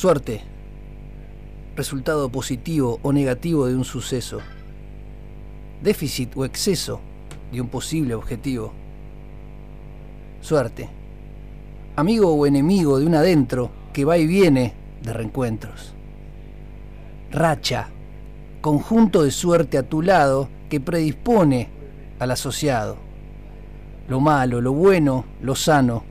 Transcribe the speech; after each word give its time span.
Suerte. 0.00 0.40
Resultado 1.76 2.30
positivo 2.30 2.98
o 3.02 3.12
negativo 3.12 3.66
de 3.66 3.76
un 3.76 3.84
suceso. 3.84 4.40
Déficit 5.82 6.34
o 6.38 6.46
exceso 6.46 7.02
de 7.52 7.60
un 7.60 7.68
posible 7.68 8.14
objetivo. 8.14 8.72
Suerte. 10.40 10.88
Amigo 11.96 12.32
o 12.32 12.46
enemigo 12.46 12.98
de 12.98 13.04
un 13.04 13.14
adentro 13.14 13.70
que 13.92 14.06
va 14.06 14.16
y 14.16 14.26
viene 14.26 14.72
de 15.02 15.12
reencuentros. 15.12 15.92
Racha. 17.30 17.90
Conjunto 18.62 19.22
de 19.22 19.30
suerte 19.30 19.76
a 19.76 19.82
tu 19.82 20.00
lado 20.00 20.48
que 20.70 20.80
predispone 20.80 21.68
al 22.18 22.30
asociado. 22.30 22.96
Lo 24.08 24.18
malo, 24.18 24.62
lo 24.62 24.72
bueno, 24.72 25.26
lo 25.42 25.54
sano. 25.54 26.04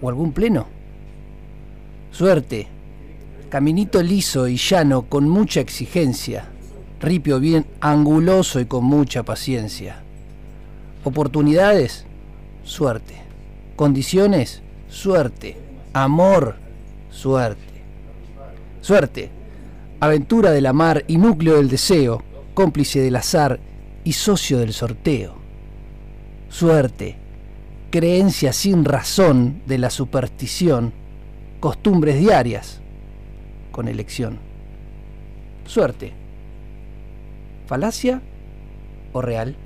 ¿O 0.00 0.08
algún 0.08 0.32
pleno? 0.32 0.66
Suerte. 2.10 2.81
Caminito 3.52 4.02
liso 4.02 4.48
y 4.48 4.56
llano 4.56 5.02
con 5.10 5.28
mucha 5.28 5.60
exigencia. 5.60 6.46
Ripio 7.02 7.38
bien 7.38 7.66
anguloso 7.82 8.60
y 8.60 8.64
con 8.64 8.82
mucha 8.84 9.24
paciencia. 9.24 10.02
Oportunidades, 11.04 12.06
suerte. 12.64 13.14
Condiciones, 13.76 14.62
suerte. 14.88 15.58
Amor, 15.92 16.56
suerte. 17.10 17.82
Suerte. 18.80 19.28
Aventura 20.00 20.50
de 20.50 20.62
la 20.62 20.72
mar 20.72 21.04
y 21.06 21.18
núcleo 21.18 21.56
del 21.56 21.68
deseo, 21.68 22.22
cómplice 22.54 23.00
del 23.00 23.16
azar 23.16 23.60
y 24.02 24.14
socio 24.14 24.60
del 24.60 24.72
sorteo. 24.72 25.34
Suerte. 26.48 27.16
Creencia 27.90 28.54
sin 28.54 28.86
razón 28.86 29.60
de 29.66 29.76
la 29.76 29.90
superstición, 29.90 30.94
costumbres 31.60 32.18
diarias 32.18 32.81
con 33.72 33.88
elección. 33.88 34.38
Suerte. 35.66 36.12
¿Falacia 37.66 38.20
o 39.12 39.22
real? 39.22 39.56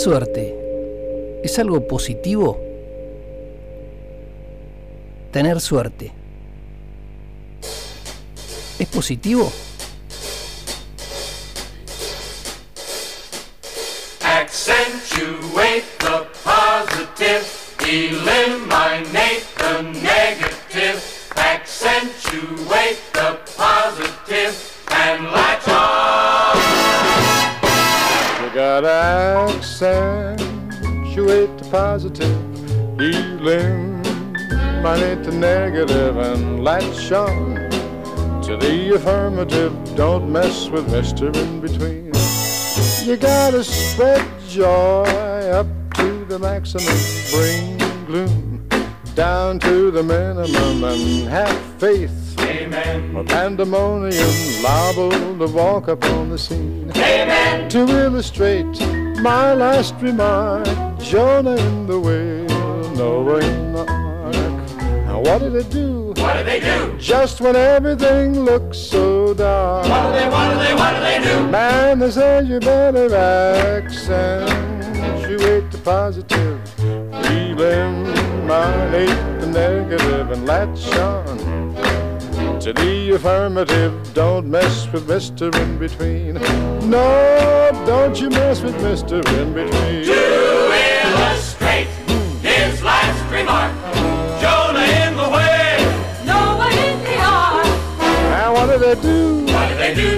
Suerte 0.00 1.40
es 1.44 1.58
algo 1.58 1.86
positivo? 1.86 2.58
Tener 5.30 5.60
suerte. 5.60 6.10
¿Es 8.78 8.88
positivo? 8.88 9.52
To 37.10 38.56
the 38.60 38.94
affirmative. 38.94 39.72
Don't 39.96 40.30
mess 40.30 40.68
with 40.68 40.86
Mr. 40.86 41.34
In 41.34 41.60
Between. 41.60 42.12
You 43.04 43.16
gotta 43.16 43.64
spread 43.64 44.24
joy 44.48 45.02
up 45.50 45.66
to 45.94 46.24
the 46.26 46.38
maximum, 46.38 46.86
bring 47.32 47.78
gloom 48.06 48.68
down 49.16 49.58
to 49.58 49.90
the 49.90 50.04
minimum, 50.04 50.84
and 50.84 51.28
have 51.28 51.60
faith. 51.80 52.38
Amen. 52.42 53.16
A 53.16 53.24
pandemonium 53.24 54.62
liable 54.62 55.10
to 55.10 55.52
walk 55.52 55.88
upon 55.88 56.30
the 56.30 56.38
scene. 56.38 56.92
Amen. 56.94 57.68
To 57.70 57.88
illustrate 57.88 58.80
my 59.20 59.52
last 59.52 59.96
remark, 60.00 60.64
Jonah 61.00 61.56
in 61.56 61.88
the 61.88 61.98
whale, 61.98 62.90
Noah 62.94 63.40
in 63.40 63.72
the 63.72 63.84
ark. 63.84 64.80
Now 65.06 65.18
what 65.18 65.40
did 65.40 65.56
it 65.56 65.70
do? 65.70 65.89
They 66.50 66.58
do? 66.58 66.98
Just 66.98 67.40
when 67.40 67.54
everything 67.54 68.40
looks 68.40 68.76
so 68.76 69.32
dark. 69.34 69.88
What 69.88 70.06
do 70.06 70.12
they, 70.18 70.28
what 70.28 70.50
do 70.50 70.58
they, 70.58 70.74
what 70.74 70.94
do 70.96 71.00
they 71.00 71.20
do? 71.22 71.46
Man, 71.48 72.00
they 72.00 72.10
said 72.10 72.48
you 72.48 72.58
better 72.58 73.14
accentuate 73.14 74.50
the 75.70 75.78
positive, 75.84 76.60
eliminate 76.80 77.86
the 79.40 79.46
negative, 79.46 80.32
and 80.32 80.44
latch 80.44 80.92
on 80.96 81.38
to 82.58 82.72
the 82.72 83.12
affirmative. 83.14 84.12
Don't 84.12 84.48
mess 84.48 84.88
with 84.92 85.06
Mr. 85.06 85.54
In 85.54 85.78
Between. 85.78 86.34
No, 86.90 87.70
don't 87.86 88.20
you 88.20 88.28
mess 88.28 88.60
with 88.60 88.74
Mr. 88.78 89.24
In 89.38 89.54
Between. 89.54 90.39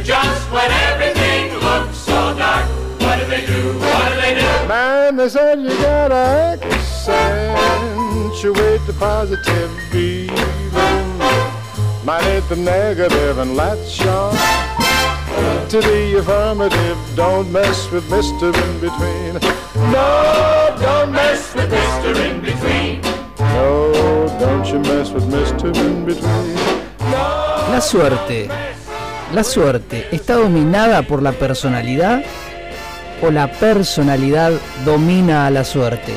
Just 0.03 0.51
when 0.51 0.71
everything 0.91 1.55
looks 1.55 1.97
so 1.97 2.35
dark? 2.37 2.67
What 3.01 3.19
do 3.21 3.27
they 3.27 3.47
do? 3.47 3.79
What 3.79 4.13
do 4.13 4.21
they 4.21 4.35
do? 4.35 4.47
Man, 4.69 5.17
they 5.17 5.29
said 5.29 5.61
you 5.61 5.69
gotta 5.69 6.59
accentuate 6.61 7.65
the 8.87 8.95
positive, 8.99 9.71
even 9.95 11.19
minus 12.05 12.49
the 12.49 12.57
negative, 12.57 13.39
and 13.39 13.55
latch 13.57 14.05
on 14.07 14.35
to 15.69 15.81
the 15.81 16.19
affirmative. 16.19 16.99
Don't 17.15 17.53
mess 17.53 17.91
with 17.91 18.05
Mr. 18.11 18.53
In 18.55 18.81
Between. 18.81 19.35
No, 19.93 20.77
don't 20.81 21.13
mess 21.13 21.55
with 21.55 21.71
Mr. 21.71 22.17
In 22.29 22.41
Between. 22.41 23.01
No, 23.39 23.93
don't 24.41 24.67
you 24.67 24.81
mess 24.81 25.11
with 25.13 25.25
Mr. 25.25 25.75
In 25.77 26.05
Between. 26.05 26.55
No, 27.11 27.69
La 27.71 27.81
suerte. 27.81 28.72
¿La 29.33 29.45
suerte 29.45 30.07
está 30.13 30.35
dominada 30.35 31.03
por 31.03 31.23
la 31.23 31.33
personalidad 31.33 32.23
o 33.23 33.31
la 33.31 33.51
personalidad 33.51 34.53
domina 34.85 35.47
a 35.47 35.51
la 35.51 35.65
suerte? 35.65 36.13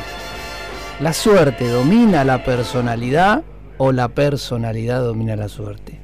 ¿La 1.00 1.14
suerte 1.14 1.70
domina 1.70 2.22
a 2.22 2.26
la 2.26 2.44
personalidad 2.44 3.44
o 3.78 3.94
la 3.94 4.10
personalidad 4.10 5.02
domina 5.02 5.38
la 5.38 5.48
suerte? 5.48 6.02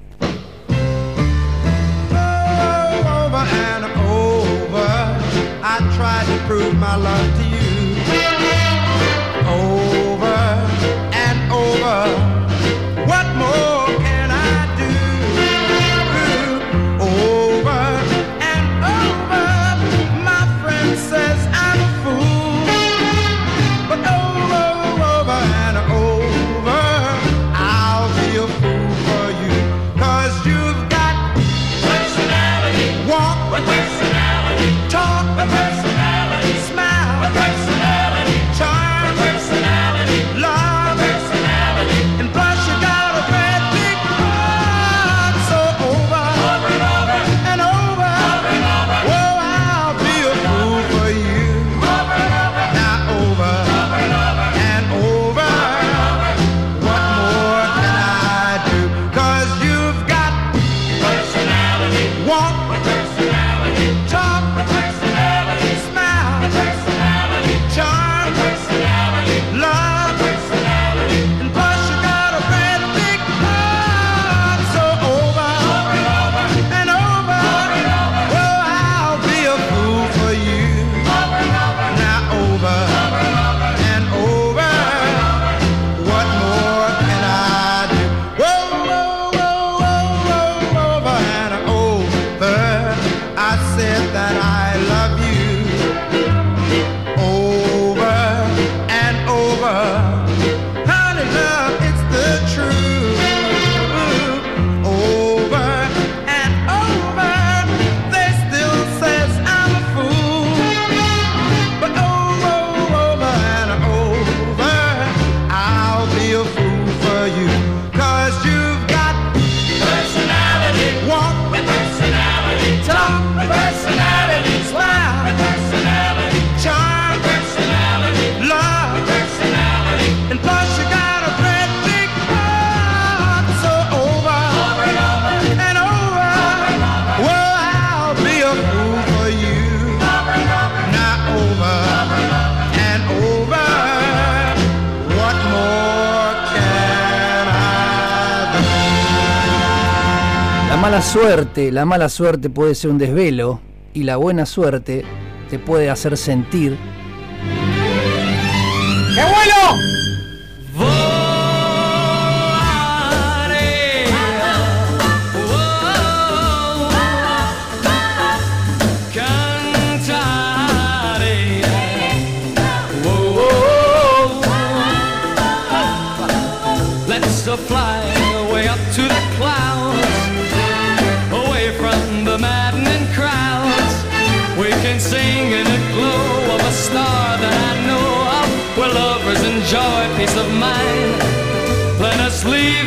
Suerte, 151.12 151.74
la 151.74 151.84
mala 151.84 152.08
suerte 152.08 152.50
puede 152.50 152.74
ser 152.74 152.90
un 152.90 152.98
desvelo 152.98 153.60
y 153.94 154.04
la 154.04 154.16
buena 154.16 154.46
suerte 154.46 155.04
te 155.50 155.60
puede 155.60 155.90
hacer 155.90 156.16
sentir 156.16 156.78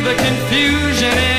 the 0.05 0.13
confusion 0.13 1.34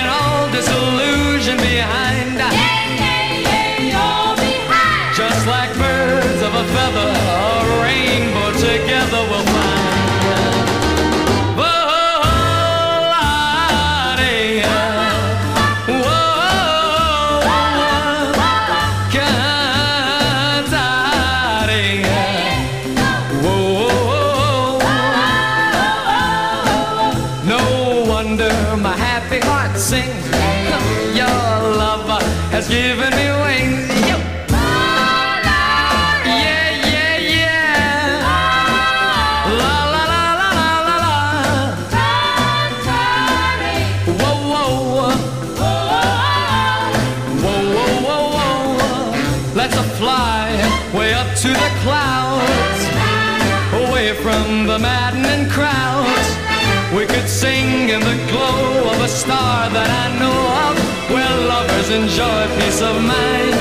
star 59.17 59.71
that 59.73 59.91
I 60.05 60.07
know 60.21 60.39
of, 60.69 60.75
where 61.09 61.37
lovers 61.49 61.89
enjoy 61.89 62.41
peace 62.61 62.83
of 62.85 63.01
mind. 63.01 63.57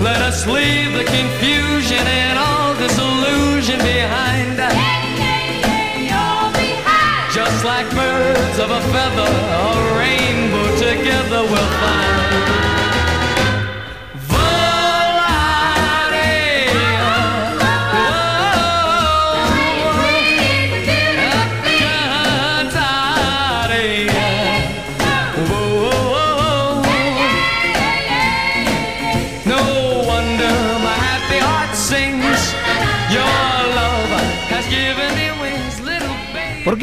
Let 0.00 0.20
us 0.24 0.46
leave 0.46 0.96
the 0.96 1.04
confusion 1.04 2.00
and 2.00 2.38
all 2.40 2.72
disillusion 2.80 3.78
behind. 3.84 4.56
Just 7.38 7.64
like 7.64 7.88
birds 7.90 8.58
of 8.58 8.70
a 8.70 8.82
feather, 8.92 9.32
a 9.60 9.72
rainbow 10.00 10.66
together 10.80 11.42
we'll 11.52 11.72
find. 11.84 12.17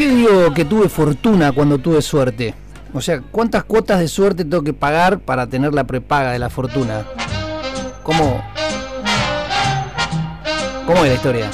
Qué 0.05 0.11
digo 0.15 0.53
que 0.53 0.65
tuve 0.65 0.87
fortuna 0.87 1.51
cuando 1.51 1.79
tuve 1.79 2.01
suerte? 2.01 2.53
O 2.93 3.01
sea, 3.01 3.21
¿cuántas 3.21 3.63
cuotas 3.63 3.99
de 3.99 4.07
suerte 4.07 4.45
tengo 4.45 4.63
que 4.63 4.73
pagar 4.73 5.19
para 5.19 5.47
tener 5.47 5.73
la 5.73 5.83
prepaga 5.83 6.31
de 6.31 6.39
la 6.39 6.49
fortuna? 6.49 7.03
¿Cómo? 8.03 8.43
¿Cómo 10.85 11.03
es 11.03 11.09
la 11.09 11.13
historia? 11.15 11.49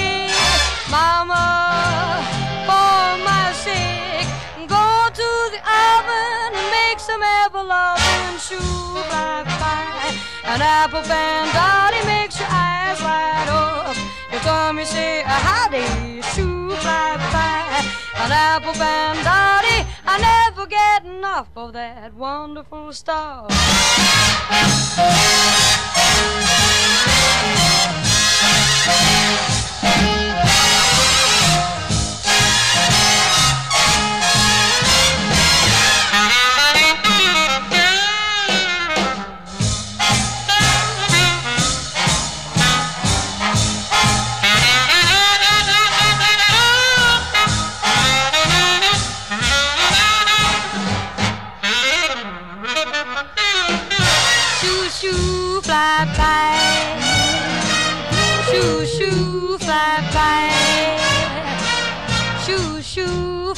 Mama, 0.90 2.18
for 2.66 3.25
my 3.25 3.52
sake, 3.54 4.26
go 4.66 5.09
to 5.20 5.28
the 5.54 5.62
oven 5.62 6.50
and 6.59 6.68
make 6.75 6.99
some 6.99 7.23
apple 7.23 7.64
loving 7.64 8.38
shoe 8.38 8.59
fly 9.06 9.44
by. 9.62 9.87
An 10.52 10.61
apple 10.61 11.02
bandari 11.02 12.04
makes 12.06 12.40
your 12.40 12.49
eyes 12.50 13.00
light 13.02 13.49
up. 13.49 13.97
Your 14.32 14.40
tummy 14.40 14.85
say 14.85 15.20
a 15.20 15.37
howdy, 15.47 16.23
shoe 16.35 16.70
fly 16.82 17.16
by. 17.30 17.61
An 18.25 18.32
apple 18.32 18.73
bandari, 18.73 19.87
I 20.04 20.18
never 20.18 20.66
get 20.66 21.04
enough 21.04 21.50
of 21.56 21.73
that 21.75 22.14
wonderful 22.14 22.92
star. 22.92 23.47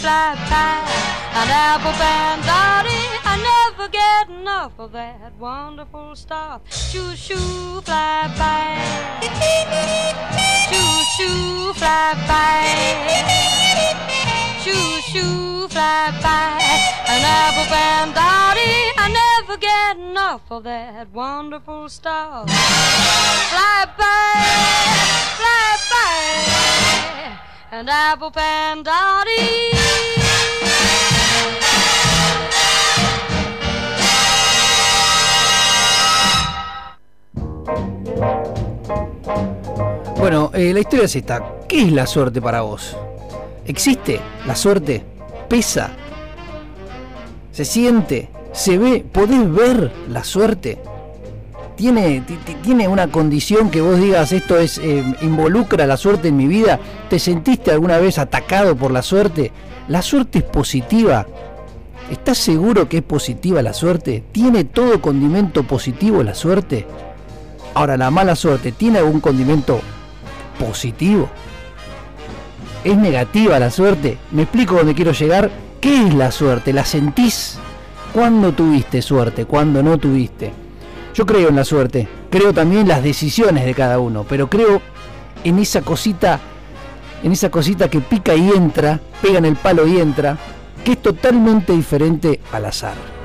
Fly 0.02 0.34
by. 0.50 0.82
An 1.40 1.48
apple 1.48 1.94
bandari. 2.02 3.00
I 3.32 3.34
never 3.50 3.86
get 3.88 4.24
enough 4.28 4.72
of 4.78 4.90
that 4.92 5.32
wonderful 5.38 6.16
stuff. 6.16 6.60
Shoo 6.90 7.14
shoo 7.14 7.80
fly 7.86 8.26
by. 8.40 8.66
Shoo 10.68 10.92
shoo 11.14 11.72
fly 11.80 12.08
by. 12.30 12.62
Shoo 14.64 14.88
shoo 15.10 15.68
fly 15.68 16.10
by. 16.26 16.58
An 17.12 17.22
apple 17.40 17.68
bandari. 17.72 18.72
I 19.04 19.06
never 19.22 19.56
get 19.56 19.96
enough 19.98 20.50
of 20.50 20.64
that 20.64 21.06
wonderful 21.12 21.88
stuff. 21.88 22.50
Fly 23.52 23.86
by, 23.98 24.34
fly 25.38 25.76
by. 25.90 26.51
An 27.74 27.88
apple 27.88 28.28
bandari. 28.34 29.70
Bueno, 40.18 40.50
eh, 40.52 40.74
la 40.74 40.80
historia 40.80 41.06
es 41.06 41.16
esta. 41.16 41.42
¿Qué 41.66 41.84
es 41.84 41.92
la 41.92 42.06
suerte 42.06 42.42
para 42.42 42.60
vos? 42.60 42.94
¿Existe 43.64 44.20
la 44.46 44.54
suerte? 44.54 45.02
¿Pesa? 45.48 45.92
¿Se 47.52 47.64
siente? 47.64 48.28
¿Se 48.52 48.76
ve? 48.76 49.02
¿Podés 49.10 49.50
ver 49.50 49.90
la 50.10 50.22
suerte? 50.24 50.91
¿Tiene, 51.82 52.20
ti- 52.20 52.38
ti- 52.46 52.54
¿Tiene 52.62 52.86
una 52.86 53.08
condición 53.08 53.68
que 53.68 53.80
vos 53.80 53.98
digas 53.98 54.30
esto 54.30 54.56
es 54.56 54.78
eh, 54.78 55.02
involucra 55.20 55.84
la 55.84 55.96
suerte 55.96 56.28
en 56.28 56.36
mi 56.36 56.46
vida? 56.46 56.78
¿Te 57.10 57.18
sentiste 57.18 57.72
alguna 57.72 57.98
vez 57.98 58.20
atacado 58.20 58.76
por 58.76 58.92
la 58.92 59.02
suerte? 59.02 59.50
¿La 59.88 60.00
suerte 60.00 60.38
es 60.38 60.44
positiva? 60.44 61.26
¿Estás 62.08 62.38
seguro 62.38 62.88
que 62.88 62.98
es 62.98 63.02
positiva 63.02 63.62
la 63.62 63.72
suerte? 63.72 64.22
¿Tiene 64.30 64.62
todo 64.62 65.00
condimento 65.02 65.64
positivo 65.64 66.22
la 66.22 66.36
suerte? 66.36 66.86
Ahora, 67.74 67.96
la 67.96 68.12
mala 68.12 68.36
suerte, 68.36 68.70
¿tiene 68.70 68.98
algún 68.98 69.20
condimento 69.20 69.80
positivo? 70.60 71.28
¿Es 72.84 72.96
negativa 72.96 73.58
la 73.58 73.72
suerte? 73.72 74.18
Me 74.30 74.42
explico 74.42 74.76
dónde 74.76 74.94
quiero 74.94 75.10
llegar. 75.10 75.50
¿Qué 75.80 76.06
es 76.06 76.14
la 76.14 76.30
suerte? 76.30 76.72
¿La 76.72 76.84
sentís? 76.84 77.58
¿Cuándo 78.12 78.52
tuviste 78.52 79.02
suerte? 79.02 79.46
¿Cuándo 79.46 79.82
no 79.82 79.98
tuviste? 79.98 80.61
Yo 81.14 81.26
creo 81.26 81.48
en 81.48 81.56
la 81.56 81.64
suerte. 81.64 82.08
Creo 82.30 82.52
también 82.52 82.82
en 82.82 82.88
las 82.88 83.02
decisiones 83.02 83.64
de 83.64 83.74
cada 83.74 83.98
uno. 83.98 84.24
Pero 84.28 84.48
creo 84.48 84.80
en 85.44 85.58
esa 85.58 85.82
cosita, 85.82 86.40
en 87.22 87.32
esa 87.32 87.50
cosita 87.50 87.88
que 87.90 88.00
pica 88.00 88.34
y 88.34 88.50
entra, 88.50 89.00
pega 89.20 89.38
en 89.38 89.44
el 89.44 89.56
palo 89.56 89.86
y 89.86 89.98
entra, 89.98 90.38
que 90.84 90.92
es 90.92 91.02
totalmente 91.02 91.72
diferente 91.72 92.40
al 92.52 92.64
azar. 92.66 93.21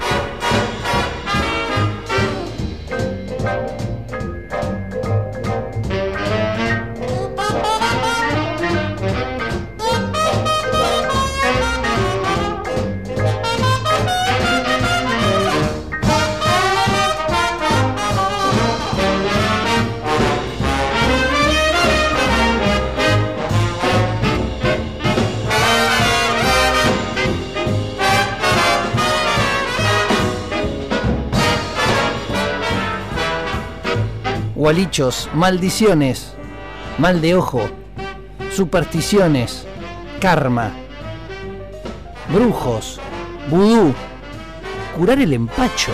Gualichos, 34.61 35.29
maldiciones, 35.35 36.33
mal 36.97 37.21
de 37.21 37.35
ojo, 37.35 37.61
supersticiones, 38.51 39.67
karma, 40.19 40.71
brujos, 42.33 42.99
vudú, 43.51 43.93
curar 44.97 45.19
el 45.19 45.33
empacho. 45.33 45.91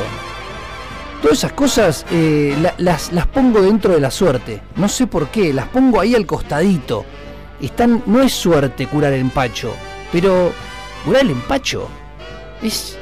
Todas 1.21 1.39
esas 1.39 1.51
cosas 1.51 2.05
eh, 2.09 2.57
la- 2.61 2.73
las, 2.77 3.11
las 3.11 3.27
pongo 3.27 3.61
dentro 3.61 3.95
de 3.95 3.99
la 3.99 4.09
suerte. 4.09 4.61
No 4.77 4.87
sé 4.87 5.07
por 5.07 5.27
qué, 5.27 5.51
las 5.53 5.67
pongo 5.67 5.99
ahí 5.99 6.15
al 6.15 6.25
costadito. 6.25 7.03
Están, 7.61 8.01
no 8.05 8.21
es 8.21 8.31
suerte 8.31 8.87
curar 8.87 9.11
el 9.11 9.19
empacho, 9.21 9.73
pero 10.09 10.53
curar 11.03 11.23
el 11.23 11.31
empacho 11.31 11.89
es... 12.61 12.97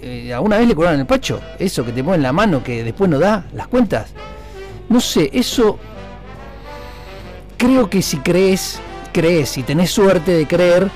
eh, 0.00 0.32
¿Alguna 0.32 0.56
vez 0.56 0.68
le 0.68 0.74
curaron 0.74 0.94
el 0.94 1.00
empacho? 1.02 1.38
Eso 1.58 1.84
que 1.84 1.92
te 1.92 2.00
en 2.00 2.22
la 2.22 2.32
mano 2.32 2.62
que 2.64 2.82
después 2.82 3.10
no 3.10 3.18
da 3.18 3.44
las 3.52 3.68
cuentas. 3.68 4.14
No 4.90 5.00
sé, 5.00 5.30
eso 5.32 5.78
creo 7.56 7.88
que 7.88 8.02
si 8.02 8.16
crees, 8.16 8.80
crees 9.12 9.56
y 9.56 9.62
tenés 9.62 9.92
suerte 9.92 10.32
de 10.32 10.48
creer 10.48 10.90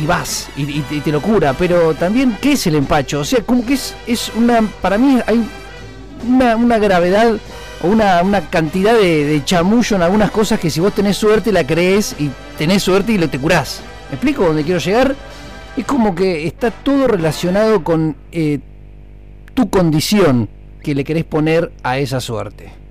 y 0.00 0.06
vas 0.06 0.48
y, 0.56 0.62
y 0.62 1.00
te, 1.00 1.10
lo 1.10 1.20
cura, 1.20 1.54
pero 1.54 1.94
también 1.94 2.38
¿qué 2.40 2.52
es 2.52 2.68
el 2.68 2.76
empacho? 2.76 3.18
O 3.18 3.24
sea, 3.24 3.40
como 3.42 3.66
que 3.66 3.74
es, 3.74 3.96
es 4.06 4.30
una, 4.36 4.62
para 4.80 4.96
mí 4.96 5.18
hay 5.26 5.44
una, 6.24 6.54
una 6.54 6.78
gravedad 6.78 7.36
o 7.82 7.88
una, 7.88 8.22
una 8.22 8.48
cantidad 8.48 8.94
de, 8.94 9.24
de 9.24 9.44
chamullo 9.44 9.96
en 9.96 10.02
algunas 10.02 10.30
cosas 10.30 10.60
que 10.60 10.70
si 10.70 10.78
vos 10.78 10.94
tenés 10.94 11.16
suerte 11.16 11.50
la 11.50 11.66
crees 11.66 12.14
y 12.20 12.30
tenés 12.56 12.84
suerte 12.84 13.10
y 13.10 13.18
lo 13.18 13.28
te 13.28 13.40
curás. 13.40 13.80
¿Me 14.08 14.14
explico 14.14 14.44
dónde 14.44 14.62
quiero 14.62 14.78
llegar? 14.78 15.16
Es 15.76 15.84
como 15.84 16.14
que 16.14 16.46
está 16.46 16.70
todo 16.70 17.08
relacionado 17.08 17.82
con 17.82 18.14
eh, 18.30 18.60
tu 19.52 19.68
condición 19.68 20.48
que 20.80 20.94
le 20.94 21.02
querés 21.02 21.24
poner 21.24 21.72
a 21.82 21.98
esa 21.98 22.20
suerte. 22.20 22.83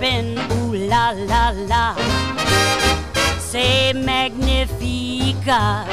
Spin. 0.00 0.38
Ooh 0.52 0.74
la 0.88 1.12
la 1.12 1.52
la. 1.68 1.94
Say 3.38 3.92
magnifica. 3.92 5.84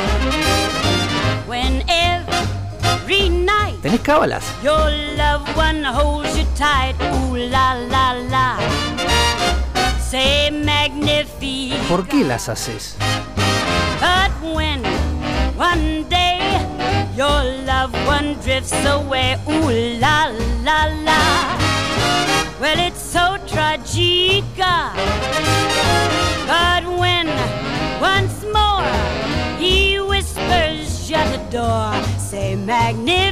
When 1.48 1.84
every 1.90 3.30
night 3.30 3.76
¿Tenés 3.82 4.00
cábalas? 4.02 4.44
your 4.64 4.90
loved 5.18 5.50
one 5.58 5.84
holds 5.84 6.38
you 6.38 6.46
tight. 6.56 6.96
Ooh 7.02 7.36
la 7.36 7.74
la 7.74 8.14
la. 8.32 8.58
Say 10.00 10.52
magnifica. 10.52 11.78
¿Por 11.90 12.08
qué 12.08 12.24
las 12.24 12.48
haces? 12.48 12.96
But 14.00 14.32
when 14.56 14.84
one 15.58 16.06
day 16.10 16.40
your 17.16 17.44
loved 17.66 17.98
one 18.08 18.36
drifts 18.44 18.74
away, 18.86 19.36
ooh 19.50 20.00
la 20.00 20.32
la 20.64 20.86
la. 21.04 21.67
Well, 22.60 22.80
it's 22.80 23.00
so 23.00 23.38
tragica. 23.46 24.92
But 26.48 26.84
when 26.98 27.28
once 28.02 28.44
more 28.52 28.84
he 29.60 30.00
whispers, 30.00 31.08
shut 31.08 31.28
the 31.32 31.38
door, 31.52 31.94
say 32.18 32.56
magnifica. 32.56 33.28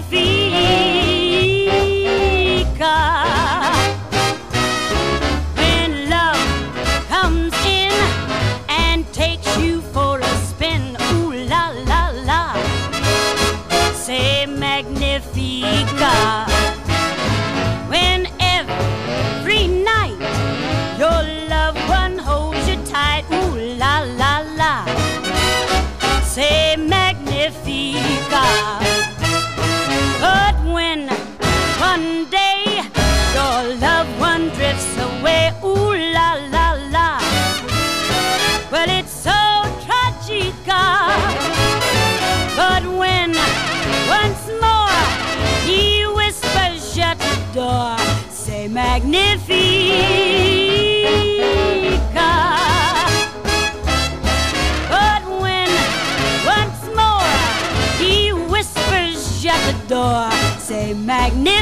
Say 60.59 60.93
magnifica. 60.95 61.55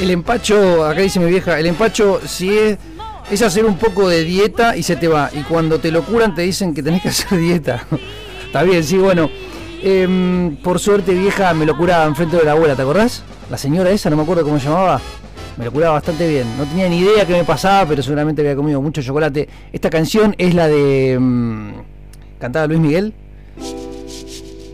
El 0.00 0.10
empacho, 0.10 0.84
acá 0.84 1.00
dice 1.00 1.20
mi 1.20 1.30
vieja, 1.30 1.58
el 1.58 1.66
empacho 1.66 2.20
si 2.26 2.56
es, 2.56 2.78
es 3.30 3.42
hacer 3.42 3.64
un 3.64 3.76
poco 3.76 4.08
de 4.08 4.24
dieta 4.24 4.76
y 4.76 4.82
se 4.82 4.96
te 4.96 5.08
va. 5.08 5.30
Y 5.32 5.42
cuando 5.42 5.78
te 5.78 5.90
lo 5.90 6.02
curan 6.04 6.34
te 6.34 6.42
dicen 6.42 6.74
que 6.74 6.82
tenés 6.82 7.02
que 7.02 7.08
hacer 7.10 7.38
dieta. 7.38 7.86
Está 8.46 8.62
bien, 8.62 8.82
sí, 8.82 8.98
bueno. 8.98 9.30
Em, 9.84 10.56
por 10.56 10.78
suerte 10.78 11.12
vieja 11.12 11.52
me 11.54 11.66
lo 11.66 11.76
curaba 11.76 12.04
enfrente 12.04 12.36
de 12.36 12.44
la 12.44 12.52
abuela, 12.52 12.76
¿te 12.76 12.82
acordás? 12.82 13.24
La 13.50 13.58
señora 13.58 13.90
esa, 13.90 14.10
no 14.10 14.16
me 14.16 14.22
acuerdo 14.22 14.44
cómo 14.44 14.58
se 14.58 14.68
llamaba. 14.68 15.00
Me 15.56 15.64
lo 15.64 15.72
curaba 15.72 15.94
bastante 15.94 16.28
bien. 16.28 16.46
No 16.56 16.64
tenía 16.64 16.88
ni 16.88 17.00
idea 17.00 17.26
qué 17.26 17.32
me 17.32 17.44
pasaba, 17.44 17.86
pero 17.86 18.02
seguramente 18.02 18.42
había 18.42 18.56
comido 18.56 18.80
mucho 18.80 19.02
chocolate. 19.02 19.48
Esta 19.72 19.90
canción 19.90 20.34
es 20.38 20.54
la 20.54 20.68
de... 20.68 21.12
em, 21.12 21.74
cantaba 22.38 22.66
Luis 22.66 22.80
Miguel. 22.80 23.14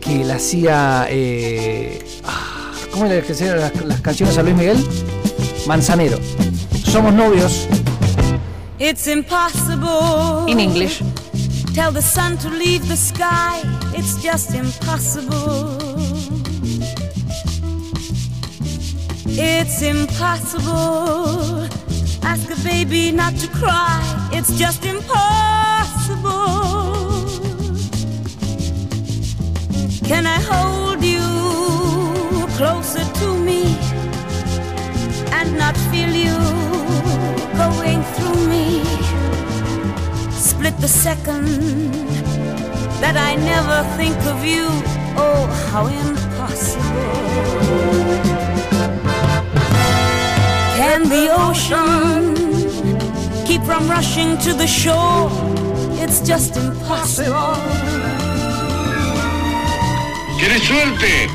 Que 0.09 0.23
la 0.25 0.35
hacía... 0.37 1.05
eh, 1.07 2.03
ah, 2.25 2.71
¿Cómo 2.91 3.05
era 3.05 3.21
que 3.23 3.33
hacían 3.33 3.59
las, 3.59 3.75
las 3.85 4.01
canciones 4.01 4.35
a 4.39 4.41
Luis 4.41 4.55
Miguel? 4.55 4.83
Manzanero. 5.67 6.17
Somos 6.83 7.13
novios 7.13 7.67
It's 8.79 9.05
impossible 9.05 10.47
in 10.47 10.59
English. 10.59 11.03
Tell 11.75 11.91
the 11.91 12.01
sun 12.01 12.39
to 12.39 12.49
leave 12.49 12.87
the 12.87 12.95
sky, 12.97 13.61
it's 13.93 14.15
just 14.23 14.55
impossible. 14.55 15.77
It's 19.27 19.83
impossible. 19.83 21.67
Ask 22.23 22.49
a 22.49 22.55
baby 22.63 23.11
not 23.11 23.37
to 23.41 23.47
cry, 23.49 24.01
it's 24.31 24.57
just 24.57 24.83
impossible. 24.85 26.39
Can 30.09 30.25
I 30.25 30.39
hold 30.41 31.03
you 31.03 31.21
closer 32.57 33.05
to 33.19 33.27
me 33.37 33.77
and 35.37 35.55
not 35.55 35.77
feel 35.91 36.09
you 36.09 36.35
going 37.55 38.01
through 38.15 38.41
me? 38.47 38.83
Split 40.31 40.75
the 40.79 40.87
second 40.87 41.93
that 43.01 43.17
I 43.17 43.35
never 43.35 43.83
think 43.97 44.17
of 44.25 44.43
you. 44.43 44.65
Oh, 45.15 45.45
how 45.69 45.85
impossible. 45.85 47.13
Can 50.79 51.07
the 51.07 51.25
ocean 51.45 52.33
keep 53.45 53.61
from 53.61 53.87
rushing 53.87 54.39
to 54.39 54.53
the 54.53 54.65
shore? 54.65 55.29
It's 56.01 56.19
just 56.21 56.57
impossible. 56.57 58.08
¿Querés 60.39 60.63
suerte? 60.63 61.29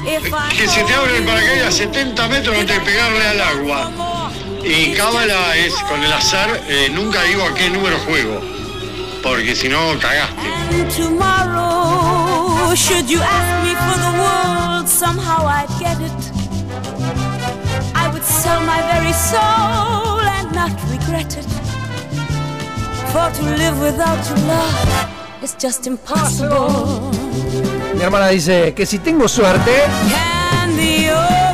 Que 0.56 0.66
se 0.66 0.82
te 0.82 0.94
abre 0.94 1.18
el 1.18 1.24
paracaídas 1.24 1.68
a 1.68 1.72
70 1.72 2.28
metros 2.28 2.56
antes 2.58 2.78
de 2.78 2.84
pegarle 2.84 3.26
al 3.26 3.40
agua. 3.40 4.30
Y 4.64 4.92
cábala 4.94 5.56
es 5.56 5.74
con 5.74 6.02
el 6.02 6.10
azar, 6.10 6.48
eh, 6.68 6.88
nunca 6.90 7.22
digo 7.24 7.44
a 7.44 7.52
qué 7.52 7.68
número 7.68 7.98
juego. 7.98 8.40
Porque 9.22 9.54
si 9.54 9.68
no, 9.68 9.98
cagaste. 10.00 10.34
For 23.12 23.30
to 23.30 23.42
live 23.42 23.78
without 23.78 24.26
your 24.28 24.38
love 24.38 25.23
is 25.44 25.54
just 25.60 25.86
impossible. 25.86 27.10
Mi 27.94 28.00
hermana 28.02 28.28
dice 28.28 28.72
que 28.74 28.86
si 28.86 28.98
tengo 28.98 29.28
suerte, 29.28 29.82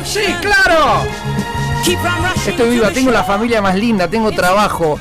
sí, 0.05 0.21
claro. 0.41 1.01
Estoy 2.35 2.53
to 2.53 2.65
viva, 2.69 2.91
tengo 2.91 3.11
la 3.11 3.23
familia 3.23 3.61
más 3.61 3.75
linda, 3.75 4.07
tengo 4.07 4.31
trabajo, 4.31 4.97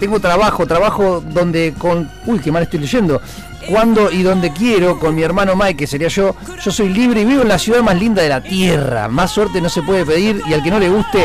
tengo 0.00 0.18
trabajo, 0.18 0.66
trabajo 0.66 1.20
donde 1.20 1.74
con, 1.76 2.10
uy, 2.24 2.38
qué 2.38 2.50
mal 2.50 2.62
estoy 2.62 2.80
leyendo, 2.80 3.20
cuando 3.68 4.10
y 4.10 4.22
donde 4.22 4.50
quiero, 4.52 4.98
con 4.98 5.14
mi 5.14 5.22
hermano 5.22 5.54
Mike, 5.54 5.76
que 5.76 5.86
sería 5.86 6.08
yo, 6.08 6.34
yo 6.64 6.70
soy 6.70 6.88
libre 6.88 7.20
y 7.20 7.26
vivo 7.26 7.42
en 7.42 7.48
la 7.48 7.58
ciudad 7.58 7.82
más 7.82 7.96
linda 7.96 8.22
de 8.22 8.30
la 8.30 8.40
tierra. 8.40 9.08
Más 9.08 9.30
suerte 9.30 9.60
no 9.60 9.68
se 9.68 9.82
puede 9.82 10.06
pedir 10.06 10.42
y 10.48 10.54
al 10.54 10.62
que 10.62 10.70
no 10.70 10.78
le 10.78 10.88
guste, 10.88 11.22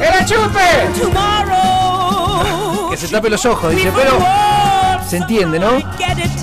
¡Era 0.00 0.26
chupe! 0.26 0.90
Tomorrow, 1.00 2.90
Que 2.90 2.96
se 2.98 3.08
tape 3.08 3.30
los 3.30 3.46
ojos, 3.46 3.70
dice, 3.74 3.90
pero 3.96 4.18
se 5.08 5.16
entiende, 5.18 5.58
¿no? 5.58 5.70
somehow 5.70 5.90
I'd 5.90 5.98
get 5.98 6.18
it. 6.18 6.36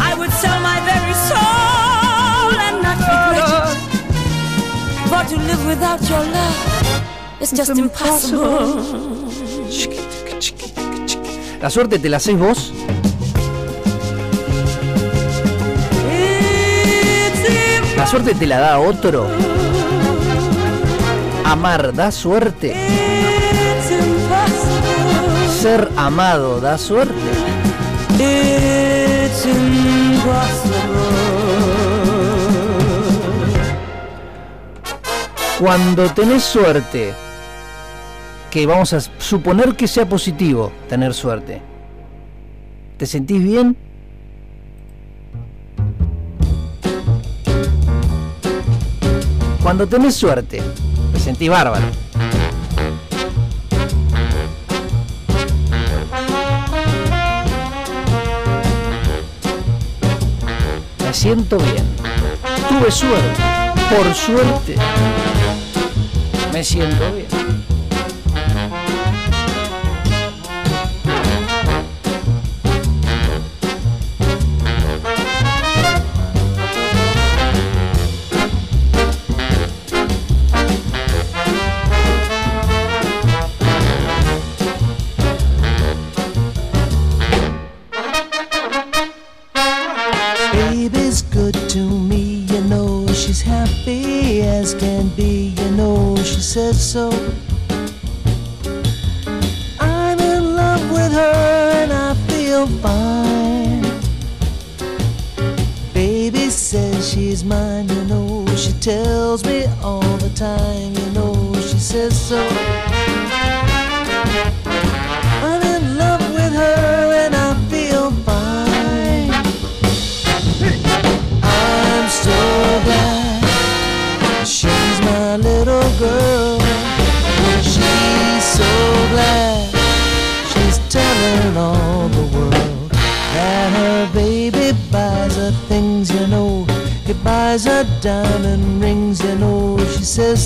I 0.00 0.14
would 0.18 0.32
sell 0.32 0.60
my 0.60 0.80
very 0.90 1.14
soul 1.28 2.52
and 2.66 2.82
not 2.82 2.98
regret 2.98 3.48
it. 3.48 3.78
For 5.08 5.22
to 5.30 5.36
live 5.48 5.66
without 5.66 6.00
your 6.08 6.24
love 6.24 7.40
is 7.40 7.52
just 7.52 7.70
impossible. 7.70 9.22
La 11.60 11.70
suerte 11.70 11.98
te 11.98 12.08
la 12.08 12.16
hacés 12.16 12.38
vos. 12.38 12.72
La 17.96 18.06
suerte 18.06 18.34
te 18.34 18.46
la 18.46 18.58
da 18.58 18.80
otro. 18.80 19.28
Amar 21.44 21.92
da 21.94 22.10
suerte. 22.10 23.11
Ser 25.62 25.88
amado 25.94 26.60
da 26.60 26.76
suerte. 26.76 27.14
Cuando 35.60 36.10
tenés 36.10 36.42
suerte, 36.42 37.14
que 38.50 38.66
vamos 38.66 38.92
a 38.92 38.98
suponer 39.18 39.76
que 39.76 39.86
sea 39.86 40.08
positivo 40.08 40.72
tener 40.88 41.14
suerte, 41.14 41.62
¿te 42.96 43.06
sentís 43.06 43.40
bien? 43.40 43.76
Cuando 49.62 49.86
tenés 49.86 50.16
suerte, 50.16 50.60
te 51.12 51.20
sentís 51.20 51.48
bárbaro. 51.48 51.86
Me 61.12 61.18
siento 61.18 61.58
bien. 61.58 61.84
Tuve 62.70 62.90
suerte. 62.90 63.42
Por 63.94 64.14
suerte. 64.14 64.76
Me 66.54 66.64
siento 66.64 67.12
bien. 67.12 67.51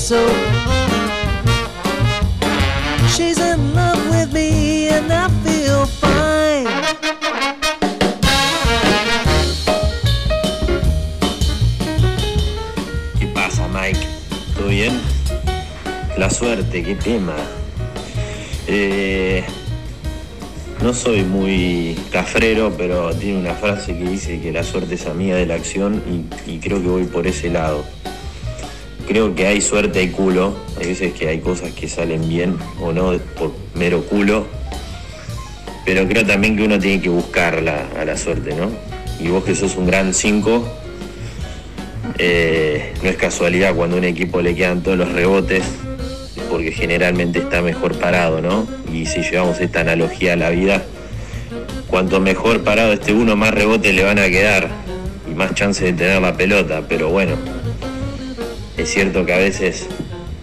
So. 0.06 0.24
She's 3.08 3.40
in 3.40 3.74
love 3.74 3.98
with 4.08 4.32
me 4.32 4.88
and 4.88 5.12
I 5.12 5.28
feel 5.42 5.84
fine. 6.00 6.68
¿Qué 13.18 13.26
pasa, 13.34 13.66
Mike? 13.66 13.98
¿Todo 14.54 14.68
bien? 14.68 15.00
La 16.16 16.30
suerte, 16.30 16.84
qué 16.84 16.94
tema. 16.94 17.34
Eh, 18.68 19.44
no 20.82 20.94
soy 20.94 21.24
muy 21.24 21.98
cafrero, 22.12 22.72
pero 22.78 23.12
tiene 23.12 23.40
una 23.40 23.54
frase 23.54 23.98
que 23.98 24.04
dice 24.04 24.40
que 24.40 24.52
la 24.52 24.62
suerte 24.62 24.94
es 24.94 25.06
amiga 25.06 25.34
de 25.34 25.46
la 25.46 25.54
acción 25.54 26.00
y 26.46 26.58
creo 26.60 26.80
que 26.80 26.88
voy 26.88 27.04
por 27.06 27.26
ese 27.26 27.50
lado. 27.50 27.84
Creo 29.16 29.34
que 29.34 29.46
hay 29.46 29.62
suerte 29.62 30.02
y 30.02 30.08
culo. 30.10 30.54
Hay 30.78 30.88
veces 30.88 31.14
que 31.14 31.26
hay 31.28 31.38
cosas 31.38 31.70
que 31.72 31.88
salen 31.88 32.28
bien 32.28 32.58
o 32.78 32.92
no 32.92 33.16
por 33.38 33.50
mero 33.74 34.02
culo. 34.02 34.46
Pero 35.86 36.06
creo 36.06 36.26
también 36.26 36.54
que 36.54 36.64
uno 36.64 36.78
tiene 36.78 37.00
que 37.00 37.08
buscar 37.08 37.62
la- 37.62 37.86
a 37.98 38.04
la 38.04 38.18
suerte, 38.18 38.54
¿no? 38.54 38.68
Y 39.18 39.28
vos 39.28 39.42
que 39.42 39.54
sos 39.54 39.74
un 39.78 39.86
gran 39.86 40.12
5, 40.12 40.68
eh, 42.18 42.92
no 43.02 43.08
es 43.08 43.16
casualidad 43.16 43.74
cuando 43.74 43.96
a 43.96 44.00
un 44.00 44.04
equipo 44.04 44.42
le 44.42 44.54
quedan 44.54 44.82
todos 44.82 44.98
los 44.98 45.10
rebotes, 45.10 45.64
porque 46.50 46.70
generalmente 46.70 47.38
está 47.38 47.62
mejor 47.62 47.98
parado, 47.98 48.42
¿no? 48.42 48.66
y 48.92 49.06
si 49.06 49.22
llevamos 49.22 49.58
esta 49.62 49.80
analogía 49.80 50.34
a 50.34 50.36
la 50.36 50.50
vida, 50.50 50.82
cuanto 51.86 52.20
mejor 52.20 52.64
parado 52.64 52.92
este 52.92 53.14
uno, 53.14 53.34
más 53.34 53.54
rebotes 53.54 53.94
le 53.94 54.04
van 54.04 54.18
a 54.18 54.28
quedar 54.28 54.68
y 55.26 55.34
más 55.34 55.54
chance 55.54 55.82
de 55.86 55.94
tener 55.94 56.20
la 56.20 56.36
pelota. 56.36 56.82
Pero 56.86 57.08
bueno, 57.08 57.36
es 58.86 58.92
cierto 58.92 59.26
que 59.26 59.34
a 59.34 59.38
veces 59.38 59.88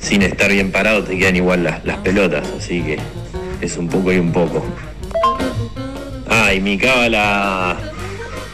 sin 0.02 0.22
estar 0.22 0.52
bien 0.52 0.70
parado 0.70 1.02
te 1.02 1.18
quedan 1.18 1.38
igual 1.38 1.64
las, 1.64 1.86
las 1.86 1.96
pelotas, 2.00 2.46
así 2.58 2.82
que 2.82 3.00
es 3.62 3.78
un 3.78 3.88
poco 3.88 4.12
y 4.12 4.18
un 4.18 4.34
poco. 4.34 4.66
Ah, 6.30 6.54
y 6.54 6.60
mi 6.60 6.78
cábala, 6.78 7.78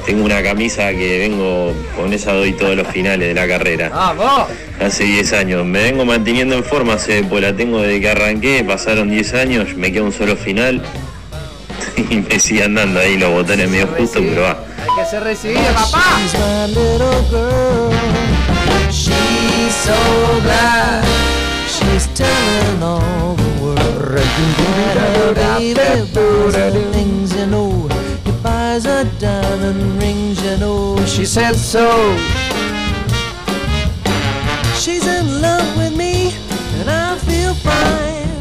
tengo 0.06 0.26
una 0.26 0.44
camisa 0.44 0.92
que 0.92 1.18
vengo, 1.18 1.74
con 1.98 2.14
esa 2.14 2.34
doy 2.34 2.54
todos 2.54 2.76
los 2.76 2.88
finales 2.90 3.30
de 3.30 3.34
la 3.34 3.48
carrera. 3.48 3.90
¡Vamos! 3.90 4.50
Hace 4.80 5.06
10 5.06 5.34
años. 5.34 5.66
Me 5.66 5.82
vengo 5.82 6.06
manteniendo 6.06 6.56
en 6.56 6.64
forma, 6.64 6.94
hace, 6.94 7.24
pues 7.24 7.42
la 7.42 7.56
tengo 7.56 7.82
desde 7.82 8.00
que 8.00 8.10
arranqué, 8.10 8.64
pasaron 8.64 9.10
10 9.10 9.34
años, 9.34 9.76
me 9.76 9.92
queda 9.92 10.04
un 10.04 10.14
solo 10.14 10.36
final. 10.36 10.84
Y 11.98 12.18
me 12.18 12.40
sigue 12.40 12.64
andando 12.64 13.00
ahí 13.00 13.18
los 13.18 13.32
botones 13.32 13.68
medio 13.70 13.88
justo, 13.88 14.20
pero 14.22 14.44
va. 14.44 14.64
Hay 14.78 15.04
que 15.04 15.10
ser 15.10 15.24
recibido, 15.24 15.62
papá. 15.74 16.04
She's 19.70 19.88
my 19.88 20.00
little 20.10 20.42
girl. 20.42 20.42
She's 20.42 20.42
so 20.42 20.42
glad. 20.42 21.06
She's 21.70 22.08
telling 22.16 22.84
all 22.84 23.36
the 23.36 23.62
world. 23.62 23.78
that 23.78 25.18
her 25.18 25.34
baby 25.36 26.12
buys 26.14 26.56
her 26.56 26.92
things, 26.92 27.36
you 27.36 27.46
know. 27.46 27.88
He 28.26 28.32
buys 28.42 28.86
her 28.86 29.04
diamond 29.20 30.02
rings, 30.02 30.44
you 30.44 30.58
know. 30.58 30.98
She 31.06 31.26
said 31.26 31.56
so. 31.56 32.18
She's 34.76 35.06
in 35.06 35.42
love 35.42 35.78
with 35.78 35.96
me, 35.96 36.34
and 36.80 36.90
I 36.90 37.18
feel 37.20 37.54
fine. 37.54 38.38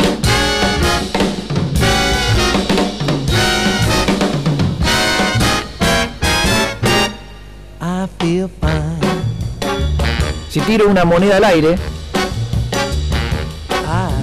I 7.81 8.07
feel 8.19 8.49
fine. 8.49 8.98
Si 10.49 10.61
tiro 10.61 10.89
una 10.89 11.05
moneda 11.05 11.37
al 11.37 11.45
aire 11.45 11.77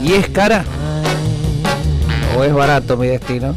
y 0.03 0.13
es 0.13 0.29
cara 0.29 0.63
o 2.37 2.43
es 2.43 2.53
barato 2.53 2.97
mi 2.97 3.07
destino. 3.07 3.55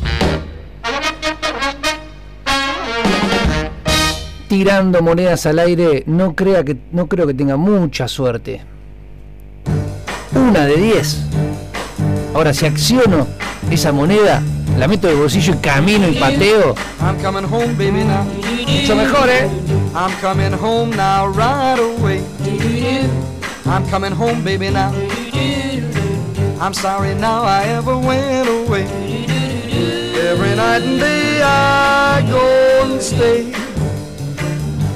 Tirando 4.48 5.02
monedas 5.02 5.44
al 5.46 5.58
aire, 5.58 6.04
no 6.06 6.34
crea 6.34 6.64
que 6.64 6.76
no 6.90 7.06
creo 7.06 7.26
que 7.26 7.34
tenga 7.34 7.56
mucha 7.56 8.08
suerte. 8.08 8.62
Una 10.34 10.64
de 10.64 10.76
10. 10.76 11.22
Ahora 12.34 12.54
si 12.54 12.64
acciono 12.64 13.26
esa 13.70 13.92
moneda, 13.92 14.42
la 14.78 14.86
meto 14.86 15.08
de 15.08 15.14
bolsillo 15.14 15.54
y 15.54 15.56
camino 15.58 16.08
y 16.08 16.14
pateo, 16.14 16.74
I'm 17.00 17.20
coming 17.20 17.44
home, 17.44 17.74
baby, 17.74 18.04
now. 18.04 18.24
mucho 18.24 18.94
mejor, 18.94 19.28
¿eh? 19.28 19.48
I'm 19.94 20.12
coming 20.20 20.52
home 20.52 20.90
now, 20.96 21.26
right 21.28 21.78
away. 21.78 22.22
I'm 23.66 23.84
coming 23.90 24.12
home, 24.12 24.42
baby, 24.44 24.70
now. 24.70 24.92
I'm 26.60 26.74
sorry 26.74 27.14
now 27.14 27.42
I 27.44 27.64
ever 27.66 27.96
went 27.96 28.48
away. 28.48 28.84
Every 30.16 30.54
night 30.56 30.82
and 30.82 30.98
day 31.00 31.40
I 31.42 32.24
go 32.30 32.92
and 32.92 33.00
stay. 33.02 33.52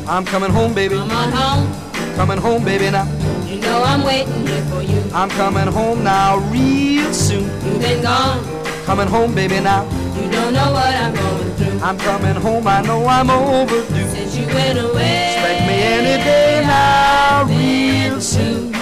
I'm 0.09 0.25
coming 0.25 0.51
home, 0.51 0.75
baby. 0.75 0.97
Come 0.97 1.11
on 1.11 1.33
home, 1.33 2.15
Coming 2.17 2.39
home, 2.39 2.65
baby, 2.65 2.91
now. 2.91 3.07
you 3.47 3.59
know 3.61 3.83
I'm 3.85 4.05
waiting 4.05 4.47
here 4.47 4.63
for 4.67 4.83
you. 4.83 5.03
I'm 5.15 5.31
coming 5.31 5.67
home 5.67 6.05
now, 6.05 6.39
real 6.51 7.13
soon. 7.13 7.45
You've 7.65 7.81
been 7.81 8.03
gone, 8.03 8.39
Coming 8.85 9.09
home, 9.09 9.35
baby, 9.35 9.61
now. 9.61 9.85
you 10.21 10.31
don't 10.31 10.53
know 10.53 10.73
what 10.73 10.95
I'm 10.95 11.15
going 11.15 11.51
through. 11.57 11.79
I'm 11.81 11.99
coming 11.99 12.35
home, 12.35 12.67
I 12.67 12.83
know 12.83 13.07
I'm 13.07 13.31
overdue. 13.31 14.09
Since 14.11 14.37
you 14.37 14.47
went 14.47 14.79
away, 14.79 15.35
Expect 15.35 15.61
me 15.69 15.77
any 15.97 16.23
day 16.23 16.63
now, 16.67 17.45
real 17.47 18.21
soon. 18.21 18.75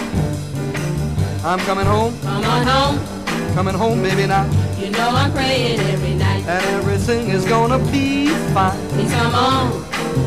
I'm 1.44 1.58
coming 1.60 1.86
home, 1.86 2.18
Come 2.22 2.44
on 2.44 2.66
home, 2.66 3.54
coming 3.54 3.74
home, 3.74 4.02
baby, 4.02 4.26
now. 4.26 4.44
you 4.78 4.90
know 4.90 5.10
I'm 5.10 5.32
praying 5.32 5.78
every 5.80 6.14
night. 6.14 6.44
And 6.46 6.64
everything 6.78 7.28
is 7.28 7.44
gonna 7.44 7.78
be 7.92 8.28
fine. 8.54 8.78
Please 8.90 9.12
come 9.12 9.34
on, 9.34 9.84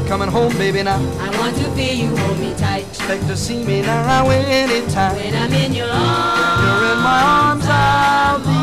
Coming 0.07 0.29
home, 0.29 0.53
baby, 0.57 0.83
now. 0.83 0.97
I 1.19 1.29
want 1.39 1.57
to 1.57 1.63
feel 1.75 1.93
you 1.95 2.15
hold 2.15 2.39
me 2.39 2.53
tight. 2.57 2.86
Expect 2.89 3.27
to 3.27 3.36
see 3.36 3.63
me 3.65 3.81
now 3.81 4.29
anytime. 4.29 5.15
When 5.15 5.36
I'm 5.36 5.51
in 5.51 5.73
your 5.73 5.89
arms, 5.89 6.62
You're 6.63 6.91
in 6.93 6.99
my 7.03 7.21
arms, 7.21 7.65
I'll 7.67 8.39
be. 8.39 8.62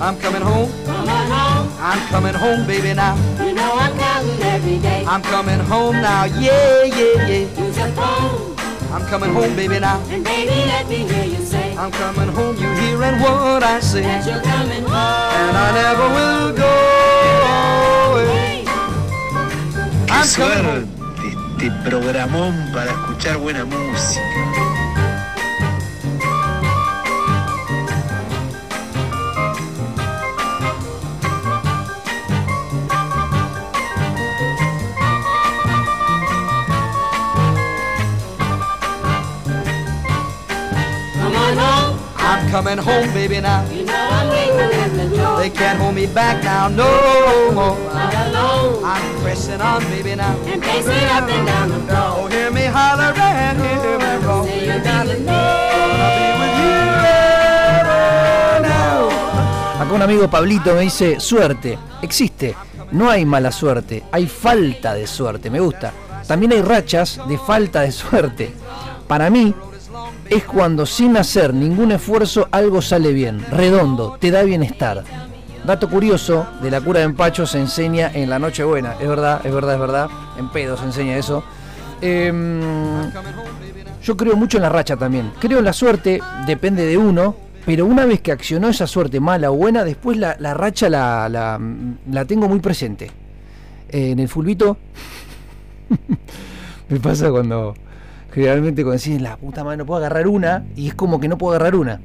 I'm 0.00 0.16
coming 0.20 0.42
home, 0.42 0.70
come 0.86 1.08
on 1.08 1.30
home, 1.30 1.72
I'm 1.80 2.08
coming 2.08 2.34
home, 2.34 2.66
baby, 2.66 2.94
now. 2.94 3.16
you 3.44 3.52
know 3.52 3.72
I'm 3.74 3.98
counting 3.98 4.42
every 4.42 4.78
day. 4.78 5.04
I'm 5.06 5.22
coming 5.22 5.58
home 5.58 5.96
now, 5.96 6.24
yeah, 6.24 6.84
yeah, 6.84 7.26
yeah. 7.26 7.64
Use 7.66 7.76
your 7.76 7.88
phone, 7.98 8.56
I'm 8.92 9.04
coming 9.08 9.32
home, 9.32 9.56
baby, 9.56 9.80
now. 9.80 10.00
and 10.08 10.24
baby, 10.24 10.54
let 10.66 10.88
me 10.88 10.98
hear 10.98 11.24
you 11.24 11.44
say 11.44 11.74
I'm 11.76 11.90
coming 11.90 12.28
home, 12.28 12.56
you 12.56 12.70
hearing 12.74 13.20
what 13.20 13.62
I 13.64 13.80
say. 13.80 14.02
that 14.02 14.24
you're 14.26 14.40
coming 14.42 14.82
home. 14.82 14.92
And 14.92 15.56
I 15.56 15.68
never 15.82 16.06
will 16.16 16.52
go 16.56 16.74
away. 18.12 18.64
Qué 20.06 20.12
I'm 20.12 20.28
coming 20.28 20.64
home. 20.64 20.86
suerte 20.86 21.28
este 21.58 21.70
programón 21.90 22.54
para 22.72 22.92
escuchar 22.92 23.36
buena 23.38 23.64
música. 23.64 24.67
Coming 42.50 42.78
home, 42.78 43.12
baby, 43.12 43.40
now. 43.40 43.64
you 43.70 43.84
know 43.84 43.94
I'm 43.94 44.28
waiting 44.28 44.72
at 44.80 44.92
the 44.96 45.16
door. 45.16 45.38
They 45.38 45.50
can't 45.50 45.78
hold 45.78 45.94
me 45.94 46.06
back 46.06 46.42
now, 46.42 46.68
no 46.68 47.52
more. 47.52 47.76
All 47.76 48.16
alone, 48.24 48.84
I'm 48.84 49.22
pressing 49.22 49.60
on, 49.60 49.82
baby, 49.84 50.14
now. 50.14 50.34
and 50.46 50.62
pacing 50.62 51.08
up 51.16 51.28
and 51.28 51.46
down 51.46 51.68
the 51.68 51.80
floor. 51.86 52.24
Oh, 52.24 52.26
hear 52.28 52.50
me 52.50 52.64
holler 52.64 53.12
and 53.16 53.58
hear 53.58 53.98
me 53.98 54.24
call. 54.24 54.44
Say 54.44 54.66
you'll 54.66 54.80
be 54.80 55.08
with 55.08 55.20
me. 55.20 55.26
Gonna 55.26 56.08
be 56.16 56.28
with 56.40 56.56
you 56.62 56.78
ever 57.78 58.60
now. 58.62 59.82
Acá 59.82 59.92
un 59.92 60.02
amigo 60.02 60.28
Pablito 60.28 60.74
me 60.74 60.80
dice, 60.82 61.20
suerte, 61.20 61.78
existe, 62.02 62.56
no 62.92 63.10
hay 63.10 63.24
mala 63.24 63.52
suerte, 63.52 64.04
hay 64.10 64.26
falta 64.26 64.94
de 64.94 65.06
suerte, 65.06 65.50
me 65.50 65.60
gusta. 65.60 65.92
También 66.26 66.52
hay 66.52 66.62
rachas 66.62 67.20
de 67.28 67.38
falta 67.38 67.82
de 67.82 67.92
suerte. 67.92 68.54
Para 69.06 69.30
mí 69.30 69.54
es 70.28 70.44
cuando 70.44 70.86
sin 70.86 71.16
hacer 71.16 71.54
ningún 71.54 71.92
esfuerzo 71.92 72.48
algo 72.50 72.82
sale 72.82 73.12
bien, 73.12 73.44
redondo, 73.50 74.16
te 74.20 74.30
da 74.30 74.42
bienestar. 74.42 75.04
Dato 75.64 75.88
curioso, 75.88 76.46
de 76.62 76.70
la 76.70 76.80
cura 76.80 77.00
de 77.00 77.06
empacho 77.06 77.46
se 77.46 77.58
enseña 77.58 78.10
en 78.14 78.30
la 78.30 78.38
Nochebuena, 78.38 78.94
es 79.00 79.08
verdad, 79.08 79.40
es 79.44 79.52
verdad, 79.52 79.74
es 79.74 79.80
verdad, 79.80 80.08
en 80.38 80.48
pedo 80.50 80.76
se 80.76 80.84
enseña 80.84 81.16
eso. 81.16 81.44
Em, 82.00 83.10
yo 84.02 84.16
creo 84.16 84.36
mucho 84.36 84.58
en 84.58 84.62
la 84.62 84.68
racha 84.68 84.96
también. 84.96 85.32
Creo 85.38 85.58
en 85.58 85.64
la 85.64 85.72
suerte, 85.72 86.20
depende 86.46 86.86
de 86.86 86.96
uno, 86.96 87.36
pero 87.66 87.86
una 87.86 88.06
vez 88.06 88.20
que 88.20 88.32
accionó 88.32 88.68
esa 88.68 88.86
suerte 88.86 89.20
mala 89.20 89.50
o 89.50 89.54
buena, 89.54 89.84
después 89.84 90.16
la, 90.16 90.34
racha 90.54 90.88
la 90.88 92.24
tengo 92.26 92.48
muy 92.48 92.60
presente. 92.60 93.10
Eh, 93.90 94.10
en 94.10 94.18
el 94.18 94.28
fulbito 94.28 94.76
me 96.88 97.00
pasa 97.00 97.30
cuando 97.30 97.74
generalmente 98.32 98.82
cuando 98.82 98.98
decís 99.02 99.20
la 99.20 99.36
puta 99.36 99.64
madre 99.64 99.78
no 99.78 99.86
puedo 99.86 99.98
agarrar 99.98 100.26
una 100.28 100.64
y 100.76 100.88
es 100.88 100.94
como 100.94 101.18
que 101.20 101.28
no 101.28 101.38
puedo 101.38 101.54
agarrar 101.56 101.74
una. 101.76 102.00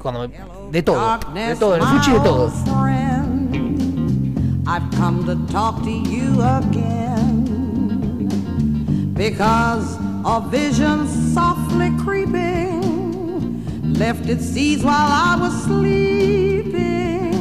Cuando 0.00 0.28
me- 0.28 0.34
de 0.70 0.82
todo, 0.82 1.18
de 1.34 1.56
todo, 1.56 1.76
en 1.76 1.82
el 1.82 1.88
fuchi 1.88 2.10
de 2.12 2.20
todo. 2.20 2.52
I've 4.66 4.90
come 4.96 5.24
to 5.26 5.36
talk 5.52 5.82
to 5.84 5.90
you 5.90 6.40
again 6.40 7.44
because 9.14 9.98
a 10.24 10.40
vision 10.50 11.06
softly 11.34 11.90
creeping 12.02 13.62
left 13.98 14.26
its 14.28 14.44
seeds 14.46 14.82
while 14.82 14.94
I 14.94 15.36
was 15.38 15.52
sleeping, 15.64 17.34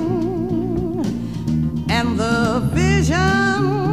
and 1.90 2.20
the 2.20 2.60
vision 2.74 3.93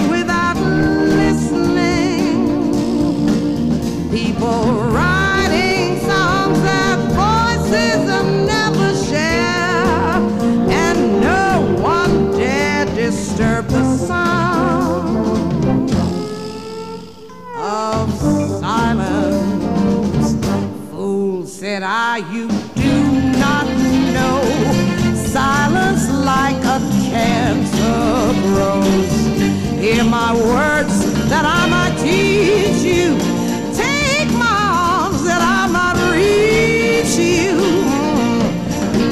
my 30.11 30.33
words 30.33 31.29
that 31.29 31.45
I 31.45 31.67
might 31.69 31.97
teach 32.03 32.83
you. 32.83 33.30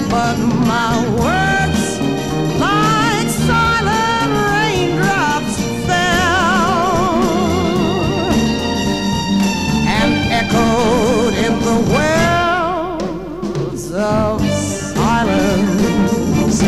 But 0.10 0.38
my 0.38 0.96
words, 1.22 2.00
like 2.60 3.30
silent 3.30 4.32
raindrops, 4.50 5.56
fell 5.86 7.22
and 9.98 10.12
echoed 10.40 11.34
in 11.46 11.54
the 11.68 11.78
wells 11.94 13.84
of 13.92 14.42
silence. 14.96 16.60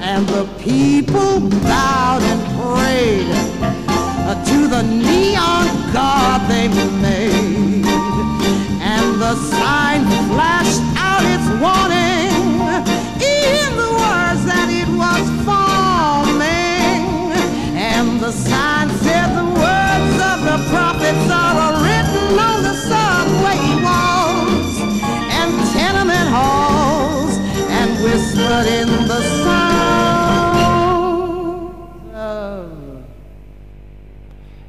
And 0.00 0.26
the 0.28 0.46
people 0.58 1.40
bowed 1.40 2.22
and 2.22 2.42
prayed 2.58 3.30
to 4.46 4.68
the 4.68 4.82
neon 4.82 5.66
god 5.92 6.48
they 6.48 6.68
made. 7.02 7.86
And 8.80 9.20
the 9.20 9.34
sign 9.34 10.04
flashed 10.30 10.82
out 10.96 11.24
its 11.24 11.48
warning 11.60 11.95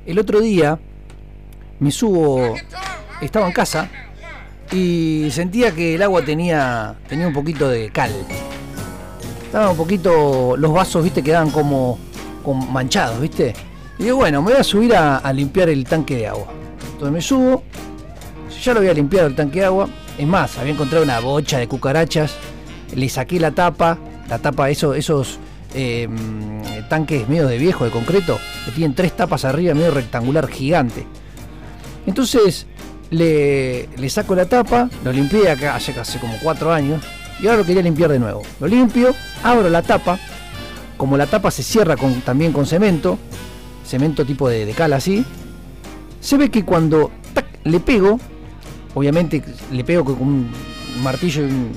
El 0.05 0.19
otro 0.19 0.39
día 0.39 0.79
me 1.79 1.91
subo, 1.91 2.55
estaba 3.21 3.45
en 3.45 3.53
casa 3.53 3.89
y 4.71 5.27
sentía 5.31 5.73
que 5.73 5.95
el 5.95 6.01
agua 6.01 6.23
tenía, 6.23 6.95
tenía 7.07 7.27
un 7.27 7.33
poquito 7.33 7.69
de 7.69 7.89
cal. 7.91 8.11
Estaba 9.45 9.69
un 9.69 9.77
poquito, 9.77 10.55
los 10.57 10.71
vasos, 10.73 11.03
viste, 11.03 11.21
quedaban 11.21 11.51
como, 11.51 11.99
como 12.43 12.65
manchados, 12.65 13.19
viste. 13.19 13.53
Y 13.99 14.05
digo, 14.05 14.17
bueno, 14.17 14.41
me 14.41 14.51
voy 14.51 14.59
a 14.59 14.63
subir 14.63 14.95
a, 14.95 15.17
a 15.17 15.33
limpiar 15.33 15.69
el 15.69 15.83
tanque 15.83 16.15
de 16.15 16.27
agua. 16.27 16.47
Entonces 16.93 17.11
me 17.11 17.21
subo, 17.21 17.63
ya 18.63 18.73
lo 18.73 18.79
había 18.79 18.93
limpiado 18.93 19.27
el 19.27 19.35
tanque 19.35 19.59
de 19.59 19.65
agua. 19.65 19.87
Es 20.17 20.25
más, 20.25 20.57
había 20.57 20.73
encontrado 20.73 21.03
una 21.03 21.19
bocha 21.19 21.59
de 21.59 21.67
cucarachas, 21.67 22.35
le 22.95 23.09
saqué 23.09 23.39
la 23.39 23.51
tapa, 23.51 23.97
la 24.29 24.39
tapa, 24.39 24.69
eso, 24.69 24.93
esos 24.93 25.39
mm, 25.75 26.87
tanques 26.89 27.27
medio 27.29 27.47
de 27.47 27.57
viejo, 27.57 27.85
de 27.85 27.91
concreto, 27.91 28.39
que 28.65 28.71
tienen 28.71 28.95
tres 28.95 29.15
tapas 29.15 29.45
arriba, 29.45 29.73
medio 29.73 29.91
rectangular, 29.91 30.47
gigante. 30.47 31.05
Entonces 32.05 32.65
le, 33.09 33.87
saco 34.09 34.35
la 34.35 34.45
tapa, 34.45 34.89
lo 35.03 35.11
limpié 35.11 35.49
acá 35.49 35.75
hace, 35.75 35.93
como 36.19 36.33
cuatro 36.41 36.71
años, 36.73 37.03
y 37.39 37.45
ahora 37.47 37.59
lo 37.59 37.65
quería 37.65 37.81
limpiar 37.81 38.09
de 38.11 38.19
nuevo. 38.19 38.41
Lo 38.59 38.67
limpio, 38.67 39.13
abro 39.43 39.69
la 39.69 39.81
tapa, 39.81 40.17
como 40.97 41.17
la 41.17 41.27
tapa 41.27 41.51
se 41.51 41.63
cierra 41.63 41.95
con, 41.95 42.21
también 42.21 42.51
con 42.51 42.65
cemento, 42.65 43.19
cemento 43.85 44.25
tipo 44.25 44.49
de, 44.49 44.65
de 44.65 44.73
cal 44.73 44.93
así, 44.93 45.23
se 46.19 46.37
ve 46.37 46.49
que 46.49 46.65
cuando 46.65 47.11
le 47.63 47.79
pego, 47.79 48.19
obviamente 48.95 49.43
le 49.71 49.83
pego 49.83 50.03
con 50.05 50.21
un 50.21 50.49
martillo 51.03 51.43
y 51.43 51.45
un- 51.51 51.71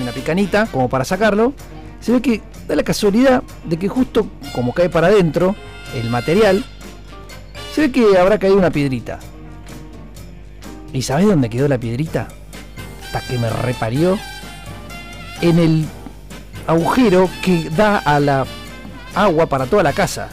una 0.00 0.12
picanita 0.12 0.66
como 0.66 0.88
para 0.88 1.04
sacarlo, 1.04 1.52
se 2.00 2.12
ve 2.12 2.20
que 2.22 2.40
da 2.68 2.76
la 2.76 2.82
casualidad 2.82 3.42
de 3.64 3.76
que 3.78 3.88
justo 3.88 4.26
como 4.54 4.72
cae 4.72 4.88
para 4.88 5.08
adentro 5.08 5.54
el 5.94 6.08
material, 6.10 6.64
se 7.74 7.82
ve 7.82 7.92
que 7.92 8.18
habrá 8.18 8.38
caído 8.38 8.56
una 8.56 8.70
piedrita. 8.70 9.18
¿Y 10.92 11.02
sabés 11.02 11.26
dónde 11.26 11.48
quedó 11.50 11.68
la 11.68 11.78
piedrita? 11.78 12.28
Hasta 13.04 13.20
que 13.20 13.38
me 13.38 13.48
reparió 13.50 14.18
en 15.40 15.58
el 15.58 15.84
agujero 16.66 17.28
que 17.42 17.70
da 17.70 17.98
a 17.98 18.20
la 18.20 18.44
agua 19.14 19.46
para 19.46 19.66
toda 19.66 19.82
la 19.82 19.92
casa. 19.92 20.28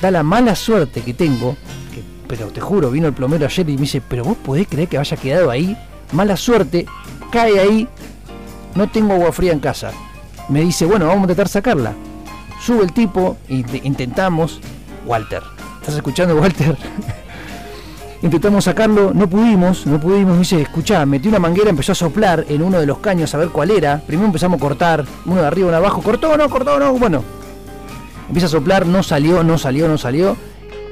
Da 0.00 0.10
la 0.10 0.22
mala 0.22 0.54
suerte 0.56 1.02
que 1.02 1.14
tengo, 1.14 1.56
que- 1.92 2.02
pero 2.26 2.46
te 2.48 2.60
juro, 2.60 2.90
vino 2.90 3.06
el 3.08 3.12
plomero 3.12 3.44
ayer 3.46 3.68
y 3.68 3.74
me 3.74 3.82
dice, 3.82 4.00
pero 4.00 4.24
vos 4.24 4.36
podés 4.36 4.66
creer 4.68 4.88
que 4.88 4.98
haya 4.98 5.16
quedado 5.16 5.50
ahí, 5.50 5.76
mala 6.12 6.36
suerte, 6.36 6.86
cae 7.30 7.58
ahí, 7.60 7.88
no 8.74 8.88
tengo 8.88 9.14
agua 9.14 9.32
fría 9.32 9.52
en 9.52 9.60
casa. 9.60 9.90
Me 10.48 10.60
dice, 10.62 10.84
bueno, 10.84 11.06
vamos 11.06 11.20
a 11.20 11.24
intentar 11.24 11.48
sacarla. 11.48 11.92
Sube 12.60 12.82
el 12.84 12.92
tipo, 12.92 13.36
int- 13.48 13.80
intentamos, 13.84 14.60
Walter, 15.06 15.42
¿estás 15.80 15.94
escuchando 15.96 16.36
Walter? 16.36 16.76
Intentamos 18.22 18.64
sacarlo, 18.64 19.12
no 19.14 19.26
pudimos, 19.30 19.86
no 19.86 19.98
pudimos. 19.98 20.34
Me 20.34 20.38
dice, 20.40 20.60
escuchá, 20.60 21.06
metí 21.06 21.28
una 21.28 21.38
manguera, 21.38 21.70
empezó 21.70 21.92
a 21.92 21.94
soplar 21.94 22.44
en 22.50 22.62
uno 22.62 22.78
de 22.78 22.84
los 22.84 22.98
caños 22.98 23.34
a 23.34 23.38
ver 23.38 23.48
cuál 23.48 23.70
era. 23.70 23.98
Primero 24.06 24.26
empezamos 24.26 24.58
a 24.58 24.60
cortar, 24.60 25.06
uno 25.24 25.40
de 25.40 25.46
arriba, 25.46 25.68
uno 25.68 25.72
de 25.78 25.78
abajo, 25.78 26.02
cortó, 26.02 26.36
no, 26.36 26.48
cortó, 26.50 26.78
no, 26.78 26.92
bueno. 26.92 27.24
Empieza 28.28 28.46
a 28.46 28.50
soplar, 28.50 28.84
no 28.86 29.02
salió, 29.02 29.42
no 29.42 29.56
salió, 29.56 29.88
no 29.88 29.96
salió. 29.96 30.36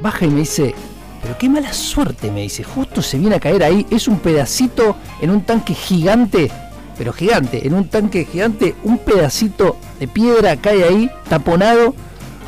Baja 0.00 0.24
y 0.24 0.28
me 0.30 0.40
dice, 0.40 0.74
pero 1.22 1.36
qué 1.36 1.50
mala 1.50 1.72
suerte, 1.74 2.30
me 2.30 2.40
dice, 2.42 2.64
justo 2.64 3.02
se 3.02 3.18
viene 3.18 3.36
a 3.36 3.40
caer 3.40 3.62
ahí. 3.62 3.86
Es 3.90 4.09
un 4.09 4.20
pedacito 4.20 4.96
en 5.20 5.28
un 5.28 5.42
tanque 5.42 5.74
gigante, 5.74 6.50
pero 6.99 7.12
gigante, 7.12 7.64
en 7.64 7.74
un 7.74 7.88
tanque 7.88 8.24
gigante, 8.24 8.74
un 8.82 8.99
pedacito 8.99 9.76
de 10.01 10.09
piedra 10.09 10.57
cae 10.57 10.82
ahí, 10.82 11.11
taponado. 11.28 11.94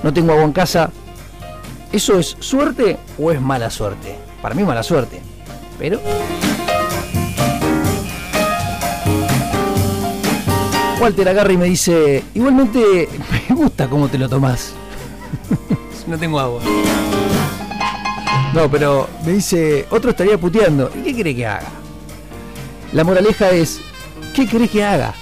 No 0.03 0.13
tengo 0.13 0.33
agua 0.33 0.45
en 0.45 0.53
casa. 0.53 0.91
¿Eso 1.93 2.19
es 2.19 2.37
suerte 2.41 2.99
o 3.17 3.31
es 3.31 3.41
mala 3.41 3.71
suerte? 3.71 4.17
Para 4.43 4.57
mí 4.57 4.65
mala 4.65 4.83
suerte. 4.83 5.21
Pero... 5.79 6.01
Walter 11.01 11.29
agarra 11.29 11.53
y 11.53 11.57
me 11.57 11.65
dice, 11.67 12.25
igualmente 12.35 13.09
me 13.49 13.55
gusta 13.55 13.89
cómo 13.89 14.09
te 14.09 14.19
lo 14.19 14.29
tomás. 14.29 14.73
no 16.09 16.19
tengo 16.19 16.41
agua. 16.41 16.61
No, 18.53 18.69
pero 18.69 19.09
me 19.25 19.33
dice, 19.33 19.87
otro 19.91 20.11
estaría 20.11 20.37
puteando. 20.37 20.91
¿Y 20.97 21.03
qué 21.03 21.15
querés 21.15 21.37
que 21.37 21.47
haga? 21.47 21.69
La 22.93 23.05
moraleja 23.05 23.51
es, 23.51 23.81
¿qué 24.35 24.47
querés 24.47 24.71
que 24.71 24.85
haga? 24.85 25.15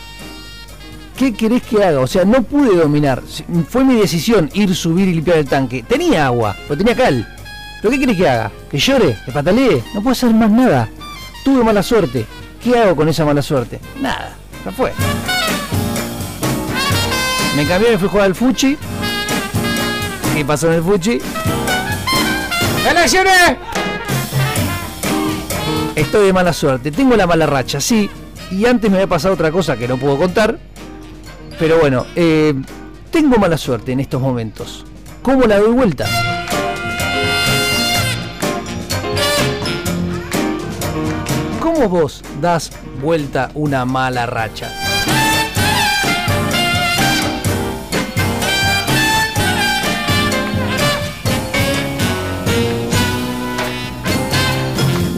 ¿Qué 1.17 1.35
querés 1.35 1.63
que 1.63 1.83
haga? 1.83 2.01
O 2.01 2.07
sea, 2.07 2.25
no 2.25 2.43
pude 2.43 2.77
dominar. 2.77 3.23
Fue 3.69 3.85
mi 3.85 3.97
decisión 3.97 4.49
ir, 4.55 4.75
subir 4.75 5.09
y 5.09 5.15
limpiar 5.15 5.39
el 5.39 5.49
tanque. 5.49 5.83
Tenía 5.83 6.27
agua, 6.27 6.55
pero 6.67 6.79
tenía 6.79 6.95
cal. 6.95 7.29
¿Pero 7.83 7.93
qué 7.93 8.01
querés 8.01 8.17
que 8.17 8.29
haga? 8.29 8.53
¿Que 8.71 8.79
llore? 8.79 9.17
¿Que 9.25 9.33
patalee? 9.33 9.83
No 9.95 10.03
puedo 10.03 10.13
hacer 10.13 10.33
más 10.33 10.51
nada. 10.51 10.89
Tuve 11.45 11.65
mala 11.65 11.83
suerte. 11.83 12.27
¿Qué 12.63 12.79
hago 12.79 12.97
con 12.97 13.09
esa 13.09 13.25
mala 13.25 13.43
suerte? 13.43 13.81
Nada, 14.01 14.37
ya 14.65 14.71
fue. 14.71 14.93
Me 17.57 17.67
cambié, 17.67 17.91
me 17.91 17.99
fui 17.99 18.09
a 18.09 18.11
jugar 18.11 18.27
al 18.27 18.35
Fuchi. 18.35 18.77
¿Qué 20.35 20.45
pasó 20.45 20.69
en 20.69 20.75
el 20.75 20.83
Fuchi? 20.83 21.19
¡Elecciones! 22.89 23.57
Estoy 25.97 26.27
de 26.27 26.33
mala 26.33 26.53
suerte. 26.53 26.93
Tengo 26.93 27.17
la 27.17 27.27
mala 27.27 27.47
racha, 27.47 27.81
sí. 27.81 28.09
Y 28.51 28.65
antes 28.67 28.91
me 28.91 28.97
había 28.97 29.07
pasado 29.07 29.35
otra 29.35 29.51
cosa 29.51 29.77
que 29.77 29.87
no 29.87 29.97
puedo 29.99 30.17
contar. 30.17 30.59
Pero 31.59 31.79
bueno, 31.79 32.07
eh, 32.15 32.55
tengo 33.11 33.37
mala 33.39 33.59
suerte 33.59 33.93
en 33.93 34.01
estos 34.01 34.21
momentos. 34.21 34.85
¿Cómo 35.23 35.45
la 35.45 35.59
doy 35.59 35.73
vuelta? 35.73 36.07
¿Cómo 41.61 41.89
vos 41.89 42.23
das 42.41 42.71
vuelta 43.03 43.51
una 43.55 43.85
mala 43.85 44.27
racha? 44.27 44.71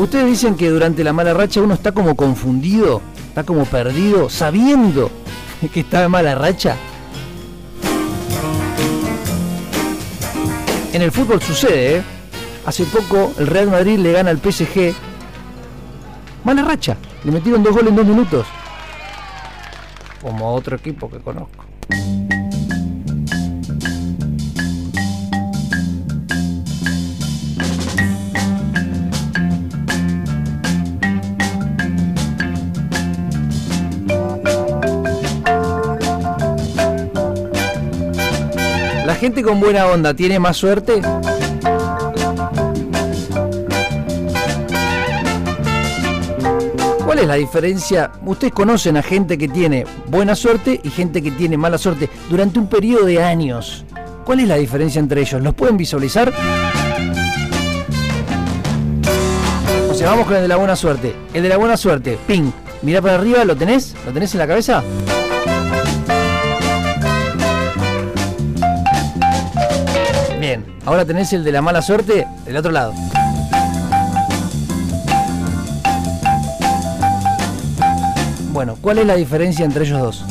Ustedes 0.00 0.26
dicen 0.26 0.56
que 0.56 0.70
durante 0.70 1.04
la 1.04 1.12
mala 1.12 1.34
racha 1.34 1.60
uno 1.60 1.74
está 1.74 1.92
como 1.92 2.16
confundido, 2.16 3.02
está 3.30 3.44
como 3.44 3.64
perdido, 3.64 4.28
sabiendo 4.28 5.08
que 5.72 5.80
está 5.80 6.02
en 6.04 6.10
mala 6.10 6.34
racha. 6.34 6.76
En 10.92 11.00
el 11.00 11.12
fútbol 11.12 11.40
sucede, 11.40 11.98
¿eh? 11.98 12.02
Hace 12.66 12.84
poco 12.86 13.32
el 13.38 13.46
Real 13.46 13.70
Madrid 13.70 13.98
le 13.98 14.12
gana 14.12 14.30
al 14.30 14.38
PSG. 14.38 14.92
Mala 16.42 16.62
racha. 16.62 16.96
Le 17.22 17.30
metieron 17.30 17.62
dos 17.62 17.72
goles 17.72 17.90
en 17.90 17.96
dos 17.96 18.06
minutos. 18.06 18.46
Como 20.20 20.52
otro 20.52 20.76
equipo 20.76 21.08
que 21.08 21.20
conozco. 21.20 21.64
Gente 39.20 39.42
con 39.42 39.60
buena 39.60 39.84
onda 39.84 40.14
tiene 40.14 40.38
más 40.38 40.56
suerte? 40.56 41.02
¿Cuál 47.04 47.18
es 47.18 47.26
la 47.26 47.34
diferencia? 47.34 48.12
Ustedes 48.24 48.54
conocen 48.54 48.96
a 48.96 49.02
gente 49.02 49.36
que 49.36 49.46
tiene 49.46 49.84
buena 50.06 50.34
suerte 50.34 50.80
y 50.82 50.88
gente 50.88 51.20
que 51.20 51.32
tiene 51.32 51.58
mala 51.58 51.76
suerte 51.76 52.08
durante 52.30 52.58
un 52.58 52.66
periodo 52.66 53.04
de 53.04 53.22
años. 53.22 53.84
¿Cuál 54.24 54.40
es 54.40 54.48
la 54.48 54.56
diferencia 54.56 55.00
entre 55.00 55.20
ellos? 55.20 55.42
¿Los 55.42 55.52
pueden 55.52 55.76
visualizar? 55.76 56.32
O 59.90 59.94
sea, 59.94 60.08
vamos 60.08 60.26
con 60.26 60.36
el 60.36 60.42
de 60.42 60.48
la 60.48 60.56
buena 60.56 60.76
suerte. 60.76 61.14
El 61.34 61.42
de 61.42 61.48
la 61.50 61.58
buena 61.58 61.76
suerte, 61.76 62.18
ping. 62.26 62.50
Mira 62.80 63.02
para 63.02 63.16
arriba, 63.16 63.44
¿lo 63.44 63.54
tenés? 63.54 63.94
¿Lo 64.06 64.12
tenés 64.12 64.32
en 64.32 64.38
la 64.38 64.46
cabeza? 64.46 64.82
Ahora 70.84 71.04
tenés 71.04 71.32
el 71.32 71.44
de 71.44 71.52
la 71.52 71.62
mala 71.62 71.82
suerte 71.82 72.26
del 72.44 72.56
otro 72.56 72.72
lado. 72.72 72.92
Bueno, 78.52 78.76
¿cuál 78.80 78.98
es 78.98 79.06
la 79.06 79.14
diferencia 79.14 79.64
entre 79.64 79.84
ellos 79.84 80.00
dos? 80.00 80.24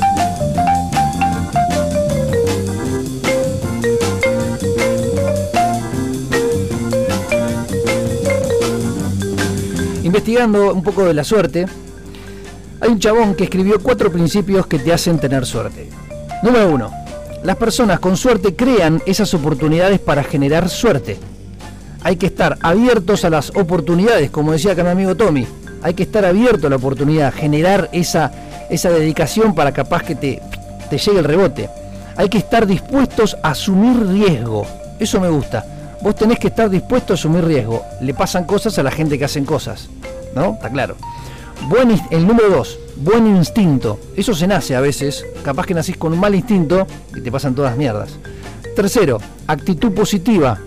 Investigando 10.03 10.73
un 10.73 10.83
poco 10.83 11.05
de 11.05 11.13
la 11.13 11.23
suerte, 11.23 11.65
hay 12.81 12.89
un 12.89 12.99
chabón 12.99 13.35
que 13.35 13.45
escribió 13.45 13.79
cuatro 13.81 14.11
principios 14.11 14.67
que 14.67 14.79
te 14.79 14.91
hacen 14.91 15.19
tener 15.19 15.45
suerte. 15.45 15.89
Número 16.43 16.69
uno, 16.69 16.98
las 17.43 17.55
personas 17.55 17.99
con 17.99 18.17
suerte 18.17 18.55
crean 18.55 19.01
esas 19.05 19.33
oportunidades 19.33 19.99
para 19.99 20.23
generar 20.23 20.69
suerte. 20.69 21.17
Hay 22.03 22.15
que 22.15 22.27
estar 22.27 22.57
abiertos 22.61 23.25
a 23.25 23.29
las 23.29 23.51
oportunidades, 23.55 24.29
como 24.29 24.51
decía 24.51 24.73
acá 24.73 24.83
mi 24.83 24.89
amigo 24.89 25.15
Tommy. 25.15 25.47
Hay 25.81 25.93
que 25.93 26.03
estar 26.03 26.25
abierto 26.25 26.67
a 26.67 26.69
la 26.69 26.75
oportunidad, 26.75 27.33
generar 27.33 27.89
esa, 27.93 28.31
esa 28.69 28.89
dedicación 28.89 29.55
para 29.55 29.71
capaz 29.71 30.03
que 30.03 30.15
te, 30.15 30.41
te 30.89 30.97
llegue 30.97 31.19
el 31.19 31.25
rebote. 31.25 31.69
Hay 32.17 32.27
que 32.27 32.37
estar 32.37 32.67
dispuestos 32.67 33.37
a 33.43 33.51
asumir 33.51 34.05
riesgo. 34.07 34.65
Eso 34.99 35.21
me 35.21 35.29
gusta. 35.29 35.65
Vos 36.01 36.15
tenés 36.15 36.39
que 36.39 36.47
estar 36.47 36.69
dispuesto 36.69 37.13
a 37.13 37.15
asumir 37.15 37.45
riesgo. 37.45 37.83
Le 38.01 38.13
pasan 38.13 38.43
cosas 38.43 38.77
a 38.79 38.83
la 38.83 38.91
gente 38.91 39.17
que 39.17 39.25
hacen 39.25 39.45
cosas. 39.45 39.89
¿No? 40.35 40.53
Está 40.53 40.69
claro. 40.69 40.95
Buen, 41.67 41.99
el 42.11 42.27
número 42.27 42.49
dos, 42.49 42.77
buen 42.99 43.27
instinto. 43.27 43.99
Eso 44.15 44.33
se 44.33 44.47
nace 44.47 44.75
a 44.75 44.81
veces. 44.81 45.25
Capaz 45.43 45.65
que 45.65 45.73
nacís 45.73 45.97
con 45.97 46.13
un 46.13 46.19
mal 46.19 46.35
instinto 46.35 46.85
y 47.15 47.21
te 47.21 47.31
pasan 47.31 47.55
todas 47.55 47.75
mierdas. 47.77 48.09
Tercero, 48.75 49.19
actitud 49.47 49.91
positiva. 49.93 50.59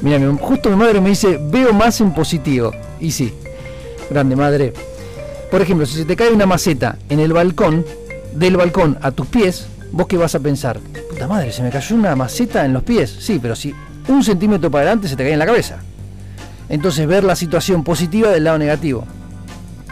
Mira, 0.00 0.18
mi- 0.18 0.38
justo 0.40 0.70
mi 0.70 0.76
madre 0.76 1.00
me 1.00 1.10
dice, 1.10 1.38
veo 1.50 1.72
más 1.72 2.00
en 2.00 2.12
positivo. 2.12 2.72
Y 3.00 3.10
sí, 3.10 3.32
grande 4.10 4.36
madre. 4.36 4.72
Por 5.50 5.62
ejemplo, 5.62 5.86
si 5.86 5.96
se 5.96 6.04
te 6.04 6.16
cae 6.16 6.30
una 6.32 6.46
maceta 6.46 6.96
en 7.08 7.20
el 7.20 7.32
balcón, 7.32 7.84
del 8.34 8.56
balcón 8.56 8.98
a 9.02 9.10
tus 9.12 9.26
pies, 9.26 9.66
¿vos 9.92 10.06
qué 10.08 10.16
vas 10.16 10.34
a 10.34 10.40
pensar? 10.40 10.80
Puta 11.10 11.28
madre, 11.28 11.52
se 11.52 11.62
me 11.62 11.70
cayó 11.70 11.94
una 11.96 12.16
maceta 12.16 12.64
en 12.64 12.72
los 12.72 12.82
pies. 12.82 13.14
Sí, 13.20 13.38
pero 13.40 13.54
si 13.54 13.72
un 14.08 14.24
centímetro 14.24 14.70
para 14.70 14.82
adelante 14.82 15.08
se 15.08 15.16
te 15.16 15.22
cae 15.22 15.32
en 15.32 15.38
la 15.38 15.46
cabeza. 15.46 15.78
Entonces 16.68 17.06
ver 17.06 17.24
la 17.24 17.36
situación 17.36 17.84
positiva 17.84 18.30
del 18.30 18.44
lado 18.44 18.58
negativo. 18.58 19.04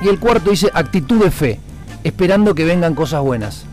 Y 0.01 0.09
el 0.09 0.19
cuarto 0.19 0.51
dice 0.51 0.71
actitud 0.73 1.23
de 1.23 1.31
fe, 1.31 1.61
esperando 2.03 2.55
que 2.55 2.65
vengan 2.65 2.95
cosas 2.95 3.21
buenas. 3.21 3.65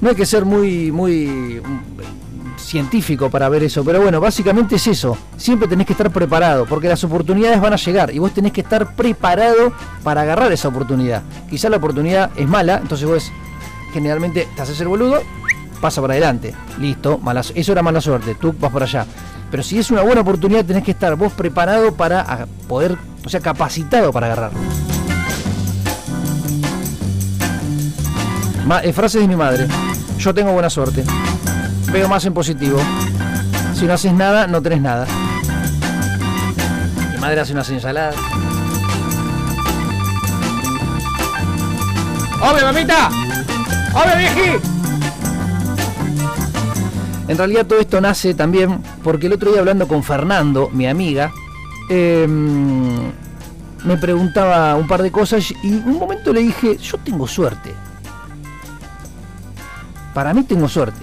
No 0.00 0.10
hay 0.10 0.14
que 0.14 0.26
ser 0.26 0.44
muy, 0.44 0.92
muy 0.92 1.60
mm, 1.60 2.58
científico 2.58 3.30
para 3.30 3.48
ver 3.48 3.64
eso, 3.64 3.84
pero 3.84 4.00
bueno, 4.00 4.20
básicamente 4.20 4.76
es 4.76 4.86
eso. 4.86 5.16
Siempre 5.36 5.66
tenés 5.66 5.86
que 5.86 5.92
estar 5.92 6.10
preparado, 6.10 6.66
porque 6.66 6.88
las 6.88 7.02
oportunidades 7.02 7.60
van 7.60 7.72
a 7.72 7.76
llegar 7.76 8.14
y 8.14 8.18
vos 8.18 8.32
tenés 8.32 8.52
que 8.52 8.60
estar 8.60 8.94
preparado 8.94 9.72
para 10.04 10.22
agarrar 10.22 10.52
esa 10.52 10.68
oportunidad. 10.68 11.22
Quizá 11.50 11.68
la 11.68 11.78
oportunidad 11.78 12.30
es 12.36 12.46
mala, 12.46 12.78
entonces 12.80 13.08
vos 13.08 13.32
generalmente 13.92 14.46
te 14.54 14.62
haces 14.62 14.80
el 14.80 14.88
boludo, 14.88 15.22
pasa 15.80 16.00
para 16.00 16.12
adelante. 16.12 16.54
Listo, 16.78 17.18
mala, 17.18 17.40
eso 17.40 17.72
era 17.72 17.82
mala 17.82 18.00
suerte, 18.00 18.36
tú 18.36 18.54
vas 18.58 18.70
por 18.70 18.82
allá. 18.82 19.06
Pero 19.50 19.62
si 19.62 19.78
es 19.78 19.90
una 19.90 20.02
buena 20.02 20.20
oportunidad, 20.20 20.64
tenés 20.64 20.84
que 20.84 20.90
estar 20.90 21.16
vos 21.16 21.32
preparado 21.32 21.94
para 21.94 22.46
poder, 22.68 22.96
o 23.24 23.28
sea, 23.28 23.40
capacitado 23.40 24.12
para 24.12 24.26
agarrarlo. 24.26 24.97
Ma- 28.68 28.80
eh, 28.84 28.92
frase 28.92 29.18
de 29.18 29.26
mi 29.26 29.34
madre. 29.34 29.66
Yo 30.18 30.34
tengo 30.34 30.52
buena 30.52 30.68
suerte. 30.68 31.02
Veo 31.90 32.06
más 32.08 32.24
en 32.26 32.34
positivo. 32.34 32.78
Si 33.74 33.86
no 33.86 33.94
haces 33.94 34.12
nada, 34.12 34.46
no 34.46 34.60
tenés 34.60 34.82
nada. 34.82 35.06
Mi 37.14 37.18
madre 37.18 37.40
hace 37.40 37.52
unas 37.54 37.70
ensaladas. 37.70 38.14
¡Ove, 42.42 42.62
mamita! 42.62 43.08
¡Ove, 43.94 44.16
vieji! 44.18 44.50
En 47.28 47.36
realidad 47.38 47.66
todo 47.66 47.80
esto 47.80 48.00
nace 48.00 48.34
también 48.34 48.82
porque 49.02 49.26
el 49.28 49.32
otro 49.34 49.50
día 49.50 49.60
hablando 49.60 49.88
con 49.88 50.02
Fernando, 50.02 50.68
mi 50.72 50.86
amiga, 50.86 51.30
em, 51.90 53.10
me 53.84 53.96
preguntaba 54.00 54.74
un 54.76 54.86
par 54.86 55.02
de 55.02 55.10
cosas 55.10 55.50
y 55.62 55.68
un 55.72 55.98
momento 55.98 56.32
le 56.32 56.40
dije, 56.40 56.76
yo 56.78 56.96
tengo 56.98 57.26
suerte. 57.26 57.74
Para 60.18 60.34
mí 60.34 60.42
tengo 60.42 60.68
suerte. 60.68 60.98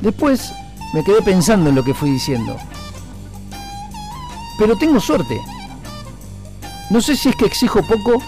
Después 0.00 0.52
me 0.94 1.02
quedé 1.02 1.22
pensando 1.22 1.70
en 1.70 1.74
lo 1.74 1.82
que 1.82 1.92
fui 1.92 2.08
diciendo. 2.08 2.56
Pero 4.60 4.78
tengo 4.78 5.00
suerte. 5.00 5.40
No 6.88 7.00
sé 7.00 7.16
si 7.16 7.30
es 7.30 7.34
que 7.34 7.46
exijo 7.46 7.82
poco, 7.82 8.22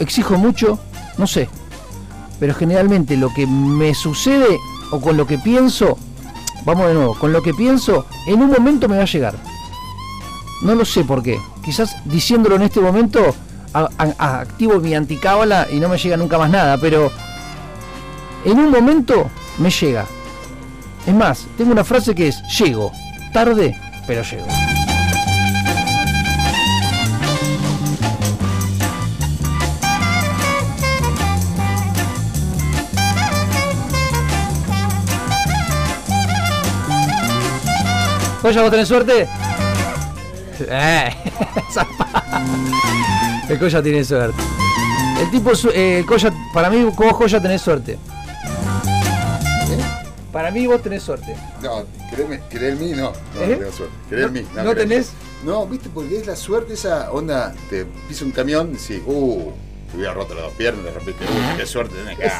exijo 0.00 0.36
mucho, 0.38 0.80
no 1.18 1.28
sé. 1.28 1.48
Pero 2.40 2.52
generalmente 2.52 3.16
lo 3.16 3.32
que 3.32 3.46
me 3.46 3.94
sucede 3.94 4.58
o 4.90 5.00
con 5.00 5.16
lo 5.16 5.24
que 5.24 5.38
pienso, 5.38 5.96
vamos 6.64 6.88
de 6.88 6.94
nuevo, 6.94 7.14
con 7.14 7.32
lo 7.32 7.42
que 7.42 7.54
pienso, 7.54 8.06
en 8.26 8.42
un 8.42 8.50
momento 8.50 8.88
me 8.88 8.96
va 8.96 9.04
a 9.04 9.06
llegar. 9.06 9.36
No 10.62 10.74
lo 10.74 10.84
sé 10.84 11.04
por 11.04 11.22
qué. 11.22 11.40
Quizás 11.64 11.94
diciéndolo 12.06 12.56
en 12.56 12.62
este 12.62 12.80
momento 12.80 13.36
activo 13.72 14.80
mi 14.80 14.96
anticábala 14.96 15.68
y 15.70 15.78
no 15.78 15.88
me 15.88 15.96
llega 15.96 16.16
nunca 16.16 16.38
más 16.38 16.50
nada, 16.50 16.76
pero 16.78 17.12
en 18.46 18.58
un 18.60 18.70
momento 18.70 19.28
me 19.58 19.70
llega. 19.70 20.06
Es 21.04 21.14
más, 21.14 21.46
tengo 21.58 21.72
una 21.72 21.82
frase 21.84 22.14
que 22.14 22.28
es, 22.28 22.40
llego, 22.58 22.92
tarde, 23.32 23.76
pero 24.06 24.22
llego. 24.22 24.46
¿Vos 38.42 38.54
ya 38.54 38.62
vos 38.62 38.70
tenés 38.70 38.86
suerte? 38.86 39.28
Eh. 40.60 41.16
El 43.48 43.58
Coya 43.58 43.82
tiene 43.82 44.04
suerte. 44.04 44.40
El 45.20 45.30
tipo, 45.32 45.50
eh, 45.74 46.04
Coya, 46.06 46.32
para 46.54 46.70
mí, 46.70 46.84
vos 46.84 47.16
Coya 47.16 47.40
tenés 47.40 47.60
suerte. 47.60 47.98
Para 50.36 50.50
mí 50.50 50.66
vos 50.66 50.82
tenés 50.82 51.02
suerte. 51.02 51.34
No, 51.62 51.86
créeme, 52.14 52.40
creer 52.50 52.74
en 52.74 52.78
mí 52.78 52.90
no. 52.92 53.10
No, 53.34 53.40
¿Eh? 53.40 53.46
no 53.52 53.56
tengo 53.58 53.72
suerte. 53.72 53.94
En 54.10 54.20
No- 54.20 54.28
mí. 54.28 54.40
¿no 54.42 54.48
creer 54.52 54.66
en 54.66 54.74
mí. 54.74 54.74
tenés? 54.94 55.12
No, 55.42 55.66
viste, 55.66 55.88
porque 55.88 56.18
es 56.18 56.26
la 56.26 56.36
suerte 56.36 56.74
esa 56.74 57.10
onda. 57.10 57.54
Te 57.70 57.86
pisa 58.06 58.26
un 58.26 58.32
camión 58.32 58.68
y 58.68 58.72
decís, 58.72 59.00
uh, 59.06 59.50
te 59.90 59.96
hubiera 59.96 60.12
roto 60.12 60.34
las 60.34 60.44
dos 60.44 60.52
piernas, 60.52 60.84
de 60.84 60.90
repente, 60.90 61.24
uh, 61.24 61.56
qué 61.56 61.64
suerte 61.64 61.94
tenés. 61.94 62.32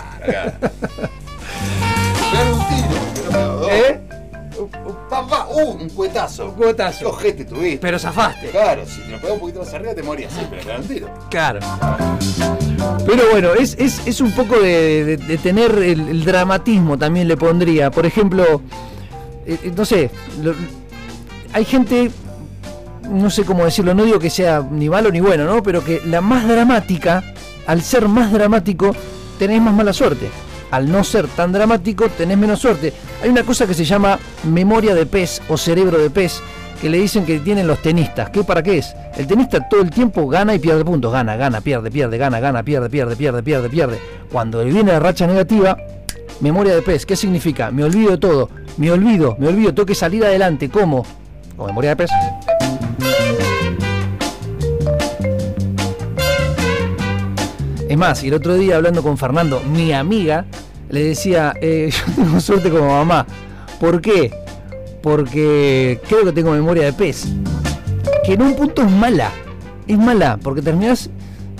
Un 2.53 2.69
tiro, 2.69 3.61
dos. 3.61 3.71
¿Eh? 3.73 4.01
Pa, 5.11 5.27
pa, 5.27 5.47
uh, 5.51 5.71
un 5.73 5.89
cuetazo. 5.91 6.47
Un 6.47 6.53
cuetazo. 6.53 6.99
Qué 7.01 7.05
ojete 7.07 7.45
tuviste. 7.45 7.79
Pero 7.79 7.99
zafaste. 7.99 8.49
Claro, 8.51 8.85
si 8.87 9.01
te 9.03 9.09
lo 9.11 9.19
pegás 9.19 9.35
un 9.35 9.41
poquito 9.41 9.59
más 9.61 9.75
arriba 9.75 9.95
te 9.95 10.03
morías, 10.03 10.33
sí, 10.33 10.41
pero. 10.51 11.09
Claro. 11.31 11.61
Pero 13.07 13.23
bueno, 13.31 13.55
es, 13.55 13.77
es, 13.79 14.07
es 14.07 14.21
un 14.21 14.33
poco 14.33 14.59
de, 14.59 15.05
de- 15.05 15.17
de 15.17 15.39
tener 15.39 15.73
el, 15.79 16.09
el 16.09 16.25
dramatismo 16.25 16.99
también 16.99 17.29
le 17.29 17.37
pondría. 17.37 17.91
Por 17.91 18.05
ejemplo, 18.07 18.63
eh, 19.47 19.59
eh, 19.63 19.73
no 19.77 19.85
sé, 19.85 20.11
lo- 20.43 20.55
hay 21.53 21.65
gente, 21.65 22.11
no 23.11 23.31
sé 23.31 23.45
cómo 23.45 23.65
decirlo, 23.65 23.95
no 23.95 24.05
digo 24.05 24.19
que 24.19 24.31
sea 24.31 24.67
ni 24.71 24.89
malo 24.89 25.11
ni 25.11 25.21
bueno, 25.21 25.45
¿no? 25.45 25.63
Pero 25.63 25.85
que 25.85 26.03
la 26.05 26.21
más 26.21 26.47
dramática, 26.49 27.23
al 27.67 27.83
ser 27.83 28.09
más 28.09 28.33
dramático, 28.33 28.95
tenés 29.39 29.61
más 29.63 29.75
mala 29.75 29.93
suerte. 29.93 30.29
Al 30.77 30.93
no 30.93 31.03
ser 31.05 31.27
tan 31.29 31.53
dramático, 31.53 32.07
tenés 32.11 32.37
menos 32.37 32.59
suerte. 32.59 32.93
Hay 33.23 33.31
una 33.31 33.45
cosa 33.45 33.67
que 33.67 33.73
se 33.73 33.87
llama 33.87 34.19
memoria 34.45 34.95
de 34.95 35.07
pez 35.07 35.41
o 35.49 35.57
cerebro 35.57 35.97
de 35.97 36.11
pez, 36.11 36.43
que 36.83 36.91
le 36.91 36.99
dicen 36.99 37.25
que 37.25 37.39
tienen 37.39 37.67
los 37.67 37.81
tenistas. 37.81 38.29
¿Qué 38.29 38.45
para 38.45 38.63
qué 38.63 38.77
es? 38.77 38.95
El 39.17 39.27
tenista 39.27 39.67
todo 39.71 39.81
el 39.81 39.89
tiempo 39.89 40.29
gana 40.29 40.55
y 40.55 40.59
pierde 40.59 40.85
puntos. 40.85 41.11
Gana, 41.11 41.35
gana, 41.37 41.63
pierde, 41.63 41.91
pierde, 41.91 42.19
gana, 42.19 42.41
gana, 42.41 42.63
pierde, 42.63 42.91
pierde, 42.91 43.17
pierde, 43.17 43.43
pierde, 43.43 43.71
pierde. 43.71 43.99
Cuando 44.31 44.63
viene 44.65 44.93
la 44.93 45.01
racha 45.01 45.27
negativa, 45.27 45.79
memoria 46.41 46.75
de 46.75 46.83
pez. 46.83 47.07
¿Qué 47.07 47.17
significa? 47.17 47.71
Me 47.71 47.83
olvido 47.83 48.11
de 48.11 48.19
todo. 48.19 48.51
Me 48.77 48.93
olvido, 48.93 49.35
me 49.39 49.49
olvido. 49.49 49.73
Tengo 49.73 49.87
que 49.87 49.95
salir 49.95 50.27
adelante. 50.27 50.69
¿Cómo? 50.69 51.07
Con 51.57 51.69
memoria 51.69 51.95
de 51.95 51.97
pez. 51.97 52.11
Es 57.89 57.97
más, 57.97 58.23
el 58.25 58.35
otro 58.35 58.55
día 58.57 58.77
hablando 58.77 59.03
con 59.03 59.17
Fernando, 59.17 59.63
mi 59.73 59.93
amiga, 59.93 60.45
le 60.91 61.05
decía, 61.05 61.55
eh, 61.61 61.91
yo 62.07 62.13
tengo 62.25 62.41
suerte 62.41 62.71
como 62.71 62.89
mamá. 62.89 63.27
¿Por 63.81 64.01
qué? 64.01 64.33
Porque 65.03 66.01
creo 66.09 66.25
que 66.25 66.33
tengo 66.33 66.51
memoria 66.53 66.85
de 66.85 66.93
pez. 66.93 67.27
Que 68.25 68.35
en 68.35 68.43
un 68.43 68.55
punto 68.55 68.83
es 68.83 68.91
mala. 68.91 69.31
Es 69.87 69.99
mala, 69.99 70.39
porque 70.43 70.63
terminás 70.63 71.09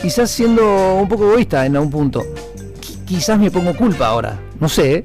quizás 0.01 0.31
siendo 0.31 0.95
un 0.97 1.09
poco 1.09 1.31
egoísta 1.31 1.65
en 1.67 1.77
algún 1.77 1.91
punto. 1.91 2.25
Qui- 2.81 3.05
Quizás 3.05 3.39
me 3.39 3.51
pongo 3.51 3.73
culpa 3.77 4.09
ahora, 4.09 4.39
no 4.59 4.69
sé. 4.69 4.95
¿eh? 4.95 5.05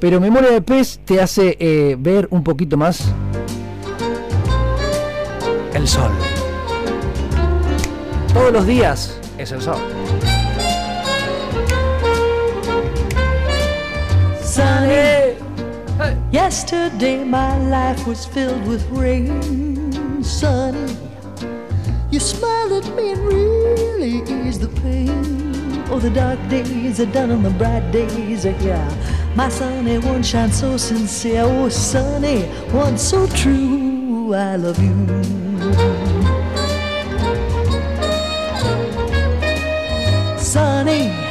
Pero 0.00 0.20
memoria 0.20 0.50
de 0.50 0.60
pez 0.62 0.98
te 1.04 1.20
hace 1.20 1.56
eh, 1.60 1.96
ver 1.98 2.26
un 2.30 2.42
poquito 2.42 2.76
más 2.76 3.04
el 5.74 5.86
sol. 5.86 6.10
Todos 8.34 8.52
los 8.52 8.66
días 8.66 9.18
es 9.38 9.52
el 9.52 9.62
sol. 9.62 9.78
Yesterday 16.32 17.22
my 17.22 17.56
life 17.68 18.06
was 18.06 18.26
filled 18.26 18.66
with 18.66 18.84
rain. 18.90 20.22
Sunny. 20.24 20.96
You 22.10 22.18
smiled 22.18 22.72
at 22.72 22.96
me 22.96 23.12
and 23.12 23.20
really 23.24 24.22
eased 24.22 24.60
the 24.60 24.68
pain. 24.80 25.84
Oh, 25.88 26.00
the 26.00 26.10
dark 26.10 26.38
days 26.48 26.98
are 26.98 27.06
done 27.06 27.30
and 27.30 27.44
the 27.44 27.50
bright 27.50 27.92
days 27.92 28.44
are 28.44 28.50
here. 28.52 28.88
My 29.36 29.48
sunny 29.48 29.98
one 29.98 30.24
shines 30.24 30.58
so 30.58 30.76
sincere. 30.76 31.42
Oh, 31.44 31.68
sunny 31.68 32.42
one 32.72 32.98
so 32.98 33.26
true. 33.28 34.34
I 34.34 34.56
love 34.56 34.82
you. 34.82 35.06
Sunny. 40.38 41.25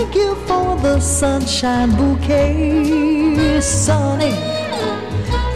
Thank 0.00 0.14
you 0.14 0.34
for 0.46 0.76
the 0.76 0.98
sunshine 0.98 1.94
bouquet, 1.94 3.60
Sunny. 3.60 4.32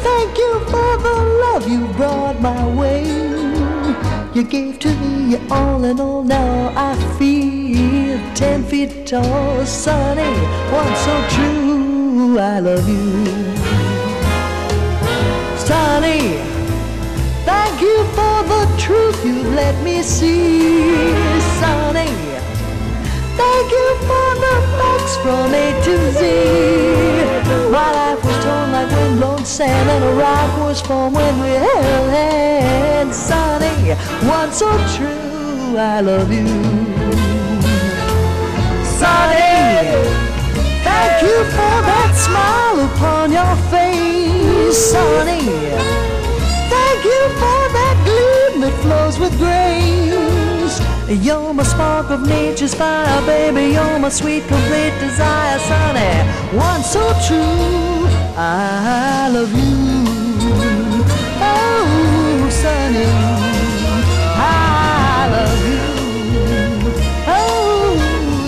Thank 0.05 0.37
you 0.37 0.61
for 0.67 0.99
the 0.99 1.17
love 1.45 1.67
you 1.67 1.87
brought 1.97 2.39
my 2.43 2.63
way. 2.75 3.05
You 4.35 4.43
gave 4.43 4.79
to 4.81 4.95
me 4.97 5.39
all 5.51 5.83
in 5.85 5.99
all. 5.99 6.23
Now 6.23 6.75
I 6.77 6.95
feel 7.19 8.21
ten 8.35 8.63
feet 8.65 9.07
tall, 9.07 9.65
Sunny. 9.65 10.35
One 10.71 10.95
so 11.07 11.15
true, 11.35 12.39
I 12.39 12.59
love 12.61 12.87
you, 12.87 13.25
Sunny. 15.57 16.37
Thank 17.47 17.81
you 17.81 18.05
for 18.13 18.37
the 18.53 18.75
truth 18.77 19.25
you've 19.25 19.55
let 19.55 19.83
me 19.83 20.03
see, 20.03 21.15
Sunny. 21.61 22.24
Thank 23.37 23.71
you 23.73 23.89
for 24.09 24.29
the 24.45 24.55
facts 24.79 25.17
from 25.23 25.55
A 25.55 25.67
to 25.85 25.95
Z. 26.19 26.21
My 27.71 27.91
life 27.99 28.25
was 28.25 28.45
torn 28.45 28.73
like 28.73 28.91
windblown 28.91 29.45
sand, 29.45 29.91
and 29.91 30.05
a 30.05 30.13
rock 30.15 30.59
was 30.59 30.81
formed 30.81 31.17
when 31.17 31.41
we 31.41 31.49
held 31.49 32.11
hands. 32.11 33.17
Sunny, 33.17 33.95
one 34.29 34.53
so 34.53 34.71
true, 34.97 35.77
I 35.77 36.01
love 36.01 36.31
you. 36.33 36.47
Sunny, 38.99 39.51
thank 40.87 41.23
you 41.23 41.39
for 41.57 41.77
that 41.91 42.13
smile 42.27 42.79
upon 42.89 43.33
your 43.33 43.55
face. 43.73 44.79
Sunny, 44.93 45.45
thank 46.75 47.01
you 47.05 47.23
for 47.41 47.61
that 47.79 47.97
gleam 48.07 48.61
that 48.63 48.75
flows 48.83 49.19
with 49.19 49.37
grace. 49.39 50.34
You're 51.23 51.55
my 51.55 51.63
spark 51.63 52.11
of 52.11 52.27
nature's 52.27 52.75
fire, 52.75 53.23
baby. 53.25 53.73
You're 53.75 53.99
my 53.99 54.09
sweet, 54.09 54.43
complete 54.49 54.93
desire, 55.01 55.59
Sunny. 55.61 56.25
One 56.59 56.83
so 56.83 57.01
true, 57.27 58.09
I 58.37 59.29
love 59.33 59.53
you. 59.53 60.05
Oh, 61.41 62.49
Sunny, 62.51 63.07
I 64.37 65.29
love 65.31 65.63
you. 65.71 65.83
Oh, 67.29 67.97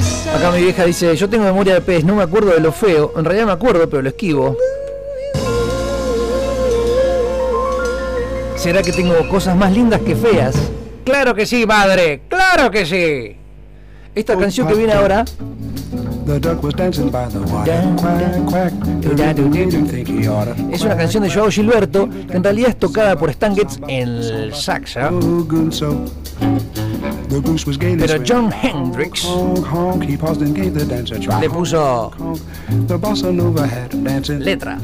Sunny. 0.03 0.37
Acá 0.37 0.51
mi 0.51 0.63
vieja 0.63 0.85
dice, 0.85 1.17
yo 1.17 1.29
tengo 1.29 1.45
memoria 1.45 1.75
de 1.75 1.81
pez, 1.81 2.05
no 2.05 2.17
me 2.17 2.23
acuerdo 2.25 2.51
de 2.53 2.61
lo 2.61 2.73
feo. 2.73 3.13
En 3.17 3.25
realidad 3.25 3.47
me 3.47 3.53
acuerdo, 3.53 3.89
pero 3.89 4.03
lo 4.03 4.09
esquivo. 4.09 4.57
¿Será 8.57 8.83
que 8.83 8.93
tengo 8.93 9.15
cosas 9.29 9.55
más 9.57 9.73
lindas 9.73 10.01
que 10.01 10.17
feas? 10.17 10.57
Claro 11.07 11.37
que 11.37 11.47
sí, 11.47 11.65
madre. 11.65 12.23
Claro 12.29 12.69
que 12.69 12.85
sí. 12.85 13.37
Esta 14.13 14.37
canción 14.37 14.67
que 14.67 14.75
viene 14.75 14.93
ahora. 14.93 15.25
Es 20.73 20.83
una 20.83 20.97
canción 20.97 21.23
de 21.23 21.31
Joao 21.31 21.49
Gilberto 21.49 22.09
que 22.11 22.37
en 22.37 22.43
realidad 22.43 22.71
es 22.71 22.79
tocada 22.81 23.17
por 23.17 23.33
Stangets 23.33 23.79
en 23.87 24.09
el 24.09 24.53
sax. 24.53 24.99
Pero 27.29 28.23
John 28.27 28.53
Hendrix 28.61 29.29
le 31.41 31.49
puso 31.49 32.11
letra. 34.41 34.79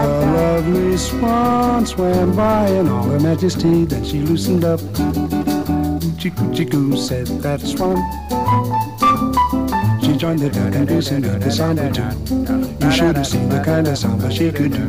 The 0.00 0.08
the. 0.08 0.20
A 0.20 0.32
lovely 0.32 0.96
swan 0.96 1.86
swam 1.86 2.36
by 2.36 2.68
in 2.68 2.88
all 2.88 3.04
her 3.04 3.20
majesty. 3.20 3.84
Then 3.84 4.04
she 4.04 4.20
loosened 4.20 4.64
up. 4.64 4.80
Oochie 4.80 6.30
coochie 6.34 6.70
coo 6.70 6.96
said 6.96 7.26
that 7.42 7.60
swan. 7.60 7.96
She 10.02 10.16
joined 10.16 10.40
the 10.40 10.50
duck 10.50 10.74
and 10.74 10.88
goose 10.88 11.10
and 11.10 11.22
did 11.22 11.40
the 11.42 11.50
samba 11.50 11.90
too. 11.92 12.10
You 12.84 12.90
should 12.92 13.16
have 13.16 13.26
seen 13.26 13.48
the 13.48 13.62
kind 13.62 13.86
of 13.88 13.98
samba 13.98 14.30
she 14.30 14.50
could 14.50 14.72
do. 14.72 14.88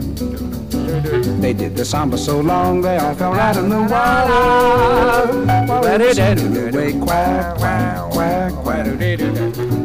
They 1.41 1.53
did 1.53 1.75
the 1.75 1.85
samba 1.85 2.17
so 2.17 2.39
long 2.39 2.81
they 2.81 2.97
all 2.97 3.15
fell 3.15 3.33
right 3.33 3.55
in 3.55 3.69
the 3.69 3.81
water. 3.81 5.45
While 5.67 5.81
they 5.83 6.13
singing 6.13 6.57
away 6.57 6.93
quack 6.99 7.57
quack 7.57 8.11
quack 8.11 8.53
quack 8.63 8.85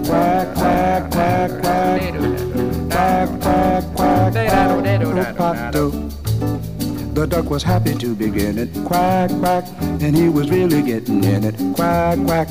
quack 0.05 0.55
quack 0.55 1.11
quack 1.11 1.63
quack 1.63 2.01
quack 2.91 3.41
quack 3.41 3.85
quack. 3.95 3.96
The 7.15 7.27
duck 7.27 7.49
was 7.49 7.63
happy 7.63 7.95
to 7.95 8.15
begin 8.15 8.59
it, 8.59 8.69
quack 8.85 9.31
quack, 9.41 9.65
and 9.81 10.15
he 10.15 10.29
was 10.29 10.51
really 10.51 10.83
getting 10.83 11.25
in 11.25 11.45
it, 11.45 11.55
quack 11.75 12.19
quack. 12.27 12.49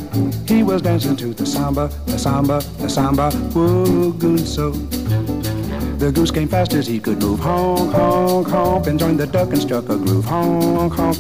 He 0.47 0.63
was 0.63 0.81
dancing 0.81 1.15
to 1.17 1.33
the 1.33 1.45
samba, 1.45 1.91
the 2.07 2.17
samba, 2.17 2.61
the 2.79 2.89
samba, 2.89 3.31
woo 3.53 4.37
so. 4.39 4.71
The 4.71 6.11
goose 6.11 6.31
came 6.31 6.47
fast 6.47 6.73
as 6.73 6.87
he 6.87 6.99
could 6.99 7.21
move. 7.21 7.39
Honk, 7.39 7.93
honk, 7.93 8.47
honk, 8.47 8.87
and 8.87 8.99
joined 8.99 9.19
the 9.19 9.27
duck 9.27 9.49
and 9.49 9.61
struck 9.61 9.87
a 9.89 9.97
groove. 9.97 10.25
Honk, 10.25 10.93
honk. 10.93 11.17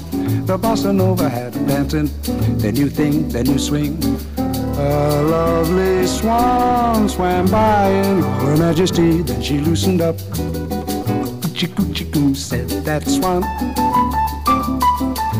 The 0.47 0.57
bossa 0.57 0.93
nova 0.93 1.29
had 1.29 1.53
him 1.53 1.67
dancing. 1.67 2.09
The 2.57 2.71
new 2.71 2.89
thing, 2.89 3.29
the 3.29 3.43
new 3.43 3.59
swing. 3.59 3.97
A 4.77 5.23
lovely 5.23 6.05
swan 6.05 7.07
swam 7.07 7.45
by 7.47 7.89
in 7.89 8.21
all 8.21 8.39
her 8.45 8.57
majesty. 8.57 9.21
Then 9.21 9.41
she 9.41 9.59
loosened 9.59 10.01
up. 10.01 10.17
Coochie 11.41 11.67
coochie 11.67 12.11
coo 12.11 12.35
said 12.35 12.67
that 12.83 13.07
swan. 13.07 13.43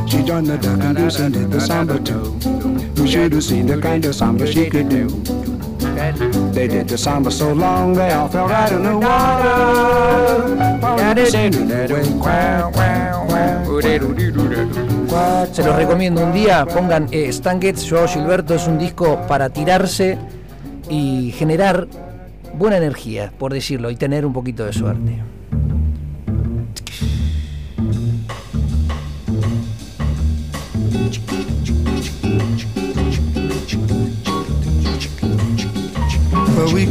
She 0.08 0.24
joined 0.24 0.48
the 0.48 0.58
duck 0.58 0.80
and 0.82 0.96
goose 0.96 1.20
and 1.20 1.34
did 1.34 1.52
the 1.52 1.60
samba 1.60 2.00
too. 2.00 2.40
You 2.96 3.08
should 3.08 3.34
have 3.34 3.44
seen 3.44 3.66
the 3.66 3.82
kind 3.82 4.06
of 4.06 4.16
samba 4.16 4.48
she 4.48 4.70
could 4.70 4.88
do. 4.88 5.10
They 6.54 6.70
did 6.70 6.88
the 6.88 6.98
samba 6.98 7.30
so 7.30 7.52
long 7.52 7.94
they 7.94 8.12
all 8.14 8.30
fell 8.30 8.48
right 8.48 8.72
in 8.72 8.84
the 8.84 8.98
water. 8.98 10.56
While 10.80 11.16
we 11.16 11.26
singing 11.26 11.68
that 11.68 11.92
way, 11.92 12.06
quack, 12.22 12.74
quack. 12.74 13.25
Se 15.52 15.64
los 15.64 15.76
recomiendo 15.76 16.24
un 16.24 16.32
día, 16.32 16.66
pongan 16.66 17.08
eh, 17.12 17.32
Joao 17.90 18.08
Gilberto, 18.08 18.56
es 18.56 18.68
un 18.68 18.78
disco 18.78 19.20
para 19.28 19.50
tirarse 19.50 20.18
y 20.90 21.34
generar 21.38 21.88
buena 22.54 22.78
energía, 22.78 23.34
por 23.38 23.52
decirlo, 23.54 23.90
y 23.90 23.96
tener 23.98 24.26
un 24.26 24.34
poquito 24.34 24.66
de 24.66 24.74
suerte. 24.74 25.22
But 36.56 36.74
we 36.74 36.86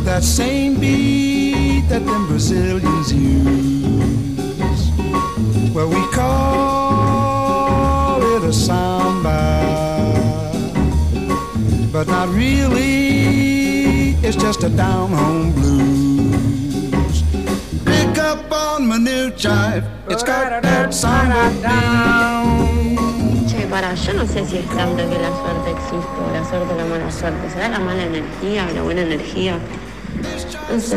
with 0.00 0.08
that 0.08 0.22
same 0.22 0.80
beat 0.80 1.82
that 1.88 2.06
them 2.06 2.26
Brazilians 2.26 3.12
use. 3.12 4.90
Well, 5.74 5.88
we 5.88 6.02
call 6.14 7.42
it 8.22 8.44
a 8.44 8.52
samba, 8.52 9.40
but 11.92 12.06
not 12.08 12.28
really. 12.30 14.14
It's 14.26 14.36
just 14.36 14.62
a 14.62 14.70
down 14.70 15.10
home 15.12 15.52
blues. 15.52 17.22
Pick 17.84 18.16
up 18.18 18.50
on 18.52 18.86
my 18.86 18.96
new 18.96 19.30
jive. 19.32 19.84
It's 20.08 20.22
got 20.22 20.62
that 20.62 20.94
samba 20.94 21.52
down. 21.60 22.70
Para, 23.70 23.94
yo 23.94 24.12
no 24.14 24.26
sé 24.26 24.44
si 24.46 24.56
es 24.58 24.66
tanto 24.70 24.96
que 25.08 25.16
la 25.16 25.30
suerte 25.30 25.70
existe 25.70 25.96
o 25.96 26.32
la 26.32 26.44
suerte 26.44 26.74
o 26.74 26.76
la 26.76 26.84
mala 26.86 27.08
suerte. 27.08 27.48
¿Será 27.50 27.68
la 27.68 27.78
mala 27.78 28.02
energía 28.02 28.66
o 28.68 28.74
la 28.74 28.82
buena 28.82 29.02
energía? 29.02 29.60
No 30.70 30.78
sé. 30.78 30.96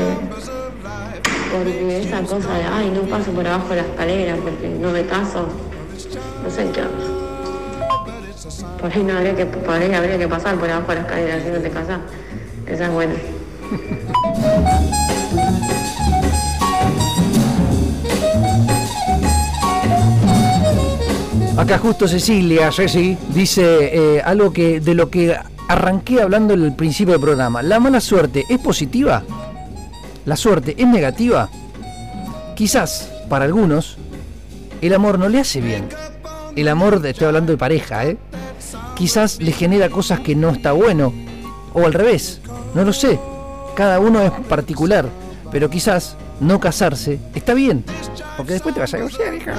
Porque 1.52 2.02
esa 2.02 2.22
cosa 2.22 2.54
de, 2.54 2.64
ay, 2.64 2.92
no 2.92 3.02
paso 3.02 3.32
por 3.32 3.48
abajo 3.48 3.70
de 3.70 3.78
la 3.78 3.82
escalera 3.82 4.36
porque 4.36 4.70
no 4.70 4.92
me 4.92 5.04
caso, 5.06 5.48
no 6.44 6.50
sé 6.50 6.70
qué 6.72 6.82
onda. 6.82 7.06
Por 8.80 8.92
ahí 8.92 9.04
no 9.04 9.18
habría 9.18 9.36
que, 9.36 9.46
por 9.46 9.74
ahí 9.74 9.94
habría 9.94 10.18
que 10.18 10.28
pasar 10.28 10.56
por 10.58 10.70
abajo 10.70 10.90
de 10.90 10.96
la 10.96 11.02
escalera 11.02 11.44
si 11.44 11.50
no 11.50 11.58
te 11.60 11.70
casas. 11.70 12.00
Esa 12.68 12.86
es 12.86 12.92
buena. 12.92 13.14
Acá 21.58 21.78
justo 21.78 22.08
Cecilia, 22.08 22.72
Ceci, 22.72 23.18
dice 23.30 24.18
eh, 24.18 24.22
algo 24.24 24.52
que 24.52 24.80
de 24.80 24.94
lo 24.96 25.10
que 25.10 25.36
arranqué 25.68 26.22
hablando 26.22 26.54
en 26.54 26.64
el 26.64 26.76
principio 26.76 27.14
del 27.14 27.22
programa. 27.22 27.64
¿La 27.64 27.80
mala 27.80 28.02
suerte 28.02 28.44
es 28.50 28.60
positiva? 28.60 29.24
¿La 30.26 30.38
suerte 30.38 30.76
es 30.78 30.88
negativa? 30.88 31.50
Quizás, 32.56 33.12
para 33.30 33.46
algunos, 33.46 33.98
el 34.82 34.94
amor 34.94 35.20
no 35.20 35.28
le 35.28 35.40
hace 35.40 35.60
bien. 35.60 35.90
El 36.56 36.68
amor, 36.68 37.06
estoy 37.06 37.28
hablando 37.28 37.52
de 37.52 37.58
pareja, 37.58 38.06
¿eh? 38.06 38.18
Quizás 38.96 39.42
le 39.42 39.52
genera 39.52 39.90
cosas 39.90 40.20
que 40.22 40.36
no 40.36 40.50
está 40.50 40.72
bueno. 40.72 41.14
O 41.74 41.86
al 41.86 41.94
revés, 41.94 42.40
no 42.74 42.84
lo 42.86 42.94
sé. 42.94 43.20
Cada 43.76 44.00
uno 44.00 44.22
es 44.22 44.32
particular. 44.48 45.10
Pero 45.52 45.70
quizás 45.70 46.16
no 46.40 46.60
casarse 46.60 47.20
está 47.36 47.54
bien. 47.54 47.84
Porque 48.38 48.54
después 48.54 48.74
te 48.74 48.82
vas 48.82 48.94
a 48.94 48.98
divorciar, 48.98 49.34
hija. 49.34 49.54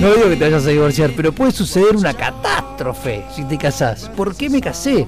No 0.00 0.14
digo 0.14 0.28
que 0.28 0.36
te 0.36 0.44
vayas 0.44 0.64
a 0.66 0.68
divorciar, 0.68 1.10
pero 1.16 1.32
puede 1.32 1.52
suceder 1.52 1.96
una 1.96 2.14
catástrofe 2.14 3.24
si 3.34 3.44
te 3.44 3.58
casás. 3.58 4.08
¿Por 4.16 4.34
qué 4.34 4.48
me 4.48 4.60
casé? 4.60 5.06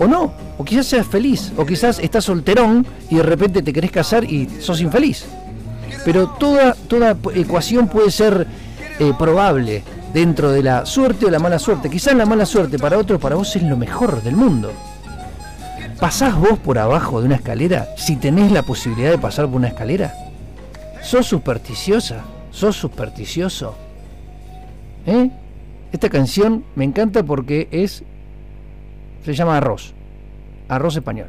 O 0.00 0.08
no, 0.08 0.32
o 0.56 0.64
quizás 0.64 0.86
seas 0.86 1.06
feliz, 1.06 1.52
o 1.58 1.66
quizás 1.66 1.98
estás 1.98 2.24
solterón 2.24 2.86
y 3.10 3.16
de 3.16 3.22
repente 3.22 3.60
te 3.60 3.70
querés 3.70 3.90
casar 3.90 4.24
y 4.24 4.48
sos 4.58 4.80
infeliz. 4.80 5.26
Pero 6.06 6.30
toda, 6.30 6.72
toda 6.72 7.14
ecuación 7.34 7.86
puede 7.86 8.10
ser 8.10 8.46
eh, 8.98 9.12
probable 9.18 9.82
dentro 10.14 10.52
de 10.52 10.62
la 10.62 10.86
suerte 10.86 11.26
o 11.26 11.30
la 11.30 11.38
mala 11.38 11.58
suerte. 11.58 11.90
Quizás 11.90 12.14
la 12.14 12.24
mala 12.24 12.46
suerte 12.46 12.78
para 12.78 12.96
otro, 12.96 13.20
para 13.20 13.36
vos 13.36 13.54
es 13.54 13.62
lo 13.62 13.76
mejor 13.76 14.22
del 14.22 14.36
mundo. 14.36 14.72
¿Pasás 16.00 16.34
vos 16.34 16.58
por 16.58 16.78
abajo 16.78 17.20
de 17.20 17.26
una 17.26 17.36
escalera 17.36 17.88
si 17.98 18.16
tenés 18.16 18.50
la 18.52 18.62
posibilidad 18.62 19.10
de 19.10 19.18
pasar 19.18 19.48
por 19.48 19.56
una 19.56 19.68
escalera? 19.68 20.14
¿Sos 21.02 21.26
supersticiosa? 21.26 22.24
¿Sos 22.50 22.74
supersticioso? 22.74 23.74
¿Eh? 25.04 25.30
Esta 25.92 26.08
canción 26.08 26.64
me 26.74 26.84
encanta 26.84 27.22
porque 27.22 27.68
es. 27.70 28.02
Se 29.24 29.34
llama 29.34 29.56
Arroz. 29.56 29.92
Arroz 30.68 30.96
español. 30.96 31.28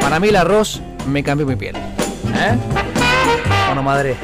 Para 0.00 0.20
mí 0.20 0.28
el 0.28 0.36
arroz 0.36 0.80
me 1.06 1.22
cambió 1.22 1.46
mi 1.46 1.56
piel. 1.56 1.76
¿Eh? 1.76 2.58
¿O 3.70 3.74
no, 3.74 3.82
madre? 3.82 4.16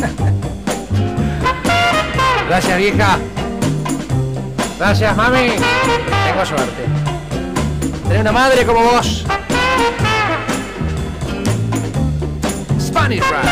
Gracias, 2.48 2.78
vieja. 2.78 3.18
Gracias, 4.78 5.16
mami. 5.16 5.50
Tengo 6.26 6.46
suerte. 6.46 6.84
Tener 8.04 8.20
una 8.22 8.32
madre 8.32 8.64
como 8.64 8.82
vos. 8.82 9.17
Spanish 13.08 13.30
rap. 13.30 13.44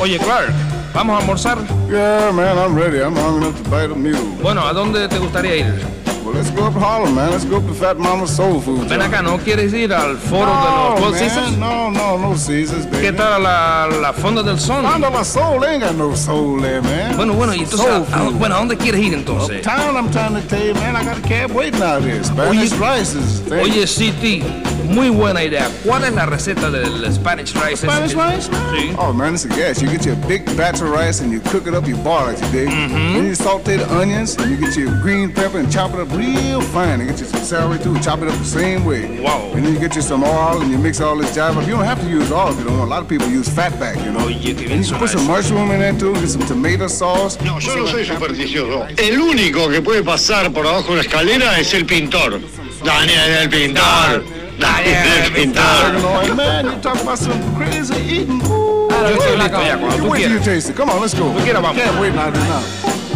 Oye, 0.00 0.18
Clark, 0.18 0.50
¿vamos 0.92 1.14
a 1.14 1.18
almorzar? 1.20 1.58
Yeah, 1.88 2.32
man, 2.32 2.58
I'm 2.58 2.74
ready. 2.74 2.98
I'm 3.00 3.14
hungry 3.14 3.46
enough 3.46 3.62
to 3.62 3.70
bite 3.70 3.92
a 3.92 3.94
mule. 3.94 4.18
Bueno, 4.42 4.66
¿a 4.66 4.72
dónde 4.72 5.06
te 5.08 5.18
gustaría 5.18 5.56
ir? 5.58 6.00
Well, 6.24 6.34
let's 6.34 6.50
go 6.50 6.66
up 6.66 6.74
Harlem, 6.74 7.14
man. 7.14 7.30
Let's 7.30 7.44
go 7.44 7.56
up 7.58 7.66
to 7.66 7.72
Fat 7.74 7.96
Mama's 7.98 8.30
Soul 8.30 8.60
Food. 8.60 8.88
Ven 8.88 9.00
acá, 9.00 9.22
¿no 9.22 9.38
quieres 9.38 9.72
ir 9.72 9.92
al 9.92 10.16
foro 10.18 10.46
no, 10.46 10.64
de 10.64 10.70
los 10.70 11.00
Four 11.00 11.18
Seasons? 11.18 11.56
No, 11.58 11.90
no, 11.90 12.18
no 12.18 12.30
Caesars, 12.30 12.84
baby. 12.90 13.00
¿Qué 13.02 13.12
tal 13.12 13.42
la, 13.42 13.88
la 14.00 14.12
fonda 14.12 14.42
del 14.42 14.58
son? 14.60 14.84
Fonda 14.84 15.08
la 15.10 15.24
Soul 15.24 15.64
ain't 15.64 15.82
got 15.82 15.94
no 15.94 16.14
soul 16.14 16.60
there, 16.60 16.82
man. 16.82 17.16
Bueno, 17.16 17.32
bueno, 17.34 17.54
y 17.54 17.60
entonces, 17.60 17.86
Soul 17.86 18.06
¿a- 18.12 18.18
a- 18.26 18.30
bueno, 18.30 18.54
¿a 18.54 18.58
dónde 18.58 18.76
quieres 18.76 19.00
ir 19.00 19.14
entonces? 19.14 19.58
Uptown, 19.66 19.96
I'm 19.96 20.10
trying 20.10 20.34
to 20.34 20.42
tell 20.48 20.62
you, 20.66 20.74
man. 20.74 20.94
I 20.96 21.04
got 21.04 21.18
a 21.18 21.22
cab 21.22 21.52
waiting 21.52 21.82
out 21.82 22.02
here. 22.02 22.22
Spanish 22.22 22.72
rices. 22.72 23.42
Thank 23.48 23.62
Oye, 23.64 23.86
City, 23.86 24.42
muy 24.84 25.10
buena 25.10 25.42
idea. 25.42 25.68
¿Cuál 25.84 26.04
es 26.04 26.12
la 26.12 26.26
receta 26.26 26.70
del 26.70 27.12
Spanish 27.12 27.54
rice? 27.54 27.86
Spanish 27.86 28.14
rice? 28.14 28.48
Sí. 28.72 28.94
Oh 28.98 29.12
man, 29.12 29.34
it's 29.34 29.44
a 29.44 29.48
gas. 29.48 29.80
You 29.80 29.88
get 29.90 30.04
your 30.04 30.16
big 30.26 30.44
batch 30.56 30.80
of 30.80 30.90
rice 30.90 31.20
and 31.20 31.32
you 31.32 31.40
cook 31.40 31.66
it 31.66 31.74
up, 31.74 31.86
you 31.86 31.96
boil 31.96 32.28
it, 32.28 32.40
you 32.40 32.48
dig? 32.50 32.68
Mm-hmm. 32.68 33.14
Then 33.14 33.26
you 33.26 33.34
saute 33.34 33.76
the 33.76 33.88
onions 33.94 34.36
and 34.36 34.50
you 34.50 34.56
get 34.56 34.76
your 34.76 34.90
green 35.00 35.32
pepper 35.32 35.58
and 35.58 35.70
chop 35.70 35.92
it 35.92 36.00
up 36.00 36.10
real 36.12 36.60
fine. 36.60 37.00
And 37.00 37.08
get 37.08 37.20
you 37.20 37.26
some 37.26 37.42
celery 37.42 37.78
too, 37.78 37.98
chop 38.00 38.20
it 38.20 38.28
up 38.28 38.38
the 38.38 38.44
same 38.44 38.84
way. 38.84 39.20
Wow. 39.20 39.50
And 39.54 39.64
then 39.64 39.74
you 39.74 39.80
get 39.80 39.96
you 39.96 40.02
some 40.02 40.24
oil 40.24 40.60
and 40.60 40.70
you 40.70 40.78
mix 40.78 41.00
all 41.00 41.16
this 41.16 41.34
jive 41.36 41.56
up. 41.56 41.66
You 41.66 41.72
don't 41.72 41.84
have 41.84 42.00
to 42.00 42.08
use 42.08 42.30
oil 42.30 42.50
if 42.50 42.58
you 42.58 42.64
don't 42.64 42.78
want. 42.78 42.90
A 42.90 42.94
lot 42.94 43.02
of 43.02 43.08
people 43.08 43.28
use 43.28 43.48
fatback, 43.48 43.96
you 44.04 44.12
know. 44.12 44.28
Qué 44.28 44.70
And 44.70 44.84
you 44.84 44.96
put 44.96 45.10
some 45.10 45.26
mushroom 45.26 45.70
in 45.70 45.80
there 45.80 45.96
too, 45.98 46.14
get 46.14 46.28
some 46.28 46.46
tomato 46.46 46.88
sauce. 46.88 47.40
No, 47.42 47.58
yo 47.58 47.76
no 47.76 47.86
soy 47.86 48.04
supersticioso. 48.04 48.86
El 48.96 49.20
único 49.20 49.68
que 49.68 49.82
puede 49.82 50.02
pasar 50.02 50.52
por 50.52 50.66
abajo 50.66 50.90
de 50.90 50.96
la 50.96 51.02
escalera 51.02 51.58
es 51.58 51.74
el 51.74 51.86
pintor. 51.86 52.40
Daniel 52.84 53.30
el 53.42 53.50
pintor. 53.50 54.24
Daniel 54.60 55.24
el 55.24 55.32
pintor. 55.32 56.00
Lord, 56.02 56.36
man, 56.36 56.66
you 56.66 56.80
talk 56.80 57.00
about 57.02 57.18
some 57.18 57.40
crazy 57.56 57.94
eating. 57.96 58.40
Ooh, 58.46 58.88
Yo 58.90 59.16
estoy 59.16 59.36
listo 59.36 59.62
ya, 59.62 59.78
cuando 59.78 59.96
tú 59.96 60.10
wait 60.10 60.22
till 60.24 60.32
you 60.32 60.40
taste 60.40 60.70
it. 60.70 60.76
Come 60.76 60.90
on, 60.90 61.00
let's 61.00 61.14
go. 61.14 61.32
Quieras, 61.42 61.62
vamos. 61.62 61.82
Can't 61.82 61.98
wait 62.00 62.14
now, 62.14 62.30
now. 62.30 63.09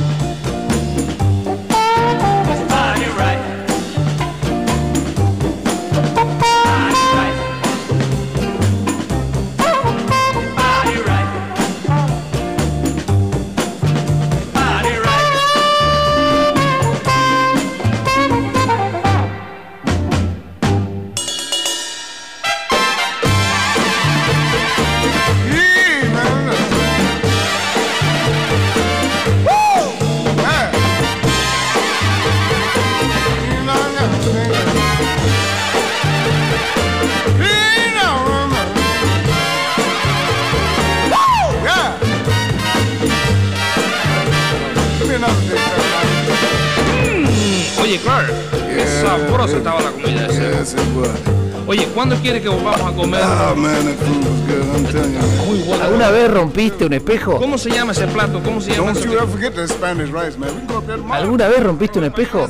Rompiste 56.74 56.84
un 56.84 56.92
espejo? 56.92 57.38
¿Cómo 57.38 57.58
se 57.58 57.70
llama 57.70 57.92
ese 57.92 58.06
plato? 58.06 58.40
¿Cómo 58.42 58.60
se 58.60 58.72
llama 58.72 58.86
Don't 58.86 58.98
ese 58.98 59.08
you 59.08 59.14
ever 59.14 59.28
forget 59.28 59.54
that 59.54 59.68
Spanish 59.68 60.10
rice, 60.10 60.38
man. 60.38 60.50
We 60.50 60.60
can 60.60 60.66
go 60.66 60.78
up 60.78 60.86
there 60.86 60.98
tomorrow. 60.98 61.22
¿Alguna 61.22 61.48
vez 61.48 61.62
rompiste 61.62 61.98
un 61.98 62.04
espejo? 62.06 62.48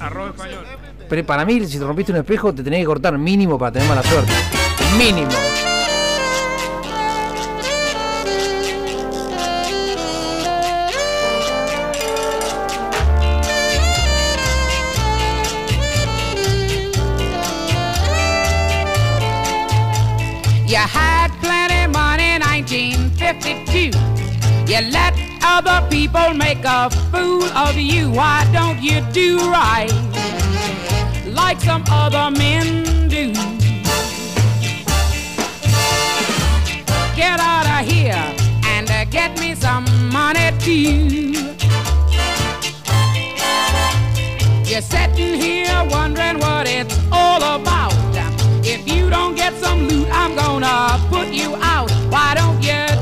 Arroz 0.00 0.30
español. 0.30 0.64
Pero 1.08 1.26
para 1.26 1.44
mí, 1.44 1.66
si 1.66 1.78
te 1.78 1.84
rompiste 1.84 2.12
un 2.12 2.18
espejo, 2.18 2.54
te 2.54 2.62
tenés 2.62 2.80
que 2.80 2.86
cortar 2.86 3.18
mínimo 3.18 3.58
para 3.58 3.72
tener 3.72 3.88
mala 3.88 4.02
suerte. 4.02 4.32
Mínimo. 4.96 5.30
People 26.12 26.34
make 26.34 26.64
a 26.64 26.90
fool 27.12 27.44
of 27.44 27.76
you. 27.76 28.10
Why 28.10 28.48
don't 28.52 28.82
you 28.82 29.00
do 29.12 29.38
right 29.50 29.90
like 31.26 31.60
some 31.60 31.84
other 31.88 32.36
men 32.36 33.08
do? 33.08 33.32
Get 37.14 37.38
out 37.38 37.66
of 37.66 37.86
here 37.86 38.24
and 38.64 38.90
uh, 38.90 39.04
get 39.04 39.38
me 39.38 39.54
some 39.54 39.84
money 40.10 40.50
too. 40.58 41.54
You're 44.68 44.82
sitting 44.82 45.40
here 45.40 45.84
wondering 45.90 46.38
what 46.38 46.66
it's 46.68 46.98
all 47.12 47.42
about. 47.56 47.94
If 48.64 48.86
you 48.88 49.10
don't 49.10 49.34
get 49.34 49.54
some 49.54 49.86
loot, 49.88 50.08
I'm 50.10 50.34
gonna 50.34 50.98
put 51.08 51.28
you 51.28 51.56
out. 51.56 51.90
Why 52.10 52.34
don't 52.34 52.62
you 52.62 52.99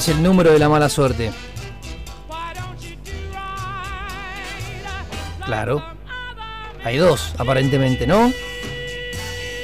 es 0.00 0.08
el 0.08 0.22
número 0.22 0.50
de 0.50 0.58
la 0.58 0.70
mala 0.70 0.88
suerte? 0.88 1.30
Claro. 5.44 5.82
Hay 6.82 6.96
dos, 6.96 7.34
aparentemente, 7.36 8.06
¿no? 8.06 8.32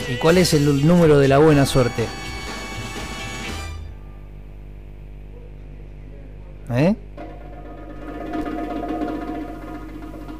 ¿Y 0.06 0.16
cuál 0.16 0.36
es 0.36 0.52
el 0.52 0.86
número 0.86 1.18
de 1.18 1.28
la 1.28 1.38
buena 1.38 1.64
suerte? 1.64 2.04
¿Eh? 6.70 6.94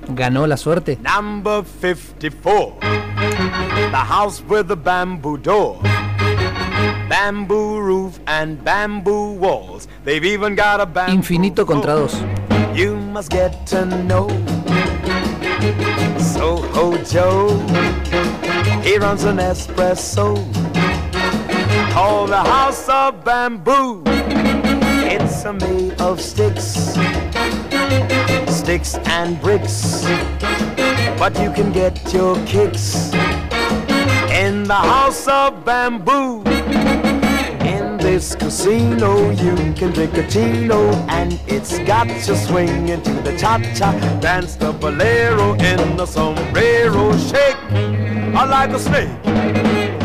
¿Ganó 0.08 0.46
la 0.46 0.58
suerte? 0.58 0.98
Number 1.00 1.64
54. 1.64 2.80
The 2.80 3.96
house 3.96 4.42
with 4.46 4.66
the 4.66 4.76
bamboo 4.76 5.38
door. 5.38 5.78
Bamboo 7.08 7.80
roof 7.80 8.20
and 8.26 8.62
bamboo 8.64 9.32
walls. 9.32 9.88
They've 10.04 10.24
even 10.24 10.54
got 10.54 10.80
a 10.80 10.86
bamboo. 10.86 11.22
Infinito 11.22 11.66
contra 11.66 11.96
dos. 11.96 12.14
You 12.76 12.96
must 12.96 13.30
get 13.30 13.66
to 13.68 13.84
know 13.84 14.28
Soho 16.18 16.96
Joe. 17.04 17.48
He 18.82 18.98
runs 18.98 19.24
an 19.24 19.38
espresso 19.38 20.36
called 21.92 22.30
the 22.30 22.36
House 22.36 22.88
of 22.88 23.24
Bamboo. 23.24 24.02
It's 24.06 25.44
a 25.44 25.52
made 25.52 26.00
of 26.00 26.20
sticks, 26.20 26.94
sticks 28.46 28.96
and 29.06 29.40
bricks. 29.40 30.04
But 31.18 31.40
you 31.40 31.50
can 31.50 31.72
get 31.72 32.12
your 32.12 32.36
kicks 32.44 33.12
in 34.30 34.64
the 34.64 34.74
House 34.74 35.26
of 35.26 35.64
Bamboo. 35.64 36.44
This 38.06 38.36
casino, 38.36 39.30
you 39.30 39.56
can 39.74 39.90
drink 39.90 40.16
a 40.16 40.24
Tino, 40.28 40.92
and 41.08 41.40
it's 41.48 41.80
got 41.80 42.06
you 42.06 42.36
swinging 42.36 43.02
to 43.02 43.12
the 43.14 43.36
cha-cha. 43.36 43.90
Dance 44.20 44.54
the 44.54 44.72
bolero 44.72 45.54
in 45.54 45.96
the 45.96 46.06
sombrero 46.06 47.10
shake, 47.18 47.60
or 48.32 48.46
like 48.46 48.70
a 48.70 48.78
snake. 48.78 49.10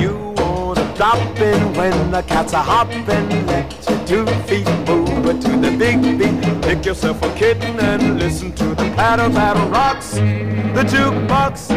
You 0.02 0.34
wanna 0.36 0.92
drop 0.96 1.40
in 1.40 1.74
when 1.76 2.10
the 2.10 2.24
cats 2.24 2.56
are 2.56 2.64
hopping, 2.64 3.06
let 3.46 3.72
your 3.88 4.00
two 4.08 4.26
feet 4.48 4.68
move 4.88 5.40
to 5.40 5.52
the 5.62 5.72
big 5.78 6.02
beat. 6.18 6.62
Pick 6.64 6.84
yourself 6.88 7.22
a 7.22 7.32
kitten 7.36 7.80
and 7.80 8.20
listen 8.20 8.52
to 8.54 8.70
the 8.70 8.92
patter 8.96 9.30
patter 9.30 9.68
rocks, 9.70 10.14
the 10.76 10.84
jukebox. 10.92 11.70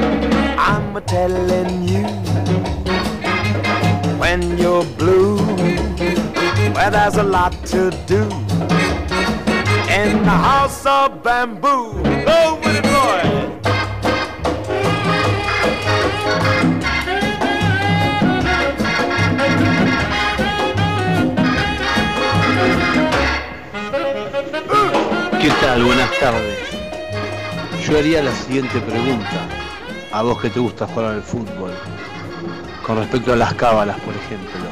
I'm 0.56 0.96
a 0.96 1.02
telling 1.02 1.86
you 1.86 2.04
when 4.18 4.56
you're 4.56 4.84
blue. 4.96 5.34
Where 6.72 6.90
there's 6.90 7.16
a 7.16 7.22
lot 7.22 7.52
to 7.66 7.90
do 8.06 8.22
in 9.90 10.22
the 10.22 10.30
house 10.30 10.86
of 10.86 11.22
bamboo. 11.22 12.02
¿Qué 25.40 25.50
tal? 25.60 25.84
Buenas 25.84 26.10
tardes. 26.18 26.58
Yo 27.86 27.98
haría 27.98 28.22
la 28.22 28.32
siguiente 28.32 28.80
pregunta, 28.80 29.46
a 30.10 30.22
vos 30.22 30.40
que 30.40 30.48
te 30.48 30.58
gusta 30.58 30.86
jugar 30.86 31.12
al 31.12 31.22
fútbol, 31.22 31.72
con 32.86 32.96
respecto 32.96 33.34
a 33.34 33.36
las 33.36 33.52
cábalas, 33.52 34.00
por 34.00 34.14
ejemplo. 34.14 34.63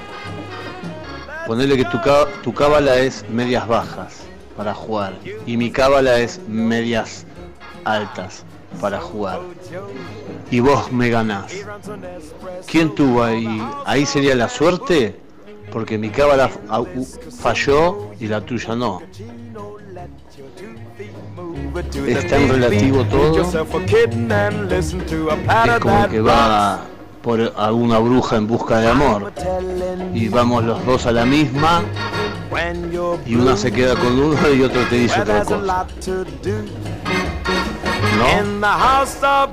Ponele 1.53 1.77
que 1.77 1.85
tu, 1.85 1.99
tu 2.43 2.55
cábala 2.55 2.97
es 2.97 3.27
medias 3.29 3.69
bajas 3.69 4.21
para 4.57 4.73
jugar 4.73 5.13
y 5.45 5.59
mi 5.59 5.71
cábala 5.71 6.19
es 6.19 6.41
medias 6.49 7.27
altas 7.85 8.47
para 8.81 8.99
jugar. 8.99 9.39
y 10.51 10.61
vos 10.61 10.91
me 10.91 11.11
ganás. 11.11 11.53
¿Quién 12.67 12.95
tuvo 12.95 13.23
ahí? 13.23 13.63
¿Ahí 13.85 14.07
sería 14.07 14.35
la 14.35 14.49
suerte? 14.49 15.21
Porque 15.71 15.99
mi 15.99 16.09
cábala 16.09 16.49
fa- 16.49 16.85
falló 17.43 18.13
y 18.19 18.29
la 18.29 18.41
tuya 18.41 18.75
no. 18.75 19.03
Es 22.07 22.27
tan 22.29 22.49
relativo 22.49 23.05
todo. 23.05 23.43
Es 23.43 23.55
como 25.81 26.09
que 26.09 26.21
va 26.23 26.81
por 27.23 27.53
alguna 27.57 27.99
bruja 27.99 28.37
en 28.37 28.47
busca 28.47 28.79
de 28.79 28.89
amor. 28.89 29.33
Y 30.15 30.29
vamos 30.29 30.65
los 30.65 30.85
dos 30.85 31.07
a 31.07 31.13
la 31.13 31.25
misma. 31.25 31.83
Y 33.27 33.35
una 33.35 33.57
se 33.57 33.73
queda 33.73 33.95
con 33.97 34.19
uno 34.19 34.37
y 34.55 34.63
otro 34.63 34.83
te 34.91 34.97
dice 34.97 35.21
otra 35.21 35.45
cosa. 35.45 35.87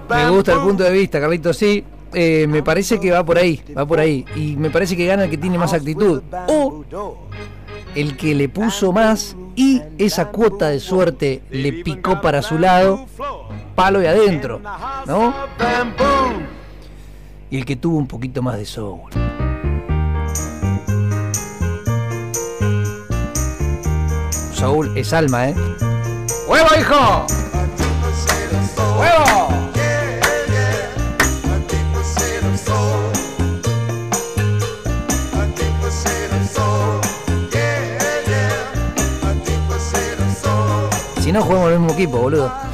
Me 0.10 0.30
gusta 0.30 0.54
el 0.54 0.60
punto 0.60 0.84
de 0.84 0.92
vista, 0.92 1.20
Carlito, 1.20 1.54
sí. 1.54 1.84
Eh, 2.12 2.48
me 2.50 2.64
parece 2.64 3.00
que 3.00 3.12
va 3.12 3.24
por 3.24 3.38
ahí, 3.38 3.62
va 3.78 3.86
por 3.86 4.00
ahí. 4.00 4.26
Y 4.36 4.56
me 4.56 4.70
parece 4.70 4.98
que 4.98 5.06
gana 5.06 5.26
el 5.26 5.30
que 5.30 5.38
tiene 5.38 5.58
más 5.58 5.74
actitud. 5.74 6.22
O 6.48 6.84
el 7.96 8.18
que 8.18 8.36
le 8.36 8.50
puso 8.50 8.92
más 8.92 9.36
y 9.56 9.82
esa 9.98 10.30
cuota 10.30 10.70
de 10.70 10.80
suerte 10.80 11.42
le 11.50 11.84
picó 11.84 12.22
para 12.22 12.42
su 12.42 12.58
lado, 12.58 13.06
palo 13.76 14.02
y 14.02 14.06
adentro, 14.06 14.62
¿no? 15.06 15.34
Y 17.52 17.58
el 17.58 17.66
que 17.66 17.76
tuvo 17.76 17.97
un 17.97 18.08
poquito 18.08 18.43
más 18.43 18.58
de 18.58 18.66
soul. 18.66 19.10
Saúl 24.54 24.95
es 24.95 25.14
alma, 25.14 25.50
¿eh? 25.50 25.56
¡Huevo, 26.47 26.68
hijo! 26.80 27.26
¡Huevo! 29.00 29.50
Si 41.22 41.32
no, 41.32 41.41
jugamos 41.41 41.72
el 41.72 41.80
mismo 41.80 41.93
equipo, 41.93 42.18
boludo. 42.18 42.69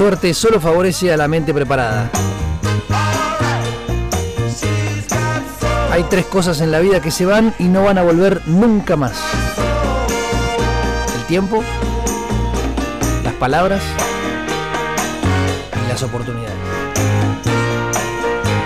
Suerte 0.00 0.32
solo 0.32 0.58
favorece 0.62 1.12
a 1.12 1.16
la 1.18 1.28
mente 1.28 1.52
preparada. 1.52 2.10
Hay 5.92 6.04
tres 6.04 6.24
cosas 6.24 6.62
en 6.62 6.70
la 6.70 6.80
vida 6.80 7.02
que 7.02 7.10
se 7.10 7.26
van 7.26 7.54
y 7.58 7.64
no 7.64 7.84
van 7.84 7.98
a 7.98 8.02
volver 8.02 8.40
nunca 8.46 8.96
más. 8.96 9.12
El 11.18 11.26
tiempo, 11.26 11.62
las 13.22 13.34
palabras 13.34 13.82
y 15.84 15.88
las 15.90 16.02
oportunidades. 16.02 16.56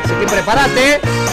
Así 0.05 0.14
que 0.14 0.26
prepárate. 0.26 1.23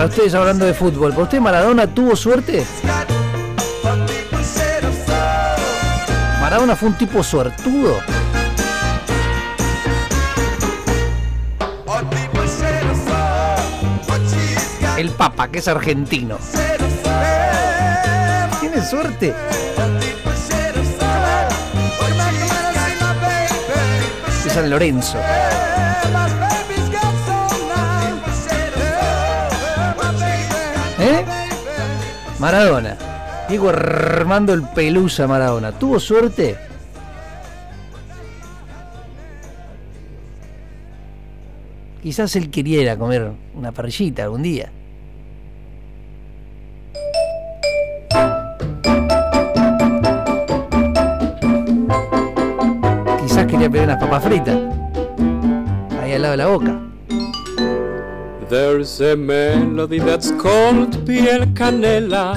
Para 0.00 0.08
ustedes 0.08 0.32
hablando 0.32 0.64
de 0.64 0.72
fútbol, 0.72 1.12
¿por 1.12 1.24
usted 1.24 1.40
Maradona 1.40 1.86
tuvo 1.86 2.16
suerte? 2.16 2.64
Maradona 6.40 6.74
fue 6.74 6.88
un 6.88 6.94
tipo 6.96 7.22
suertudo. 7.22 8.00
El 14.96 15.10
Papa, 15.10 15.48
que 15.48 15.58
es 15.58 15.68
argentino. 15.68 16.38
¿Tiene 18.58 18.82
suerte? 18.82 19.34
De 24.44 24.50
San 24.50 24.70
Lorenzo. 24.70 25.18
Maradona. 32.40 32.96
Diego 33.50 33.68
Armando 33.68 34.54
el 34.54 34.62
Pelusa 34.62 35.26
Maradona. 35.26 35.72
¿Tuvo 35.72 36.00
suerte? 36.00 36.56
Quizás 42.02 42.34
él 42.36 42.50
quería 42.50 42.96
comer 42.96 43.30
una 43.54 43.72
parrillita 43.72 44.22
algún 44.22 44.42
día. 44.42 44.72
Quizás 53.22 53.46
quería 53.46 53.68
pedir 53.68 53.84
unas 53.84 54.00
papas 54.00 54.24
fritas. 54.24 54.58
Ahí 56.00 56.12
al 56.14 56.22
lado 56.22 56.32
de 56.32 56.36
la 56.38 56.46
boca. 56.46 56.89
There's 58.50 59.00
a 59.00 59.14
melody 59.16 60.00
that's 60.00 60.32
called 60.32 60.90
Piel 61.06 61.44
Canela, 61.54 62.34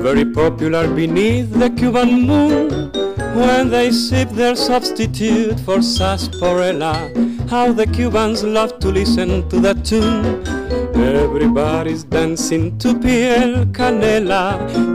very 0.00 0.24
popular 0.24 0.86
beneath 0.86 1.50
the 1.50 1.68
Cuban 1.70 2.22
moon. 2.28 2.92
When 3.34 3.68
they 3.68 3.90
sip 3.90 4.30
their 4.30 4.54
substitute 4.54 5.58
for 5.58 5.82
sarsaparilla, 5.82 7.10
how 7.50 7.72
the 7.72 7.88
Cubans 7.88 8.44
love 8.44 8.78
to 8.78 8.88
listen 8.88 9.48
to 9.48 9.58
that 9.58 9.84
tune. 9.84 10.57
Everybody's 11.18 12.04
dancing 12.04 12.78
to 12.78 12.94
Piel 12.94 13.64
Canela. 13.72 14.42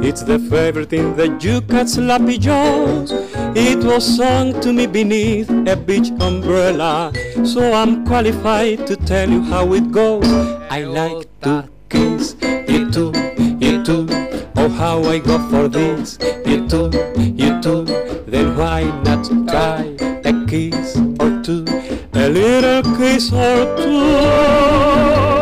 It's 0.01 0.23
the 0.23 0.39
favorite 0.39 0.93
in 0.93 1.17
the 1.17 1.27
Yucat's 1.45 1.97
Lappy 1.97 2.37
Jones. 2.39 3.11
It 3.55 3.83
was 3.83 4.05
sung 4.15 4.59
to 4.61 4.71
me 4.71 4.87
beneath 4.87 5.49
a 5.67 5.75
beach 5.75 6.11
umbrella. 6.21 7.11
So 7.43 7.73
I'm 7.73 8.05
qualified 8.05 8.87
to 8.87 8.95
tell 8.95 9.29
you 9.29 9.41
how 9.41 9.73
it 9.73 9.91
goes. 9.91 10.25
I 10.71 10.83
like 10.83 11.27
to 11.41 11.67
kiss 11.89 12.37
you 12.69 12.89
too, 12.89 13.11
you 13.59 13.83
too. 13.83 14.07
Oh, 14.55 14.69
how 14.69 15.03
I 15.03 15.19
go 15.19 15.37
for 15.49 15.67
this. 15.67 16.17
You 16.45 16.65
too, 16.69 16.89
you 17.17 17.61
too. 17.61 17.83
Then 18.27 18.55
why 18.55 18.83
not 19.03 19.25
try 19.49 19.83
a 20.23 20.45
kiss 20.47 20.95
or 21.19 21.43
two? 21.43 21.65
A 22.13 22.29
little 22.29 22.81
kiss 22.95 23.31
or 23.33 23.75
two. 23.75 25.32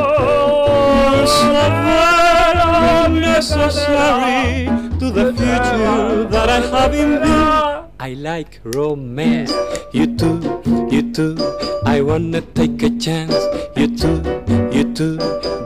Unnecessary 3.42 4.66
to 5.00 5.12
the 5.12 5.34
future 5.38 6.26
that 6.30 6.50
I 6.50 6.62
have 6.74 6.94
in 6.96 7.22
view. 7.22 7.90
I 8.00 8.14
like 8.18 8.60
romance. 8.64 9.54
You 9.94 10.16
too, 10.18 10.42
you 10.90 11.12
too. 11.14 11.38
I 11.86 12.02
wanna 12.02 12.42
take 12.42 12.82
a 12.82 12.90
chance. 12.98 13.36
You 13.76 13.96
too, 13.96 14.24
you 14.72 14.94
too. 14.94 15.18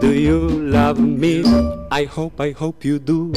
Do 0.01 0.11
you 0.13 0.39
love 0.49 0.99
me? 0.99 1.43
I 1.89 2.03
hope, 2.03 2.41
I 2.41 2.51
hope 2.51 2.83
you 2.83 2.99
do. 2.99 3.31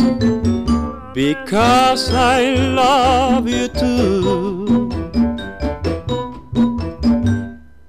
Because 1.14 2.12
I 2.12 2.54
love 2.80 3.48
you 3.48 3.68
too. 3.68 4.90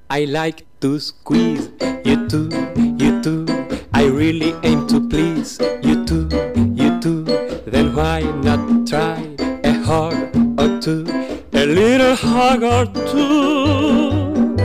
I 0.10 0.26
like 0.26 0.66
to 0.82 1.00
squeeze 1.00 1.70
you 2.06 2.28
too, 2.28 2.50
you 2.98 3.22
too. 3.24 3.59
I 4.00 4.06
really 4.06 4.56
aim 4.64 4.88
to 4.88 4.98
please 5.10 5.60
you 5.84 6.06
too, 6.06 6.30
you 6.74 7.02
too. 7.02 7.26
Then 7.66 7.94
why 7.94 8.22
not 8.48 8.88
try 8.88 9.36
a 9.66 9.74
hug 9.74 10.16
or 10.58 10.80
two? 10.80 11.04
A 11.52 11.66
little 11.66 12.16
hug 12.16 12.64
or 12.64 12.86
two. 13.12 14.56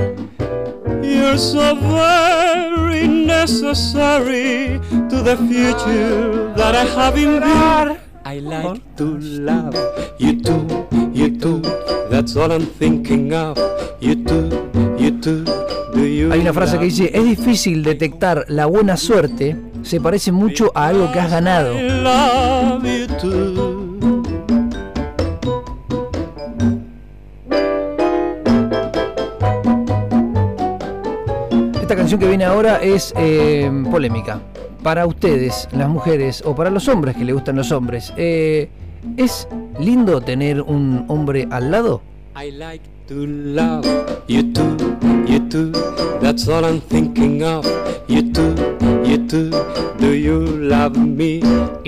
You're 1.03 1.37
so 1.37 1.75
very 1.75 3.09
necessary 3.09 4.79
to 5.11 5.17
the 5.29 5.37
future 5.49 6.55
that 6.55 6.77
I 6.77 6.85
have 6.85 7.17
in 7.17 7.43
view. 7.43 7.99
I 8.25 8.39
like 8.39 8.97
to 8.99 9.19
love 9.19 9.75
you 10.17 10.41
too, 10.43 10.87
you 11.13 11.37
too. 11.41 11.59
That's 12.09 12.37
all 12.37 12.53
I'm 12.53 12.67
thinking 12.67 13.35
of. 13.35 13.59
You 14.01 14.15
too, 14.25 14.71
you 14.97 15.21
too. 15.21 15.54
Hay 16.05 16.41
una 16.41 16.53
frase 16.53 16.79
que 16.79 16.85
dice, 16.85 17.11
es 17.15 17.25
difícil 17.25 17.83
detectar 17.83 18.45
la 18.49 18.67
buena 18.67 18.97
suerte, 18.97 19.57
se 19.83 20.01
parece 20.01 20.33
mucho 20.33 20.71
a 20.75 20.89
algo 20.89 21.11
que 21.11 21.19
has 21.19 21.31
ganado. 21.31 21.73
Esta 31.81 31.97
canción 31.97 32.21
que 32.21 32.29
viene 32.29 32.45
ahora 32.45 32.83
es 32.83 33.15
eh, 33.17 33.71
polémica. 33.91 34.41
Para 34.83 35.07
ustedes, 35.07 35.69
las 35.73 35.89
mujeres, 35.89 36.43
o 36.45 36.55
para 36.55 36.69
los 36.69 36.87
hombres 36.89 37.17
que 37.17 37.25
le 37.25 37.33
gustan 37.33 37.57
los 37.57 37.73
hombres, 37.73 38.13
eh, 38.19 38.69
¿es 39.17 39.49
lindo 39.81 40.21
tener 40.21 40.61
un 40.61 41.07
hombre 41.09 41.49
al 41.51 41.71
lado? 41.71 42.03
I 42.37 42.51
like 42.51 42.94
to 43.09 43.27
love 43.27 43.85
you 44.29 44.53
too, 44.53 44.77
you 45.27 45.49
too. 45.51 45.71
That's 46.21 46.49
all 46.49 46.65
I'm 46.65 46.81
thinking 46.81 47.43
of. 47.43 47.67
You 48.09 48.33
too, 48.33 48.55
you 49.05 49.27
too. 49.29 49.51
Do 49.99 50.15
you 50.15 50.39
love 50.41 50.97
me? 50.97 51.43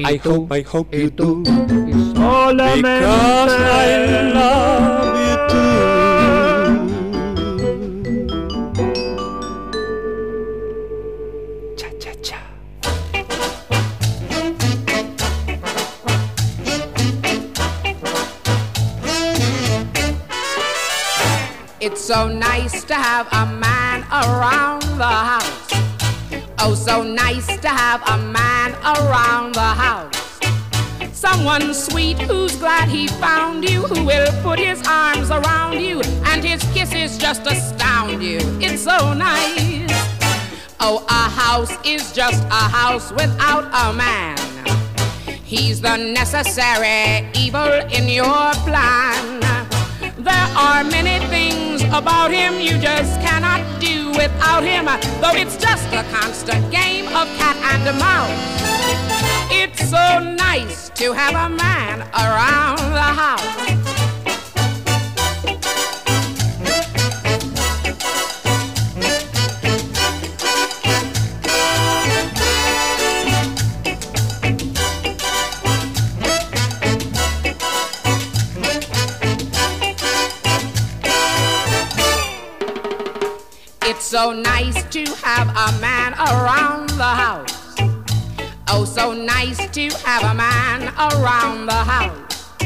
I 0.05 0.17
hope, 0.17 0.53
I 0.53 0.61
hope 0.61 0.95
you 0.95 1.11
do. 1.11 1.43
Because 1.43 2.61
I 2.61 4.31
love 4.35 5.19
you 5.29 5.37
too. 5.49 6.06
It's 21.97 22.05
so 22.05 22.29
nice 22.29 22.85
to 22.85 22.95
have 22.95 23.27
a 23.33 23.47
man 23.47 24.03
around 24.13 24.83
the 24.99 25.15
house. 25.33 25.69
Oh, 26.59 26.75
so 26.75 27.03
nice 27.03 27.47
to 27.47 27.69
have 27.69 28.03
a 28.07 28.19
man 28.19 28.75
around 28.85 29.55
the 29.55 29.61
house. 29.63 30.39
Someone 31.19 31.73
sweet 31.73 32.19
who's 32.19 32.55
glad 32.57 32.91
he 32.91 33.09
found 33.09 33.67
you, 33.67 33.81
who 33.81 34.05
will 34.05 34.31
put 34.43 34.59
his 34.59 34.87
arms 34.87 35.31
around 35.31 35.81
you, 35.81 36.03
and 36.27 36.45
his 36.45 36.63
kisses 36.75 37.17
just 37.17 37.47
astound 37.47 38.23
you. 38.23 38.41
It's 38.61 38.83
so 38.83 39.15
nice. 39.15 39.91
Oh, 40.79 41.03
a 41.09 41.31
house 41.31 41.73
is 41.83 42.13
just 42.13 42.45
a 42.45 42.69
house 42.77 43.11
without 43.13 43.65
a 43.73 43.97
man. 43.97 44.37
He's 45.45 45.81
the 45.81 45.97
necessary 45.97 47.27
evil 47.35 47.73
in 47.91 48.07
your 48.07 48.53
plan. 48.67 49.36
There 50.27 50.51
are 50.59 50.83
many 50.83 51.25
things 51.29 51.85
about 51.85 52.33
him 52.33 52.59
you 52.59 52.79
just 52.79 53.21
cannot 53.21 53.63
do 53.81 54.11
without 54.11 54.65
him, 54.65 54.87
though 55.21 55.39
it's 55.39 55.57
just 55.57 55.87
a 55.93 56.03
constant 56.11 56.69
game 56.73 57.07
of 57.07 57.29
cat 57.39 57.57
and 57.73 57.97
mouse. 57.97 58.57
It's 59.53 59.89
so 59.89 60.19
nice 60.19 60.89
to 60.91 61.13
have 61.13 61.35
a 61.35 61.55
man 61.55 62.01
around 62.13 62.79
the 62.93 63.11
house. 63.23 63.86
So 84.27 84.33
nice 84.33 84.83
to 84.91 85.05
have 85.23 85.49
a 85.51 85.81
man 85.81 86.13
around 86.15 86.89
the 86.89 87.05
house. 87.05 87.77
Oh, 88.67 88.85
so 88.85 89.13
nice 89.13 89.71
to 89.71 89.89
have 90.05 90.25
a 90.25 90.35
man 90.35 90.93
around 90.99 91.67
the 91.67 91.81
house. 91.95 92.57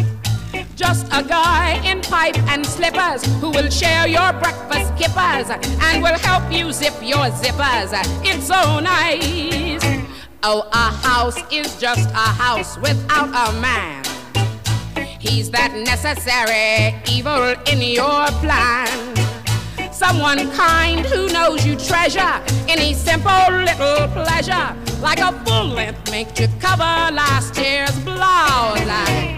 Just 0.74 1.06
a 1.12 1.22
guy 1.22 1.78
in 1.84 2.00
pipe 2.00 2.38
and 2.48 2.64
slippers 2.64 3.22
who 3.42 3.50
will 3.50 3.68
share 3.68 4.08
your 4.08 4.32
breakfast 4.32 4.96
kippers 4.96 5.50
and 5.82 6.02
will 6.02 6.18
help 6.20 6.50
you 6.50 6.72
zip 6.72 6.94
your 7.02 7.28
zippers. 7.42 7.90
It's 8.24 8.46
so 8.46 8.80
nice. 8.80 9.84
Oh, 10.42 10.66
a 10.72 10.90
house 11.06 11.36
is 11.52 11.78
just 11.78 12.08
a 12.08 12.28
house 12.44 12.78
without 12.78 13.28
a 13.28 13.52
man. 13.60 14.02
He's 15.18 15.50
that 15.50 15.74
necessary 15.74 16.98
evil 17.06 17.54
in 17.70 17.82
your 17.82 18.28
plan. 18.40 19.09
Someone 20.00 20.50
kind 20.52 21.04
who 21.04 21.28
knows 21.28 21.66
you 21.66 21.76
treasure 21.76 22.40
any 22.70 22.94
simple 22.94 23.52
little 23.52 24.08
pleasure, 24.08 24.74
like 25.02 25.20
a 25.20 25.30
full 25.44 25.66
length 25.66 26.10
mink 26.10 26.32
to 26.36 26.48
cover 26.58 27.12
last 27.12 27.54
year's 27.58 27.94
blouse. 27.98 28.80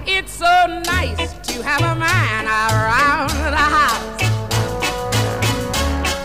It's 0.06 0.32
so 0.32 0.54
nice 0.86 1.32
to 1.48 1.64
have 1.64 1.82
a 1.82 1.96
man 1.98 2.46
around 2.46 3.30
the 3.50 3.66
house. 3.76 4.20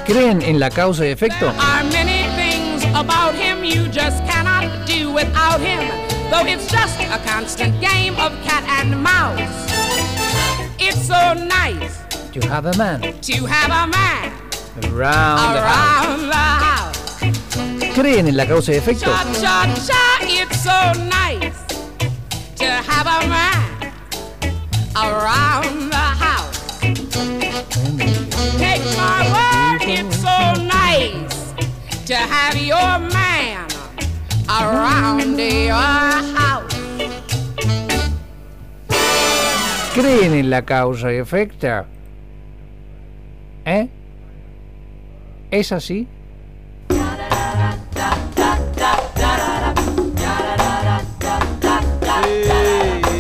¿Creen 0.06 0.44
en 0.44 0.60
la 0.60 0.70
causa 0.70 1.04
y 1.04 1.10
efecto? 1.10 1.48
Are 1.48 1.84
many 1.86 2.30
things 2.36 2.84
about 2.94 3.34
him 3.34 3.64
you 3.64 3.88
just 3.88 4.24
cannot 4.26 4.86
do 4.86 5.12
without 5.12 5.60
him, 5.60 5.90
though 6.30 6.46
it's 6.46 6.70
just 6.72 7.00
a 7.00 7.18
constant 7.26 7.82
game 7.82 8.14
of 8.18 8.32
cat 8.44 8.64
and 8.80 9.02
mouse. 9.02 9.42
It's 10.78 11.08
so 11.08 11.34
nice 11.34 12.07
To 12.40 12.48
have 12.50 12.68
a 12.68 12.78
man 12.78 13.02
to 13.02 13.46
have 13.48 13.72
a 13.72 13.88
man 13.92 14.32
around 14.94 15.54
the 15.56 15.62
house. 15.62 16.06
around 16.06 16.30
the 16.30 16.46
house. 16.68 17.96
¿Creen 17.96 18.28
en 18.28 18.38
la 18.38 18.46
causa 18.46 18.74
y 18.74 18.76
efecto? 18.76 19.06
Cha 19.06 19.24
cha 19.42 19.66
cha, 19.88 20.20
it's 20.22 20.62
so 20.62 20.94
nice 21.10 21.66
to 22.58 22.66
have 22.66 23.08
a 23.08 23.28
man 23.28 23.92
around 24.96 25.90
the 25.90 25.98
house. 25.98 26.80
Take 28.60 28.86
my 28.96 29.26
word, 29.34 29.82
it's 29.90 30.18
so 30.18 30.54
nice 30.62 31.54
to 32.06 32.16
have 32.16 32.56
your 32.56 33.00
man 33.12 33.68
around 34.48 35.40
your 35.40 35.74
house. 35.74 36.76
¿Creen 39.96 40.36
en 40.36 40.52
la 40.52 40.62
causa 40.62 41.12
y 41.12 41.16
efecto? 41.16 41.97
¿Eh? 43.70 43.89
¿Es 45.51 45.74
así? 45.74 46.07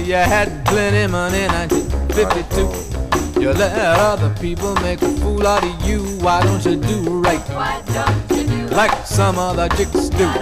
You 0.05 0.15
had 0.15 0.63
plenty 0.63 1.05
money 1.11 1.41
in 1.41 1.51
1952. 1.51 3.41
You 3.41 3.51
let 3.51 3.73
other 3.77 4.33
people 4.39 4.73
make 4.75 5.01
a 5.01 5.09
fool 5.19 5.45
out 5.45 5.65
of 5.65 5.85
you. 5.85 5.99
Why 6.21 6.41
don't 6.41 6.63
you 6.65 6.77
do 6.77 7.19
right? 7.19 7.43
Like 8.71 9.05
some 9.05 9.37
other 9.37 9.67
chicks 9.75 10.07
do. 10.07 10.17
Get 10.17 10.39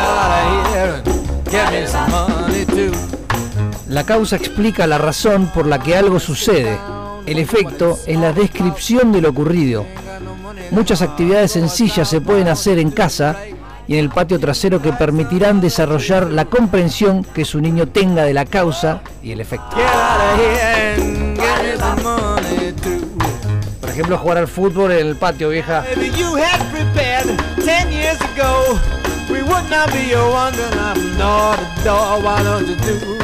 out 0.00 0.30
of 0.32 0.72
here 0.72 0.94
and 0.94 1.04
get 1.44 1.70
me 1.70 1.86
some 1.86 2.10
money 2.10 2.64
too. 2.64 3.23
La 3.88 4.04
causa 4.04 4.36
explica 4.36 4.86
la 4.86 4.98
razón 4.98 5.48
por 5.48 5.66
la 5.66 5.78
que 5.78 5.94
algo 5.94 6.18
sucede. 6.18 6.78
El 7.26 7.38
efecto 7.38 7.98
es 8.06 8.18
la 8.18 8.32
descripción 8.32 9.12
de 9.12 9.20
lo 9.20 9.30
ocurrido. 9.30 9.84
Muchas 10.70 11.02
actividades 11.02 11.52
sencillas 11.52 12.08
se 12.08 12.20
pueden 12.20 12.48
hacer 12.48 12.78
en 12.78 12.90
casa 12.90 13.36
y 13.86 13.94
en 13.94 14.00
el 14.00 14.08
patio 14.08 14.40
trasero 14.40 14.80
que 14.80 14.92
permitirán 14.92 15.60
desarrollar 15.60 16.30
la 16.30 16.46
comprensión 16.46 17.24
que 17.24 17.44
su 17.44 17.60
niño 17.60 17.86
tenga 17.88 18.24
de 18.24 18.32
la 18.32 18.46
causa 18.46 19.02
y 19.22 19.32
el 19.32 19.40
efecto. 19.40 19.76
Por 23.80 23.90
ejemplo, 23.90 24.16
jugar 24.18 24.38
al 24.38 24.48
fútbol 24.48 24.92
en 24.92 25.06
el 25.06 25.16
patio, 25.16 25.50
vieja. 25.50 25.84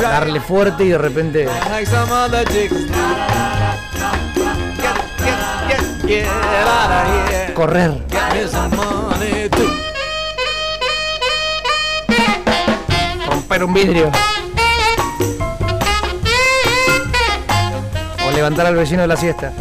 Darle 0.01 0.41
fuerte 0.41 0.85
y 0.85 0.89
de 0.89 0.99
repente. 0.99 1.49
Correr. 7.55 7.93
Romper 13.27 13.65
un 13.65 13.75
vidrio. 13.75 14.13
O 18.27 18.31
levantar 18.31 18.67
al 18.67 18.77
vecino 18.77 19.03
de 19.03 19.09
la 19.09 19.17
siesta. 19.17 19.53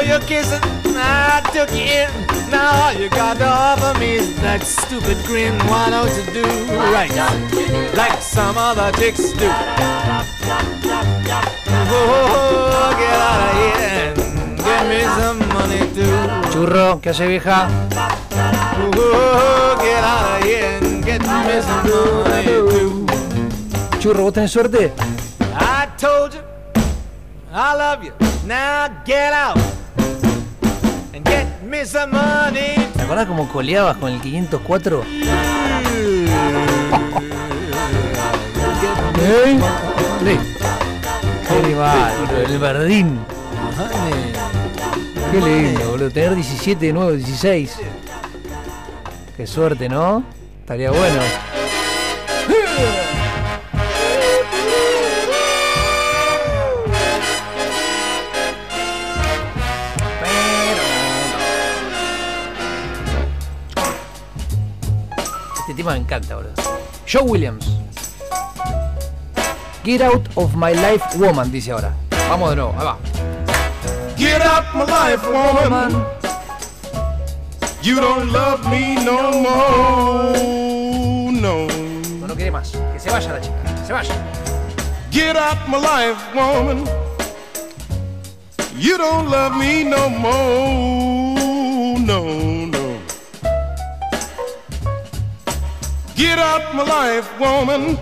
For 0.00 0.06
your 0.06 0.20
kisses, 0.20 0.60
I 0.96 1.42
took 1.52 1.70
you 1.72 1.84
in. 1.84 2.10
Now 2.50 2.86
all 2.86 2.92
you 2.94 3.08
got 3.10 3.36
to 3.38 3.46
offer 3.46 3.98
me 3.98 4.14
is 4.14 4.34
that 4.40 4.62
stupid 4.62 5.18
grin. 5.26 5.58
Why 5.68 5.90
don't 5.90 6.08
you 6.16 6.24
do 6.32 6.44
right, 6.94 7.12
like 7.94 8.20
some 8.22 8.56
other 8.56 8.90
chicks 8.98 9.32
do? 9.32 9.48
Oh, 11.92 12.94
get 13.00 13.18
out 13.28 13.40
of 13.44 13.52
here 13.60 13.76
and 14.08 14.56
give 14.56 14.84
me 14.88 15.00
some 15.20 15.38
money 15.52 15.82
too. 15.94 16.16
Churro, 16.52 17.00
¿qué 17.00 17.10
hace 17.10 17.26
vieja? 17.26 17.68
Oh, 18.96 19.76
get 19.80 20.04
out 20.04 20.40
of 20.40 20.44
here 20.44 20.78
and 20.80 21.04
get 21.04 21.20
me 21.20 21.60
some 21.60 21.84
money 22.24 22.44
too. 22.44 23.06
Churro, 24.00 24.22
¿vos 24.24 24.32
tenés 24.32 24.50
suerte? 24.50 24.92
I 25.54 25.88
told 25.98 26.34
you 26.34 26.40
I 27.52 27.74
love 27.74 28.02
you. 28.02 28.12
Now 28.46 28.88
get 29.04 29.32
out 29.34 29.58
and 31.14 31.24
get 31.24 31.46
me 31.62 31.84
some 31.84 32.12
money. 32.12 32.76
¿Te 32.94 33.02
acordás 33.02 33.26
cómo 33.26 33.48
coleabas 33.48 33.96
con 33.96 34.12
el 34.12 34.20
504? 34.20 35.04
¿Eh? 39.22 39.58
Qué 41.48 41.62
boludo, 41.62 42.46
el 42.46 42.58
verdín. 42.58 43.20
Qué 45.30 45.40
lindo, 45.40 45.90
boludo. 45.90 46.10
Tener 46.10 46.34
17 46.34 46.86
de 46.86 46.92
nuevo, 46.92 47.12
16. 47.12 47.76
Qué 49.36 49.46
suerte, 49.46 49.88
¿no? 49.88 50.22
Estaría 50.60 50.90
bueno. 50.90 51.20
Tema 65.90 65.94
me 65.94 66.00
encanta, 66.00 66.36
boludo. 66.36 66.54
Joe 67.06 67.22
Williams. 67.22 67.66
Get 69.82 70.02
out 70.02 70.28
of 70.36 70.54
my 70.54 70.72
life, 70.72 71.02
woman, 71.16 71.50
dice 71.50 71.72
ahora. 71.72 71.92
Vamos 72.28 72.50
de 72.50 72.56
nuevo, 72.56 72.74
ahí 72.78 72.84
va. 72.84 72.98
Get 74.16 74.42
out 74.42 74.74
my 74.74 74.84
life, 74.84 75.26
woman. 75.26 76.04
You 77.82 77.96
don't 77.96 78.30
love 78.30 78.68
me 78.68 79.02
no 79.04 79.32
more. 79.32 80.38
No. 81.32 81.66
No, 81.66 82.26
no 82.26 82.34
quiere 82.34 82.50
más. 82.50 82.72
Que 82.92 83.00
se 83.00 83.08
vaya 83.10 83.32
la 83.32 83.40
chica. 83.40 83.62
Que 83.64 83.86
se 83.86 83.92
vaya. 83.92 84.14
Get 85.10 85.36
out 85.36 85.66
my 85.66 85.78
life, 85.78 86.18
woman. 86.34 86.84
You 88.78 88.98
don't 88.98 89.30
love 89.30 89.56
me 89.56 89.84
no 89.84 90.10
more. 90.10 91.09
Get 96.20 96.38
out 96.38 96.74
my 96.74 96.82
life, 96.82 97.40
woman. 97.40 97.98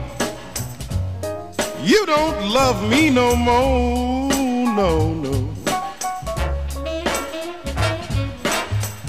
You 1.85 2.05
don't 2.05 2.49
love 2.51 2.83
me 2.91 3.11
no 3.11 3.37
more. 3.37 4.29
No, 4.75 5.15
no. 5.15 5.35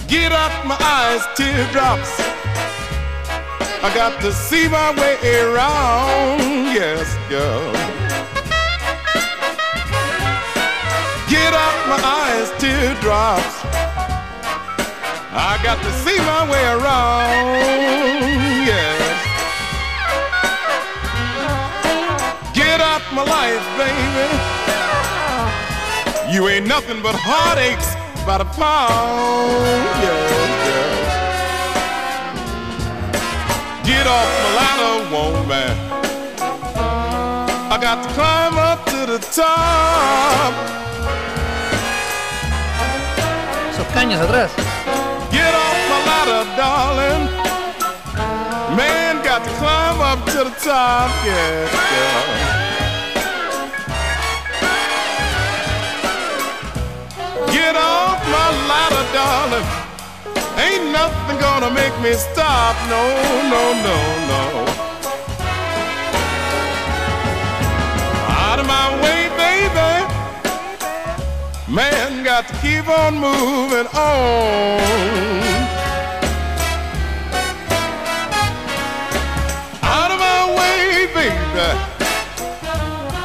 Get 0.07 0.32
out 0.32 0.64
my 0.68 0.78
eyes, 0.80 1.26
teardrops. 1.36 2.12
I 3.82 3.91
got 3.95 4.22
to 4.22 4.32
see 4.32 4.68
my 4.68 4.91
way 4.91 5.18
around. 5.41 6.41
Yes, 6.78 7.10
girl. 7.30 7.74
Get 11.28 11.51
out 11.66 11.80
my 11.89 11.99
eyes, 12.22 12.51
teardrops. 12.62 13.56
I 15.31 15.60
got 15.64 15.81
to 15.81 15.91
see 16.03 16.19
my 16.19 16.48
way 16.52 16.64
around. 16.77 17.69
Yes. 18.68 18.98
My 23.14 23.23
life, 23.23 23.65
baby. 23.77 24.27
You 26.31 26.48
ain't 26.48 26.68
nothing 26.68 27.02
but 27.02 27.15
heartaches 27.15 27.95
by 28.26 28.38
the 28.38 28.45
pound. 28.53 29.49
Yes, 30.03 30.31
yes. 30.69 31.10
Get 33.88 34.06
off 34.06 34.30
my 34.44 34.52
ladder, 34.60 34.98
woman. 35.10 35.73
I 37.73 37.77
got 37.81 38.03
to 38.03 38.10
climb 38.14 38.57
up 38.57 38.86
to 38.86 39.06
the 39.11 39.19
top. 39.34 40.53
Esos 43.72 43.88
caños 43.94 44.22
atrás. 44.22 44.52
Get 45.31 45.53
off 45.56 45.77
my 45.90 45.99
ladder, 46.10 46.44
darling. 46.56 47.26
Man, 48.77 49.23
got 49.23 49.44
to 49.44 49.49
climb 49.57 49.99
up 49.99 50.23
to 50.34 50.44
the 50.44 50.53
top. 50.61 51.10
Yeah, 51.26 51.69
yeah. 51.73 52.59
Get 57.69 57.77
off 57.77 58.17
my 58.25 58.49
ladder, 58.67 59.05
darling. 59.13 59.67
Ain't 60.57 60.91
nothing 60.91 61.37
gonna 61.37 61.69
make 61.69 61.93
me 62.01 62.13
stop. 62.13 62.75
No, 62.89 63.03
no, 63.53 63.63
no, 63.87 63.97
no. 64.31 64.43
Out 68.41 68.57
of 68.59 68.65
my 68.65 68.87
way, 69.03 69.29
baby. 69.37 69.91
Man, 71.71 72.23
got 72.23 72.47
to 72.47 72.55
keep 72.55 72.89
on 72.89 73.13
moving 73.19 73.85
on. 73.93 74.79
Out 79.83 80.09
of 80.09 80.19
my 80.27 80.41
way, 80.57 81.05
baby. 81.13 81.69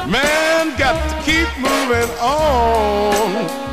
Man, 0.07 0.77
got 0.77 0.95
to 1.09 1.15
keep 1.25 1.49
moving 1.57 2.11
on. 2.19 3.64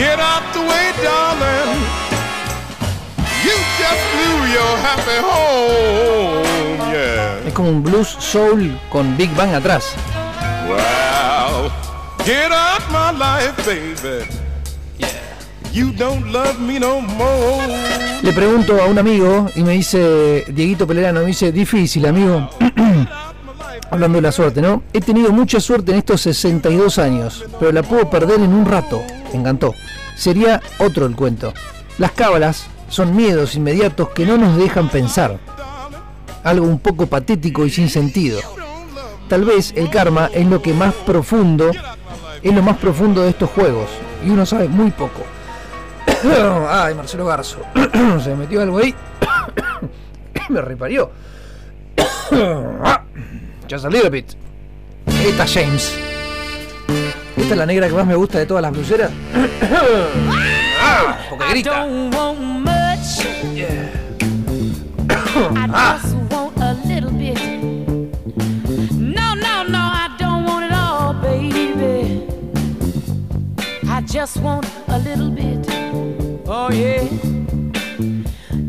Get 0.00 0.18
out 0.18 0.42
the 0.54 0.60
way, 0.60 0.92
darling. 1.04 1.76
You 3.44 3.52
just 3.76 4.02
blew 4.16 4.48
your 4.48 4.72
happy 4.80 5.18
home, 5.20 6.90
yeah. 6.90 7.46
Es 7.46 7.52
como 7.52 7.68
un 7.68 7.82
blues 7.82 8.08
soul 8.18 8.80
con 8.90 9.14
Big 9.18 9.28
Bang 9.36 9.52
atrás. 9.54 9.94
Wow. 10.66 11.70
Get 12.24 12.50
out 12.50 12.80
my 12.90 13.12
life, 13.12 13.52
baby. 13.66 14.24
Yeah. 14.96 15.08
You 15.70 15.92
don't 15.92 16.32
love 16.32 16.58
me 16.58 16.78
no 16.78 17.02
more. 17.02 17.60
Le 18.22 18.32
pregunto 18.32 18.80
a 18.80 18.86
un 18.86 18.98
amigo 18.98 19.48
y 19.54 19.62
me 19.62 19.72
dice, 19.72 20.46
Dieguito 20.48 20.86
Pelerano, 20.86 21.20
me 21.20 21.26
dice, 21.26 21.52
difícil, 21.52 22.06
amigo. 22.06 22.48
Hablando 23.90 24.16
de 24.16 24.22
la 24.22 24.32
suerte, 24.32 24.62
¿no? 24.62 24.82
He 24.94 25.02
tenido 25.02 25.30
mucha 25.30 25.60
suerte 25.60 25.92
en 25.92 25.98
estos 25.98 26.22
62 26.22 26.98
años, 26.98 27.44
pero 27.58 27.70
la 27.70 27.82
puedo 27.82 28.08
perder 28.08 28.40
en 28.40 28.54
un 28.54 28.64
rato. 28.64 29.02
Me 29.32 29.40
encantó. 29.40 29.74
Sería 30.20 30.60
otro 30.76 31.06
el 31.06 31.16
cuento. 31.16 31.54
Las 31.96 32.10
cábalas 32.10 32.66
son 32.90 33.16
miedos 33.16 33.54
inmediatos 33.54 34.10
que 34.10 34.26
no 34.26 34.36
nos 34.36 34.58
dejan 34.58 34.90
pensar. 34.90 35.38
Algo 36.44 36.66
un 36.66 36.78
poco 36.78 37.06
patético 37.06 37.64
y 37.64 37.70
sin 37.70 37.88
sentido. 37.88 38.38
Tal 39.30 39.46
vez 39.46 39.72
el 39.76 39.88
karma 39.88 40.28
es 40.34 40.46
lo 40.46 40.60
que 40.60 40.74
más 40.74 40.92
profundo, 40.92 41.70
es 42.42 42.54
lo 42.54 42.62
más 42.62 42.76
profundo 42.76 43.22
de 43.22 43.30
estos 43.30 43.48
juegos. 43.48 43.88
Y 44.22 44.28
uno 44.28 44.44
sabe 44.44 44.68
muy 44.68 44.90
poco. 44.90 45.22
Ay, 46.68 46.94
Marcelo 46.94 47.24
Garzo. 47.24 47.60
Se 48.22 48.28
me 48.28 48.36
metió 48.36 48.60
algo 48.60 48.76
ahí. 48.76 48.94
me 50.50 50.60
reparió. 50.60 51.12
Just 53.70 53.86
a 53.86 53.88
little 53.88 54.10
bit. 54.10 54.34
Esta 55.06 55.46
James 55.46 56.09
esta 57.50 57.54
es 57.54 57.66
la 57.66 57.66
negra 57.66 57.88
que 57.88 57.94
más 57.94 58.06
me 58.06 58.14
gusta 58.14 58.38
de 58.38 58.46
todas 58.46 58.62
las 58.62 58.70
bluseras. 58.70 59.10
Ah, 60.82 61.18
porque 61.28 61.44
grita. 61.50 61.86
Just 74.06 74.38
want 74.38 74.66
a 74.88 74.98
little 74.98 75.30
bit. 75.30 75.66
Oh 76.46 76.70
yeah. 76.72 77.04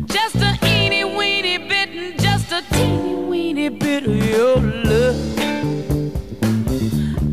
Just 0.06 0.36
a 0.36 0.56
weeny 1.16 1.58
bit, 1.58 2.18
just 2.18 2.52
a 2.52 2.62
teeny 2.72 3.14
weeny 3.14 3.68
bit 3.70 4.06
of 4.06 4.16
your 4.16 4.60
love. 4.60 5.16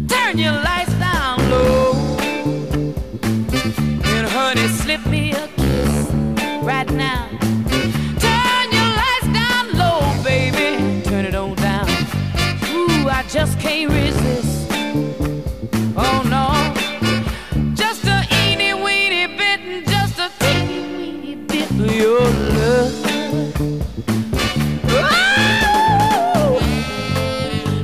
Turn 0.08 0.38
your 0.38 0.54
light. 0.54 0.78
Slip 4.90 5.06
me 5.06 5.32
a 5.34 5.48
kiss 5.49 6.10
right 6.64 6.90
now. 6.90 7.28
Turn 8.26 8.66
your 8.78 8.90
lights 9.02 9.30
down 9.40 9.64
low, 9.78 9.99
baby. 10.24 11.03
Turn 11.03 11.26
it 11.26 11.36
on 11.36 11.53
down. 11.53 11.88
Ooh, 12.74 13.07
I 13.07 13.24
just 13.30 13.60
can't 13.60 13.91
resist. 13.91 14.72
Oh 15.95 16.24
no. 16.36 16.45
Just 17.76 18.03
a 18.06 18.26
eeny 18.41 18.74
weeny 18.74 19.28
bit 19.28 19.60
and 19.60 19.88
just 19.88 20.18
a 20.18 20.32
teeny 20.40 20.82
weeny 20.98 21.36
bit 21.36 21.70
of 21.70 21.95
your 22.03 22.22
love. 22.57 22.94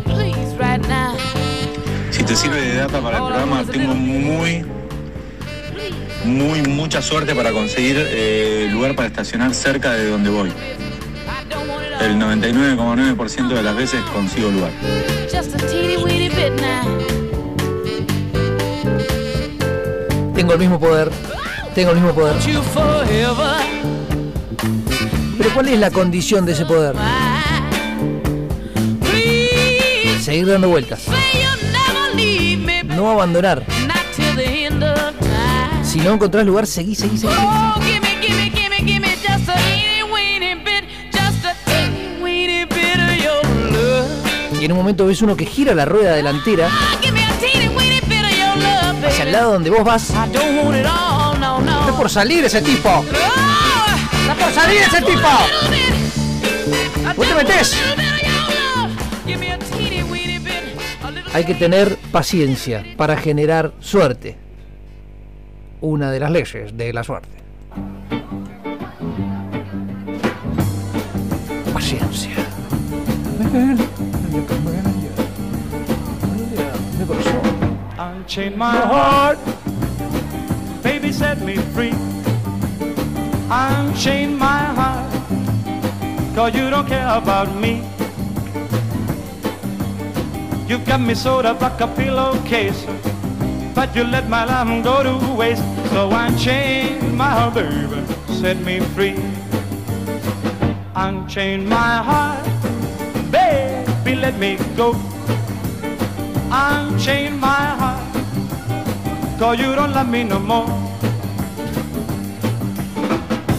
Please, 0.05 0.55
right 0.57 0.81
now. 0.87 1.15
Si 2.09 2.23
te 2.23 2.35
sirve 2.35 2.61
de 2.61 2.75
data 2.77 2.99
para 2.99 3.17
el 3.17 3.23
programa, 3.27 3.63
tengo 3.63 3.93
muy, 3.93 4.65
muy, 6.25 6.61
mucha 6.63 7.01
suerte 7.01 7.35
para 7.35 7.51
conseguir 7.51 7.97
eh, 7.97 8.67
lugar 8.71 8.95
para 8.95 9.07
estacionar 9.07 9.53
cerca 9.53 9.93
de 9.93 10.09
donde 10.09 10.29
voy. 10.29 10.51
El 12.01 12.15
99,9% 12.19 13.47
de 13.47 13.63
las 13.63 13.75
veces 13.75 14.01
consigo 14.13 14.51
lugar. 14.51 14.71
Tengo 20.35 20.53
el 20.53 20.59
mismo 20.59 20.79
poder. 20.79 21.11
Tengo 21.73 21.91
el 21.91 21.97
mismo 21.97 22.13
poder. 22.13 22.35
Pero 25.37 25.49
¿cuál 25.53 25.69
es 25.69 25.79
la 25.79 25.91
condición 25.91 26.45
de 26.45 26.51
ese 26.53 26.65
poder? 26.65 26.95
Seguir 30.21 30.47
dando 30.47 30.69
vueltas. 30.69 31.03
No 32.95 33.11
abandonar. 33.11 33.63
Si 35.95 36.01
no 36.01 36.11
encontrás 36.15 36.45
lugar, 36.45 36.67
seguí, 36.67 36.93
seguí, 36.93 37.17
seguí. 37.17 37.33
Oh, 37.33 37.79
gimme, 37.81 38.17
gimme, 38.21 38.51
gimme, 38.51 38.75
gimme 38.79 39.15
just 39.15 39.47
a 39.47 39.55
teeny 39.55 40.03
weeny 40.03 40.53
bit, 40.55 40.83
just 41.09 41.45
a 41.45 41.55
teeny 41.63 42.21
weeny 42.21 42.65
bit 42.65 42.99
of 42.99 43.15
your 43.23 43.41
love. 43.71 44.09
Y 44.61 44.65
en 44.65 44.73
un 44.73 44.77
momento 44.77 45.05
ves 45.05 45.21
uno 45.21 45.37
que 45.37 45.45
gira 45.45 45.73
la 45.73 45.85
rueda 45.85 46.11
delantera 46.11 46.67
baby. 47.01 47.21
hacia 49.07 49.23
el 49.23 49.31
lado 49.31 49.53
donde 49.53 49.69
vos 49.69 49.85
vas. 49.85 50.09
I 50.09 50.15
don't 50.33 50.65
want 50.65 50.77
it 50.77 50.85
all, 50.85 51.39
no, 51.39 51.61
no. 51.61 51.79
Está 51.79 51.93
por 51.95 52.09
salir 52.09 52.43
ese 52.43 52.61
tipo. 52.61 52.89
Oh, 52.89 53.05
Está 54.21 54.35
por 54.35 54.51
salir 54.53 54.81
ese 54.81 55.01
tipo. 55.01 55.29
¿Vos 57.15 57.25
te 57.25 57.35
metés? 57.35 57.73
Hay 61.31 61.45
que 61.45 61.53
tener 61.53 61.95
paciencia 62.11 62.83
para 62.97 63.15
generar 63.15 63.71
suerte. 63.79 64.43
Una 65.81 66.11
de 66.11 66.19
las 66.19 66.31
leyes 66.31 66.75
de 66.77 66.93
la 66.93 67.03
suerte. 67.03 67.29
Paciencia. 71.73 72.35
Unchain 77.97 78.57
my 78.57 78.75
heart, 78.75 79.37
baby, 80.81 81.11
set 81.11 81.41
me 81.41 81.55
free. 81.73 81.93
Unchain 83.49 84.37
my 84.37 84.65
heart, 84.75 85.13
cause 86.35 86.53
you 86.55 86.69
don't 86.69 86.87
care 86.87 87.07
about 87.07 87.53
me. 87.55 87.83
You've 90.67 90.85
got 90.85 90.99
me 90.99 91.13
sewed 91.13 91.45
up 91.45 91.61
like 91.61 91.79
a 91.79 91.87
pillowcase, 91.87 92.85
but 93.75 93.93
you 93.93 94.05
let 94.05 94.29
my 94.29 94.45
life 94.45 94.83
go 94.83 95.03
to 95.03 95.33
waste. 95.35 95.63
So 95.91 96.09
unchain 96.09 97.15
my 97.15 97.29
heart, 97.29 97.55
baby, 97.55 98.01
set 98.39 98.57
me 98.61 98.79
free. 98.79 99.19
Unchain 100.95 101.67
my 101.67 101.97
heart, 101.97 102.43
baby, 103.29 104.15
let 104.15 104.39
me 104.39 104.57
go. 104.77 104.95
Unchain 106.49 107.37
my 107.37 107.65
heart, 107.81 108.01
cause 109.37 109.59
you 109.59 109.75
don't 109.75 109.91
love 109.91 110.09
me 110.09 110.23
no 110.23 110.39
more. 110.39 110.67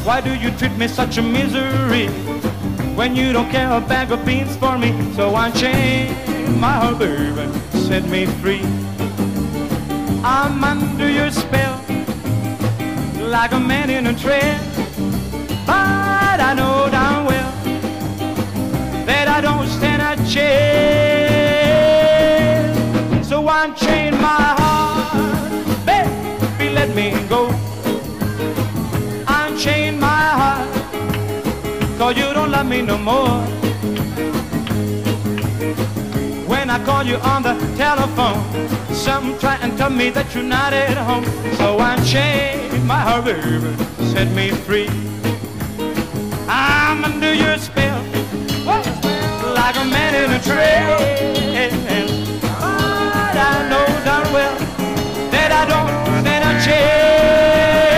Why 0.07 0.21
do 0.23 0.35
you 0.35 0.51
treat 0.53 0.73
me 0.79 0.89
such 0.89 1.19
a 1.19 1.23
misery 1.23 2.09
when 2.97 3.15
you 3.15 3.33
don't 3.33 3.51
care 3.51 3.71
a 3.71 3.81
bag 3.81 4.13
of 4.13 4.25
beans 4.25 4.57
for 4.57 4.79
me? 4.79 4.95
So 5.15 5.37
unchain 5.37 6.17
my 6.59 6.73
heart, 6.73 6.99
baby, 6.99 7.47
set 7.73 8.05
me 8.09 8.25
free. 8.41 8.63
I'm 10.29 10.65
under 10.65 11.09
your 11.09 11.31
spell, 11.31 11.81
like 13.21 13.53
a 13.53 13.61
man 13.61 13.91
in 13.91 14.09
a 14.09 14.13
trance. 14.13 14.61
But 15.65 16.41
I 16.49 16.53
know 16.53 16.89
damn 16.91 17.27
well 17.27 17.53
that 19.07 19.29
I 19.29 19.41
don't 19.41 19.69
stand 19.69 20.03
a 20.03 20.17
chance. 20.29 20.49
So 23.29 23.49
unchain 23.49 24.21
my 24.21 24.57
heart, 24.59 25.87
baby, 25.87 26.71
let 26.75 26.93
me 26.97 27.13
go. 27.29 27.49
Unchain 29.29 30.01
my 30.01 30.25
heart, 30.41 30.69
cause 31.99 32.17
you 32.17 32.33
don't 32.35 32.51
love 32.51 32.67
me 32.67 32.83
no 32.83 32.99
more. 32.99 33.47
I 36.77 36.85
call 36.85 37.05
you 37.05 37.17
on 37.17 37.43
the 37.43 37.55
telephone, 37.75 38.39
some 38.93 39.39
try 39.39 39.57
and 39.63 39.79
tell 39.79 39.89
me 39.89 40.11
that 40.11 40.35
you're 40.35 40.45
not 40.45 40.75
at 40.75 40.99
home. 40.99 41.25
So 41.57 41.79
I 41.79 41.95
unchain 41.95 42.87
my 42.87 43.01
heart, 43.01 43.25
baby, 43.25 43.75
set 44.13 44.31
me 44.37 44.51
free. 44.51 44.91
I'm 46.47 47.03
under 47.03 47.33
your 47.33 47.57
spell, 47.57 48.03
like 49.55 49.77
a 49.77 49.87
man 49.87 50.13
in 50.21 50.33
a 50.33 50.41
trance. 50.43 51.01
But 52.61 53.37
I 53.41 53.69
know 53.71 53.87
darn 54.05 54.31
well 54.35 54.57
that 55.33 55.51
I 55.53 55.65
don't 55.73 56.21
stand 56.21 56.45
a 56.45 56.53
chance. 56.63 57.96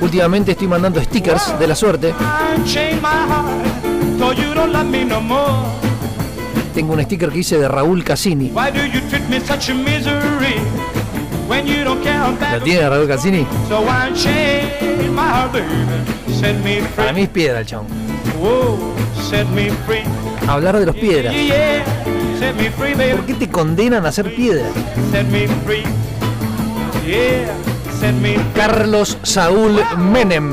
Últimamente 0.00 0.52
estoy 0.52 0.68
mandando 0.68 1.00
stickers 1.02 1.58
de 1.58 1.66
la 1.66 1.74
suerte. 1.74 2.12
Tengo 6.74 6.92
un 6.94 7.02
sticker 7.02 7.30
que 7.30 7.38
hice 7.38 7.58
de 7.58 7.68
Raúl 7.68 8.02
Cassini. 8.04 8.50
¿Lo 12.58 12.62
tiene 12.64 12.88
Raúl 12.88 13.06
Cassini? 13.08 13.46
Para 16.96 17.12
mí 17.12 17.22
es 17.22 17.28
piedra 17.28 17.60
el 17.60 17.66
chabón. 17.66 17.86
Hablar 20.48 20.78
de 20.78 20.86
los 20.86 20.96
piedras. 20.96 21.32
¿Por 23.16 23.26
qué 23.26 23.34
te 23.34 23.48
condenan 23.48 24.04
a 24.04 24.12
ser 24.12 24.34
piedra? 24.34 24.66
Carlos 28.54 29.18
Saúl 29.22 29.80
Menem, 29.96 30.52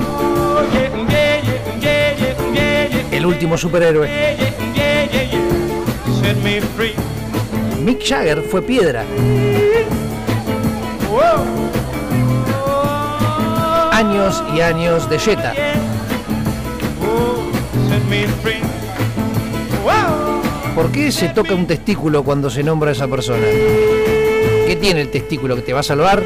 el 3.12 3.26
último 3.26 3.58
superhéroe. 3.58 4.10
Mick 7.84 8.04
Jagger 8.06 8.42
fue 8.44 8.62
piedra. 8.62 9.04
Años 13.92 14.44
y 14.56 14.62
años 14.62 15.10
de 15.10 15.20
Jetta. 15.20 15.54
¿Por 20.76 20.92
qué 20.92 21.12
se 21.12 21.30
toca 21.30 21.54
un 21.54 21.68
testículo 21.68 22.24
cuando 22.24 22.50
se 22.50 22.64
nombra 22.64 22.90
a 22.90 22.94
esa 22.94 23.08
persona? 23.08 23.46
¿Qué 23.46 24.78
tiene 24.80 25.02
el 25.02 25.12
testículo 25.12 25.56
que 25.56 25.62
te 25.62 25.74
va 25.74 25.82
a 25.82 25.84
salvar? 25.84 26.24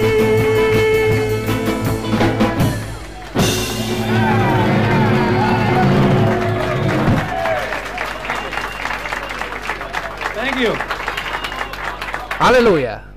Hallelujah. 12.45 13.14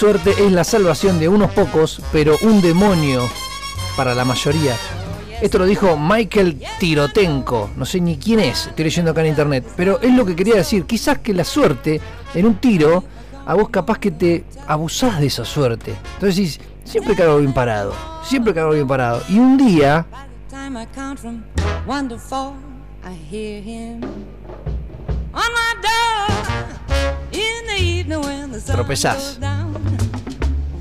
Suerte 0.00 0.30
es 0.46 0.50
la 0.50 0.64
salvación 0.64 1.20
de 1.20 1.28
unos 1.28 1.50
pocos, 1.50 2.00
pero 2.10 2.38
un 2.40 2.62
demonio 2.62 3.28
para 3.98 4.14
la 4.14 4.24
mayoría. 4.24 4.74
Esto 5.42 5.58
lo 5.58 5.66
dijo 5.66 5.94
Michael 5.94 6.58
Tirotenko, 6.78 7.68
no 7.76 7.84
sé 7.84 8.00
ni 8.00 8.16
quién 8.16 8.40
es, 8.40 8.68
estoy 8.68 8.84
leyendo 8.84 9.10
acá 9.10 9.20
en 9.20 9.26
internet, 9.26 9.62
pero 9.76 10.00
es 10.00 10.14
lo 10.14 10.24
que 10.24 10.34
quería 10.34 10.54
decir, 10.54 10.86
quizás 10.86 11.18
que 11.18 11.34
la 11.34 11.44
suerte 11.44 12.00
en 12.32 12.46
un 12.46 12.54
tiro, 12.54 13.04
a 13.44 13.52
vos 13.52 13.68
capaz 13.68 13.98
que 13.98 14.10
te 14.10 14.46
abusás 14.66 15.20
de 15.20 15.26
esa 15.26 15.44
suerte. 15.44 15.94
Entonces 16.14 16.58
siempre 16.82 17.14
cargo 17.14 17.36
bien 17.36 17.52
parado, 17.52 17.92
siempre 18.24 18.54
cargo 18.54 18.70
bien 18.70 18.88
parado. 18.88 19.22
Y 19.28 19.38
un 19.38 19.58
día, 19.58 20.06
Tropezás. 28.66 29.16
goes 29.16 29.40
down, 29.40 29.74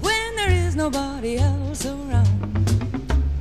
when 0.01 0.35
there 0.35 0.51
is 0.51 0.75
nobody 0.75 1.37
else 1.37 1.85
around. 1.85 2.27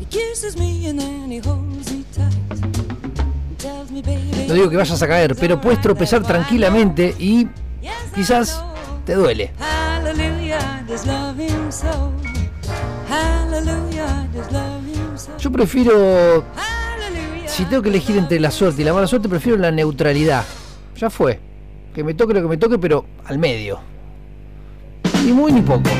He 0.00 0.06
kisses 0.06 0.56
me 0.56 0.86
and 0.88 0.98
then 0.98 1.30
he 1.30 1.38
holds 1.38 1.92
me 1.92 2.04
tight 2.12 2.34
and 2.50 3.58
tells 3.58 3.90
me, 3.90 4.02
baby. 4.02 4.46
no 4.46 4.54
digo 4.54 4.70
que 4.70 4.76
vayas 4.76 5.02
a 5.02 5.06
caer, 5.06 5.34
pero 5.36 5.60
puedes 5.60 5.80
tropezar 5.80 6.22
tranquilamente 6.22 7.14
y 7.18 7.48
quizás 8.14 8.62
te 9.04 9.14
duele. 9.14 9.52
Yo 15.38 15.52
prefiero, 15.52 16.44
si 17.46 17.64
tengo 17.64 17.82
que 17.82 17.88
elegir 17.88 18.16
entre 18.16 18.40
la 18.40 18.50
suerte 18.50 18.82
y 18.82 18.84
la 18.84 18.92
mala 18.92 19.06
suerte, 19.06 19.28
prefiero 19.28 19.58
la 19.58 19.70
neutralidad. 19.70 20.44
Ya 20.96 21.10
fue. 21.10 21.47
Que 21.98 22.04
me 22.04 22.14
toque 22.14 22.32
lo 22.32 22.42
que 22.42 22.46
me 22.46 22.56
toque, 22.56 22.78
pero 22.78 23.04
al 23.24 23.40
medio. 23.40 23.80
Ni 25.24 25.32
muy 25.32 25.50
ni 25.50 25.62
poco. 25.62 25.90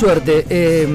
Suerte, 0.00 0.46
eh, 0.48 0.88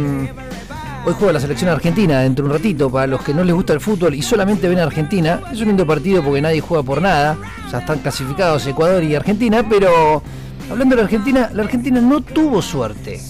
hoy 1.06 1.14
juega 1.14 1.34
la 1.34 1.40
selección 1.40 1.70
argentina 1.70 2.22
dentro 2.22 2.44
de 2.44 2.50
un 2.50 2.58
ratito. 2.58 2.90
Para 2.90 3.06
los 3.06 3.22
que 3.22 3.36
no 3.36 3.44
les 3.44 3.54
gusta 3.54 3.72
el 3.74 3.80
fútbol 3.80 4.16
y 4.16 4.24
solamente 4.24 4.68
ven 4.68 4.80
a 4.80 4.84
Argentina, 4.84 5.42
es 5.54 5.62
un 5.62 5.68
lindo 5.68 5.86
partido 5.86 6.24
porque 6.24 6.42
nadie 6.42 6.60
juega 6.60 6.82
por 6.82 7.04
nada. 7.04 7.38
Ya 7.72 7.78
están 7.78 8.00
clasificados 8.00 8.66
Ecuador 8.66 9.04
y 9.04 9.14
Argentina, 9.14 9.64
pero 9.70 10.24
hablando 10.72 10.96
de 10.96 11.02
la 11.04 11.06
Argentina, 11.06 11.52
la 11.54 11.62
Argentina 11.62 12.02
no 12.02 12.22
tuvo 12.22 12.64
suerte. 12.64 13.22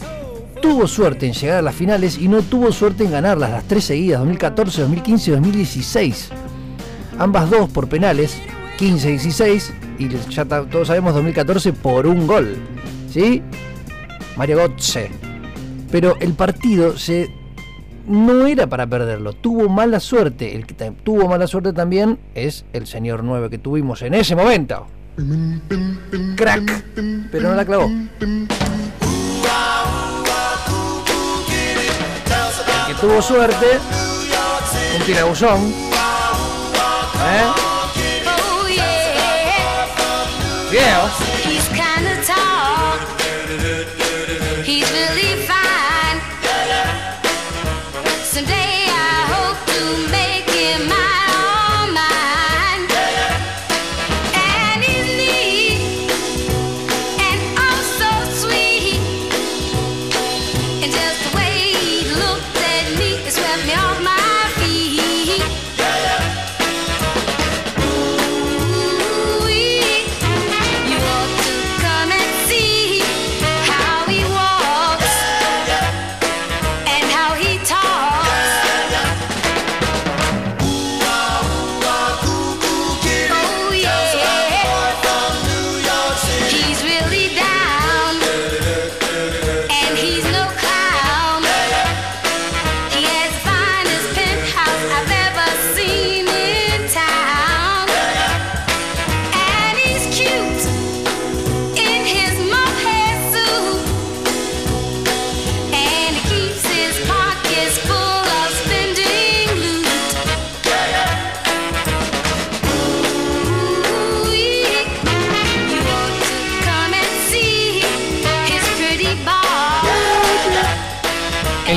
Tuvo 0.61 0.87
suerte 0.87 1.25
en 1.25 1.33
llegar 1.33 1.57
a 1.57 1.61
las 1.61 1.75
finales 1.75 2.17
y 2.19 2.29
no 2.29 2.41
tuvo 2.41 2.71
suerte 2.71 3.03
en 3.03 3.11
ganarlas, 3.11 3.51
las 3.51 3.65
tres 3.65 3.83
seguidas, 3.83 4.19
2014, 4.19 4.81
2015 4.81 5.29
y 5.29 5.33
2016. 5.33 6.29
Ambas 7.19 7.49
dos 7.49 7.69
por 7.69 7.89
penales, 7.89 8.37
15-16, 8.79 9.71
y 9.99 10.07
ya 10.31 10.45
todos 10.45 10.87
sabemos 10.87 11.13
2014 11.15 11.73
por 11.73 12.07
un 12.07 12.25
gol. 12.25 12.55
¿Sí? 13.11 13.41
Mario 14.37 14.55
Götze. 14.59 15.34
Pero 15.95 16.17
el 16.19 16.33
partido 16.33 16.97
se 16.97 17.31
no 18.05 18.47
era 18.47 18.67
para 18.67 18.85
perderlo, 18.85 19.31
tuvo 19.31 19.69
mala 19.69 20.01
suerte. 20.01 20.53
El 20.53 20.65
que 20.65 20.73
tuvo 20.91 21.29
mala 21.29 21.47
suerte 21.47 21.71
también 21.71 22.19
es 22.35 22.65
el 22.73 22.85
señor 22.85 23.23
9 23.23 23.49
que 23.49 23.59
tuvimos 23.59 24.01
en 24.01 24.13
ese 24.13 24.35
momento. 24.35 24.87
Crack, 26.35 26.83
pero 27.31 27.47
no 27.47 27.55
la 27.55 27.63
clavó. 27.63 27.85
El 27.85 28.09
que 32.87 32.93
tuvo 32.99 33.21
suerte, 33.21 33.67
un 34.99 35.05
tirabuzón. 35.05 35.61
¿Eh? 37.23 37.53
Oh 40.67 41.34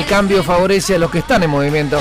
cambio 0.09 0.43
favorece 0.43 0.95
a 0.95 0.97
los 0.97 1.11
que 1.11 1.19
están 1.19 1.43
en 1.43 1.51
movimiento. 1.51 1.99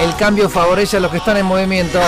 El 0.00 0.16
cambio 0.16 0.48
favorece 0.48 0.96
a 0.96 1.00
los 1.00 1.12
que 1.12 1.18
están 1.18 1.36
en 1.36 1.46
movimiento. 1.46 2.00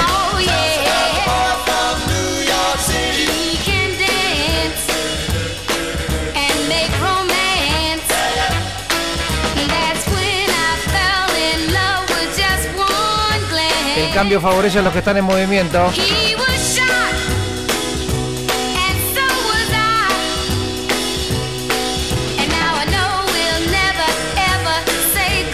Cambio 14.19 14.41
favorece 14.41 14.81
a 14.81 14.83
los 14.83 14.93
que 14.93 14.99
están 14.99 15.17
en 15.17 15.25
movimiento. 15.25 15.93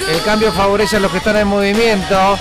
El 0.08 0.22
cambio 0.22 0.50
favorece 0.50 0.96
a 0.96 1.00
los 1.00 1.12
que 1.12 1.18
están 1.18 1.36
en 1.36 1.46
movimiento. 1.46 2.38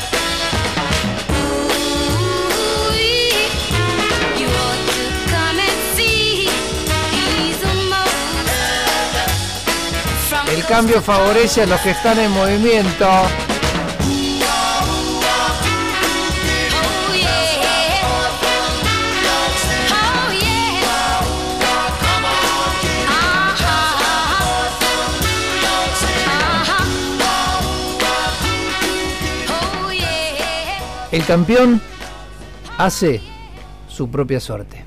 El 10.55 10.65
cambio 10.67 11.01
favorece 11.01 11.63
a 11.63 11.65
los 11.65 11.81
que 11.81 11.89
están 11.91 12.17
en 12.17 12.31
movimiento. 12.31 13.09
El 31.13 31.23
campeón 31.25 31.79
hace 32.79 33.21
su 33.87 34.09
propia 34.09 34.39
suerte. 34.39 34.82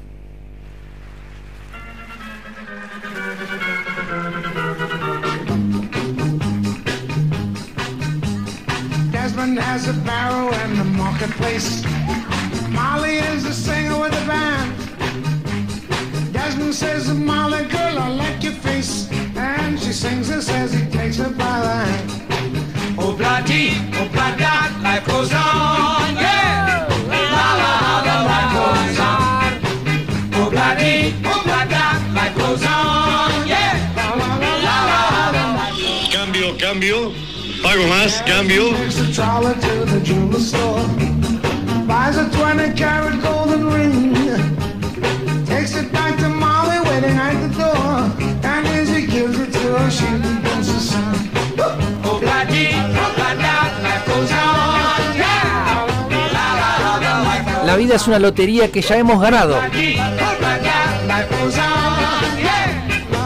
La 57.76 57.80
vida 57.80 57.96
es 57.96 58.08
una 58.08 58.18
lotería 58.18 58.72
que 58.72 58.80
ya 58.80 58.96
hemos 58.96 59.20
ganado, 59.20 59.60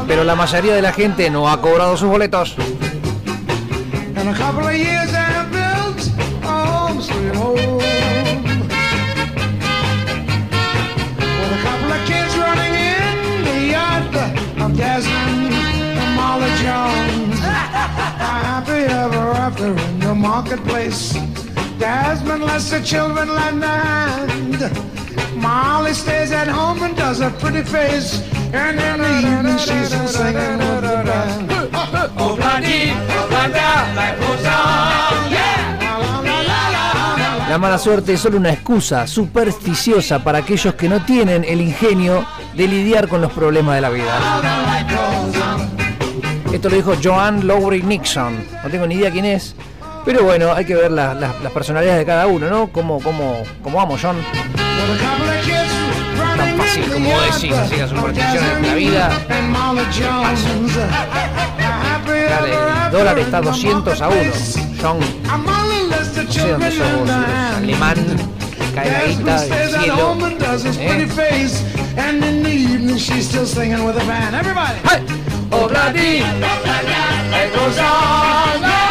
pero 0.09 0.25
la 0.25 0.35
mayoría 0.35 0.75
de 0.75 0.83
la 0.83 0.93
gente 0.93 1.31
no 1.31 1.49
ha 1.49 1.63
cobrado 1.63 1.97
sus 1.97 2.09
boletos. 2.09 2.57
Desmond 21.81 22.45
lets 22.45 22.71
the 22.71 22.81
children 22.83 23.29
lend 23.35 23.65
a 23.65 23.67
hand. 23.67 24.61
Molly 25.35 25.95
stays 25.95 26.31
at 26.31 26.47
home 26.47 26.83
and 26.83 26.95
does 26.95 27.23
a 27.23 27.31
pretty 27.41 27.63
face. 27.63 28.21
And 28.53 28.79
in 28.79 29.01
the 29.01 29.19
evening, 29.19 29.57
she's 29.57 29.91
in 29.93 30.07
singing 30.07 30.59
with 30.59 30.83
the 30.83 31.03
band. 31.09 31.51
Oh, 32.23 32.37
bloody, 32.37 32.93
oh, 32.93 33.27
bloody, 33.29 33.59
life 33.97 34.21
goes 34.21 34.45
on, 34.45 35.33
yeah. 35.33 35.71
La 37.49 37.59
mala 37.59 37.79
suerte 37.79 38.13
es 38.13 38.21
solo 38.21 38.37
una 38.37 38.53
excusa 38.53 39.07
supersticiosa 39.09 40.23
para 40.23 40.39
aquellos 40.39 40.75
que 40.75 40.89
no 40.89 41.05
tienen 41.05 41.45
el 41.45 41.61
ingenio 41.61 42.25
de 42.55 42.69
lidiar 42.69 43.09
con 43.09 43.21
los 43.21 43.33
problemas 43.33 43.75
de 43.75 43.81
la 43.81 43.91
vida. 43.91 44.21
Esto 46.53 46.69
lo 46.69 46.77
dijo 46.77 46.93
Joan 47.03 47.47
Lowry 47.47 47.83
Nixon. 47.83 48.37
No 48.63 48.71
tengo 48.71 48.87
ni 48.87 48.97
idea 48.97 49.11
quién 49.11 49.25
es. 49.25 49.57
Pero 50.05 50.25
bueno, 50.25 50.53
hay 50.53 50.65
que 50.65 50.75
ver 50.75 50.91
la- 50.91 51.15
la- 51.15 51.35
las 51.43 51.53
personalidades 51.53 51.99
de 52.01 52.07
cada 52.07 52.27
uno, 52.27 52.49
¿no? 52.49 52.69
¿Cómo, 52.69 53.01
cómo, 53.01 53.43
cómo 53.63 53.77
vamos, 53.79 54.01
John? 54.03 54.17
Tan 56.37 56.57
fácil 56.57 56.85
como 56.93 57.21
decís, 57.21 57.53
así 57.53 57.77
las 57.77 57.91
supersticiones 57.91 58.55
de 58.63 58.69
la 58.69 58.75
vida. 58.75 59.11
Dale, 62.31 62.55
el 62.87 62.93
dólar 62.93 63.19
está 63.19 63.39
a 63.39 63.41
200 63.43 64.01
a 64.01 64.09
1. 64.09 64.19
John, 64.81 64.99
no 65.01 66.33
sé 66.33 66.51
dónde 66.53 66.71
sos 66.71 66.93
vos, 66.99 67.11
alemán, 67.57 67.95
cae 68.75 68.91
la 68.91 69.03
guita 69.05 69.41
del 69.43 69.71
cielo. 69.81 69.95
¿eh? 70.79 70.97
And 78.73 78.90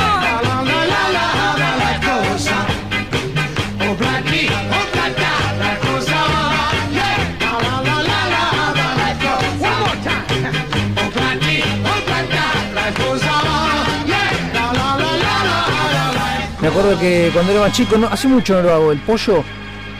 Me 16.61 16.67
acuerdo 16.67 16.99
que 16.99 17.29
cuando 17.33 17.53
era 17.53 17.61
más 17.61 17.71
chico, 17.71 17.97
no, 17.97 18.07
hace 18.07 18.27
mucho 18.27 18.55
no 18.55 18.61
lo 18.63 18.73
hago, 18.73 18.91
el 18.91 18.99
pollo, 18.99 19.43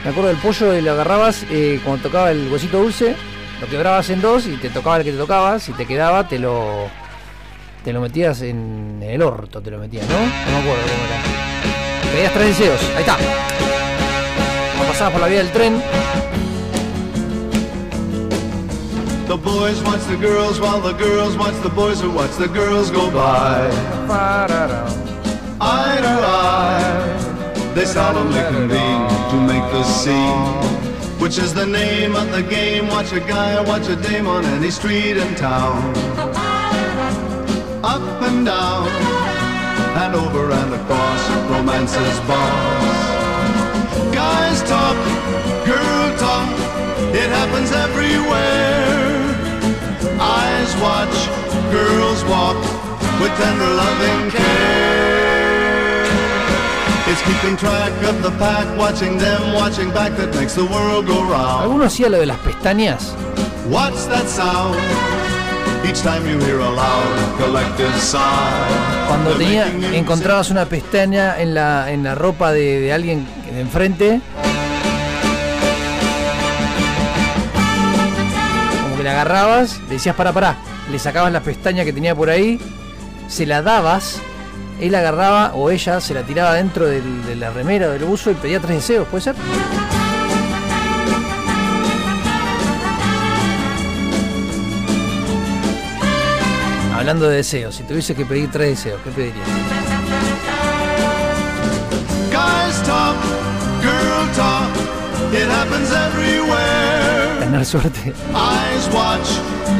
me 0.04 0.10
acuerdo 0.10 0.28
del 0.28 0.38
pollo 0.38 0.74
y 0.76 0.82
lo 0.82 0.92
agarrabas 0.92 1.44
eh, 1.50 1.80
cuando 1.82 2.02
tocaba 2.02 2.30
el 2.30 2.48
huesito 2.52 2.78
dulce, 2.82 3.16
lo 3.60 3.66
quebrabas 3.66 4.10
en 4.10 4.20
dos 4.20 4.46
y 4.46 4.56
te 4.56 4.68
tocaba 4.68 4.98
el 4.98 5.04
que 5.04 5.12
te 5.12 5.18
tocaba, 5.18 5.58
si 5.58 5.72
te 5.72 5.86
quedaba 5.86 6.28
te 6.28 6.38
lo 6.38 6.88
te 7.82 7.94
lo 7.94 8.02
metías 8.02 8.42
en 8.42 9.00
el 9.02 9.22
orto, 9.22 9.62
te 9.62 9.70
lo 9.70 9.78
metías, 9.78 10.06
¿no? 10.06 10.18
No 10.18 10.20
me 10.20 10.58
acuerdo 10.58 10.82
cómo 10.82 11.04
era. 11.06 12.12
Pedías 12.12 12.32
tres 12.34 12.46
deseos, 12.48 12.80
ahí 12.94 13.00
está. 13.00 13.16
Cuando 14.76 14.92
pasabas 14.92 15.12
por 15.12 15.22
la 15.22 15.28
vía 15.28 15.38
del 15.38 15.50
tren, 15.52 15.82
The 19.28 19.36
boys 19.36 19.80
watch 19.84 20.00
the 20.08 20.16
girls 20.16 20.60
while 20.60 20.80
the 20.80 20.92
girls 20.92 21.36
watch 21.36 21.54
the 21.62 21.68
boys 21.68 22.02
who 22.02 22.10
watch 22.10 22.32
the 22.36 22.48
girls 22.48 22.90
go 22.90 23.10
by. 23.12 23.70
Eye 25.62 25.98
to 26.00 26.08
eye, 26.08 27.72
they 27.74 27.84
solemnly 27.84 28.40
convene 28.48 29.08
to 29.30 29.36
make 29.46 29.62
the 29.72 29.82
scene. 29.82 31.20
Which 31.20 31.36
is 31.36 31.52
the 31.52 31.66
name 31.66 32.16
of 32.16 32.32
the 32.32 32.42
game? 32.42 32.88
Watch 32.88 33.12
a 33.12 33.20
guy 33.20 33.60
watch 33.60 33.86
a 33.88 33.96
dame 33.96 34.26
on 34.26 34.42
any 34.46 34.70
street 34.70 35.18
in 35.18 35.34
town. 35.34 35.76
Up 37.84 38.22
and 38.22 38.46
down, 38.46 38.88
and 40.00 40.14
over 40.14 40.50
and 40.50 40.72
across, 40.80 41.30
romance's 41.50 42.18
boss. 42.20 43.10
Guys 44.14 44.62
talk, 44.62 44.96
girl 45.66 46.16
talk, 46.16 46.48
it 47.14 47.28
happens 47.28 47.70
everywhere. 47.72 48.80
Eyes 50.18 50.74
watch, 50.80 51.16
girls 51.70 52.24
walk 52.24 52.56
with 53.20 53.32
tender 53.36 53.74
loving 53.76 54.30
care. 54.30 55.09
¿Alguno 61.62 61.84
hacía 61.84 62.08
lo 62.08 62.18
de 62.18 62.26
las 62.26 62.38
pestañas? 62.38 63.14
What's 63.68 64.06
that 64.08 64.26
sound? 64.28 64.76
Each 65.84 66.02
time 66.02 66.24
you 66.30 66.38
hear 66.38 66.60
a 66.60 66.70
loud 66.70 67.38
collective 67.38 67.92
sigh. 67.98 68.18
Cuando 69.08 69.32
tenía, 69.32 69.66
encontrabas 69.92 70.50
una 70.50 70.66
pestaña 70.66 71.40
en 71.40 71.54
la, 71.54 71.90
en 71.90 72.04
la 72.04 72.14
ropa 72.14 72.52
de, 72.52 72.80
de 72.80 72.92
alguien 72.92 73.26
de 73.52 73.60
enfrente. 73.60 74.20
Como 78.82 78.96
que 78.96 79.02
la 79.02 79.10
agarrabas, 79.12 79.80
le 79.88 79.94
decías 79.94 80.14
para 80.14 80.32
para, 80.32 80.56
le 80.90 80.98
sacabas 80.98 81.32
la 81.32 81.40
pestaña 81.40 81.84
que 81.84 81.92
tenía 81.92 82.14
por 82.14 82.30
ahí, 82.30 82.60
se 83.26 83.46
la 83.46 83.62
dabas, 83.62 84.20
él 84.80 84.94
agarraba 84.94 85.52
o 85.54 85.70
ella 85.70 86.00
se 86.00 86.14
la 86.14 86.22
tiraba 86.22 86.54
dentro 86.54 86.86
del- 86.86 87.24
de 87.26 87.36
la 87.36 87.50
remera 87.50 87.88
del 87.88 88.04
buzo 88.04 88.30
y 88.30 88.34
pedía 88.34 88.60
tres 88.60 88.76
deseos, 88.76 89.06
¿puede 89.08 89.22
ser? 89.24 89.34
Hablando 96.94 97.28
de 97.28 97.36
deseos, 97.36 97.74
si 97.76 97.82
tuviese 97.84 98.14
que 98.14 98.26
pedir 98.26 98.50
tres 98.50 98.70
deseos, 98.70 99.00
¿qué 99.02 99.10
pedirías? 99.10 99.48
Guys 102.30 102.82
talk, 102.84 103.16
girl 103.80 104.26
talk, 104.36 104.70
it 105.32 105.48
happens 105.48 105.90
everywhere. 105.92 107.38
Tener 107.40 107.64
suerte. 107.64 108.12
Eyes 108.34 108.88
watch, 108.92 109.28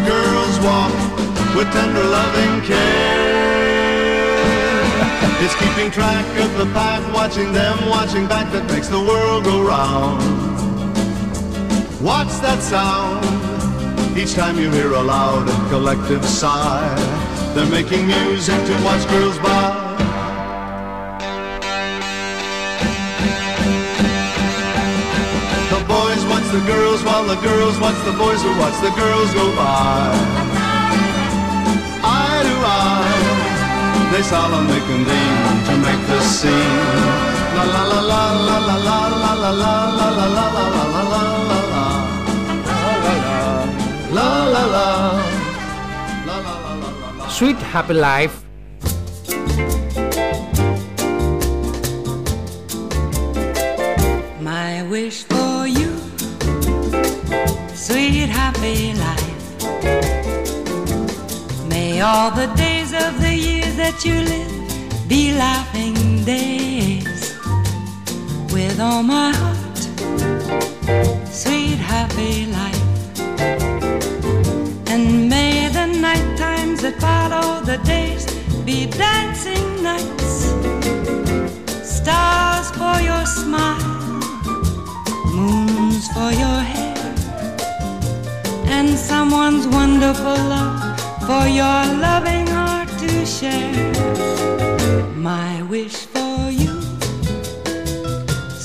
girls 0.07 0.59
walk 0.65 0.93
with 1.55 1.71
tender 1.73 2.05
loving 2.05 2.63
care. 2.67 3.50
It's 5.43 5.55
keeping 5.55 5.91
track 5.91 6.27
of 6.39 6.57
the 6.59 6.67
pack, 6.73 7.01
watching 7.15 7.53
them, 7.53 7.89
watching 7.89 8.27
back 8.27 8.53
that 8.53 8.71
makes 8.71 8.89
the 8.89 9.01
world 9.01 9.45
go 9.45 9.63
round. 9.63 10.21
What's 12.01 12.39
that 12.41 12.63
sound? 12.63 13.25
Each 14.19 14.35
time 14.35 14.59
you 14.59 14.71
hear 14.71 14.93
a 14.93 15.03
loud 15.03 15.49
and 15.49 15.71
collective 15.71 16.25
sigh, 16.25 16.95
they're 17.55 17.71
making 17.71 18.07
music 18.07 18.57
to 18.67 18.75
watch 18.85 19.09
girls 19.09 19.39
by. 19.39 19.89
The 25.71 25.81
boys 25.89 26.23
watch 26.27 26.47
the 26.53 26.65
girls 26.67 27.03
while 27.03 27.25
the 27.25 27.41
girls 27.41 27.79
watch 27.81 27.97
the 28.05 28.13
boys 28.13 28.43
who 28.43 28.51
watch 28.59 28.79
the 28.81 28.91
girls 28.91 29.33
go 29.35 29.57
by. 29.57 30.60
They 34.12 34.23
solemnly 34.23 34.81
convene 34.91 35.65
to 35.66 35.74
make 35.87 36.03
the 36.07 36.20
scene. 36.20 36.95
La 37.57 37.65
la 37.74 37.82
la 37.91 38.01
la 38.11 38.23
la 38.49 38.57
la 38.69 38.77
la 38.77 38.97
la 38.97 39.32
la 39.32 39.32
la 39.32 39.51
la 39.51 39.70
la 39.99 40.09
la 40.09 40.27
la 40.27 40.47
la 40.47 40.74
la 40.74 41.12
la 41.12 41.23
la 41.51 41.61
la. 41.73 41.85
La 44.16 44.28
la 44.55 44.65
la. 44.74 44.89
Sweet 47.28 47.61
Happy 47.73 47.95
Life. 47.95 48.37
My 54.41 54.82
wish 54.91 55.23
for 55.24 55.66
you, 55.66 55.91
sweet 57.74 58.28
happy 58.28 58.93
life. 58.95 60.20
May 62.01 62.07
all 62.07 62.31
the 62.31 62.47
days 62.55 62.95
of 62.95 63.21
the 63.21 63.35
years 63.35 63.77
that 63.77 64.07
you 64.07 64.15
live 64.33 65.07
be 65.07 65.35
laughing 65.35 66.25
days. 66.25 67.37
With 68.55 68.81
all 68.81 69.03
my 69.03 69.33
heart, 69.41 69.81
sweet 71.29 71.77
happy 71.77 72.47
life. 72.47 73.21
And 74.89 75.29
may 75.29 75.69
the 75.69 75.89
night 76.01 76.39
times 76.39 76.81
that 76.81 76.97
follow 77.01 77.61
the 77.61 77.77
days 77.85 78.25
be 78.65 78.87
dancing 78.87 79.83
nights. 79.83 80.55
Stars 81.97 82.71
for 82.81 82.97
your 83.11 83.27
smile 83.27 84.21
moons 85.37 86.09
for 86.15 86.31
your 86.43 86.61
hair, 86.73 87.15
and 88.77 88.89
someone's 88.99 89.67
wonderful 89.67 90.41
love 90.55 90.90
for 91.31 91.47
your 91.47 91.82
loving 92.07 92.47
heart 92.48 92.89
to 92.98 93.24
share. 93.24 93.93
My 95.15 95.62
wish 95.74 95.98
for 96.12 96.51
you, 96.62 96.74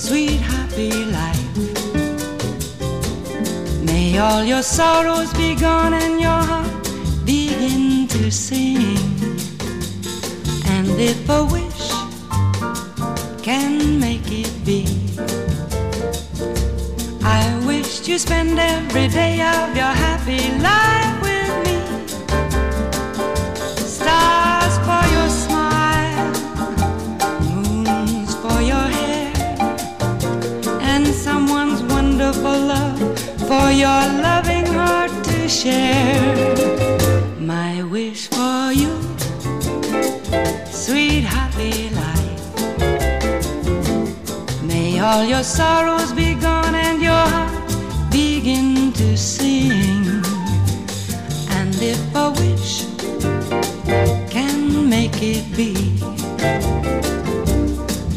sweet 0.05 0.39
happy 0.53 0.93
life. 1.19 1.51
May 3.89 4.17
all 4.17 4.43
your 4.43 4.63
sorrows 4.63 5.31
be 5.33 5.53
gone 5.53 5.93
and 5.93 6.19
your 6.19 6.41
heart 6.51 6.85
begin 7.23 8.07
to 8.15 8.31
sing. 8.31 8.97
And 10.75 10.89
if 11.11 11.29
a 11.29 11.41
wish 11.55 11.85
can 13.47 13.99
make 13.99 14.27
it 14.43 14.53
be. 14.65 14.81
I 17.37 17.43
wish 17.67 17.99
to 18.07 18.17
spend 18.17 18.57
every 18.57 19.07
day 19.07 19.33
of 19.53 19.67
your 19.79 19.93
happy 20.05 20.43
life 20.69 21.14
your 33.75 34.07
loving 34.23 34.65
heart 34.67 35.11
to 35.25 35.49
share. 35.49 36.55
My 37.39 37.83
wish 37.83 38.27
for 38.27 38.71
you 38.71 38.93
sweet 40.71 41.23
happy 41.23 41.89
life. 41.89 42.43
May 44.63 44.99
all 44.99 45.25
your 45.25 45.43
sorrows 45.43 46.13
be 46.13 46.35
gone 46.35 46.73
and 46.73 47.01
your 47.01 47.25
heart 47.33 48.11
begin 48.11 48.93
to 48.93 49.17
sing. 49.17 50.23
And 51.57 51.75
if 51.81 51.99
a 52.15 52.31
wish 52.41 52.85
can 54.29 54.87
make 54.89 55.21
it 55.21 55.45
be, 55.55 55.73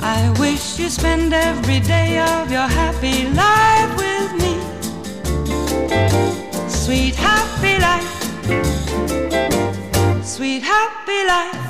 I 0.00 0.32
wish 0.38 0.78
you 0.78 0.88
spend 0.88 1.32
every 1.32 1.80
day 1.80 2.20
of 2.20 2.52
your 2.52 2.68
happy 2.68 3.28
life 3.30 3.96
with. 3.96 4.17
Sweet 6.68 7.14
happy 7.16 7.78
life, 7.78 8.14
sweet 10.24 10.62
happy 10.62 11.24
life. 11.26 11.67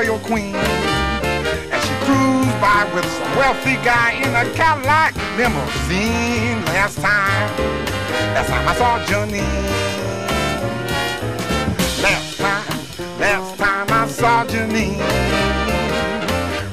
Royal 0.00 0.18
queen. 0.20 0.54
And 0.54 1.82
she 1.82 1.94
cruised 2.06 2.60
by 2.60 2.90
with 2.94 3.04
some 3.04 3.36
wealthy 3.36 3.76
guy 3.84 4.12
in 4.12 4.30
a 4.34 4.50
Cadillac 4.54 5.14
limousine. 5.36 6.64
Last 6.66 6.96
time, 6.98 7.56
last 8.34 8.48
time 8.48 8.68
I 8.68 8.74
saw 8.76 8.98
Janine. 9.04 9.42
Last 12.02 12.38
time, 12.38 13.20
last 13.20 13.58
time 13.58 13.86
I 13.90 14.06
saw 14.08 14.46
Janine. 14.46 15.00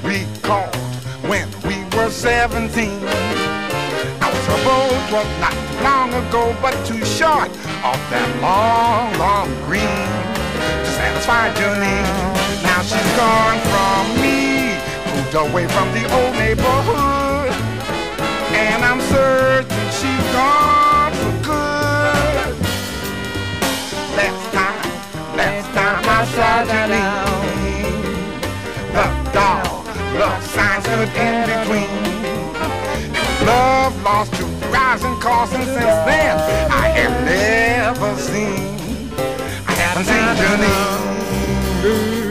Recalled 0.03 0.75
when 1.29 1.47
we 1.67 1.75
were 1.97 2.09
17. 2.09 2.89
I 4.21 4.27
was 4.31 4.47
was 5.11 5.27
not 5.41 5.55
long 5.83 6.13
ago, 6.13 6.55
but 6.61 6.73
too 6.85 7.03
short 7.03 7.49
off 7.83 8.01
that 8.09 8.29
long, 8.41 9.17
long 9.19 9.47
green 9.65 10.07
to 10.83 10.91
satisfy 10.95 11.49
Janine 11.55 12.36
she's 12.88 13.11
gone 13.18 13.59
from 13.68 14.03
me, 14.23 14.80
moved 15.11 15.35
away 15.35 15.68
from 15.68 15.88
the 15.91 16.03
old 16.15 16.34
neighborhood. 16.35 17.51
And 18.55 18.80
I'm 18.84 19.01
certain 19.11 19.68
she's 19.91 20.27
gone 20.31 21.11
for 21.19 21.35
good. 21.51 22.55
Last 24.15 24.45
time, 24.55 24.88
last 25.35 25.69
time 25.76 26.03
I 26.07 26.22
saw 26.35 26.64
that 26.72 26.88
the 28.95 29.05
dog, 29.35 29.85
love 30.18 30.43
signs 30.55 30.84
stood 30.85 31.11
in 31.26 31.35
between. 31.51 31.91
Love 33.45 33.93
lost 34.03 34.34
to 34.35 34.45
rising 34.72 35.18
costs, 35.19 35.55
and 35.55 35.65
since 35.65 35.99
then 36.07 36.38
I 36.72 36.88
have 36.99 37.15
never 37.26 38.15
seen, 38.15 39.11
I 39.68 39.73
haven't 39.73 40.05
seen 40.05 40.27
Janine. 40.39 42.26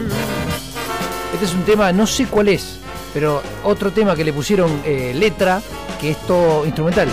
Este 1.36 1.44
es 1.44 1.54
un 1.54 1.64
tema, 1.64 1.92
no 1.92 2.06
sé 2.06 2.24
cuál 2.28 2.48
es, 2.48 2.78
pero 3.12 3.42
otro 3.62 3.92
tema 3.92 4.16
que 4.16 4.24
le 4.24 4.32
pusieron 4.32 4.80
eh, 4.86 5.12
letra, 5.14 5.60
que 6.00 6.12
es 6.12 6.26
todo 6.26 6.64
instrumental. 6.64 7.08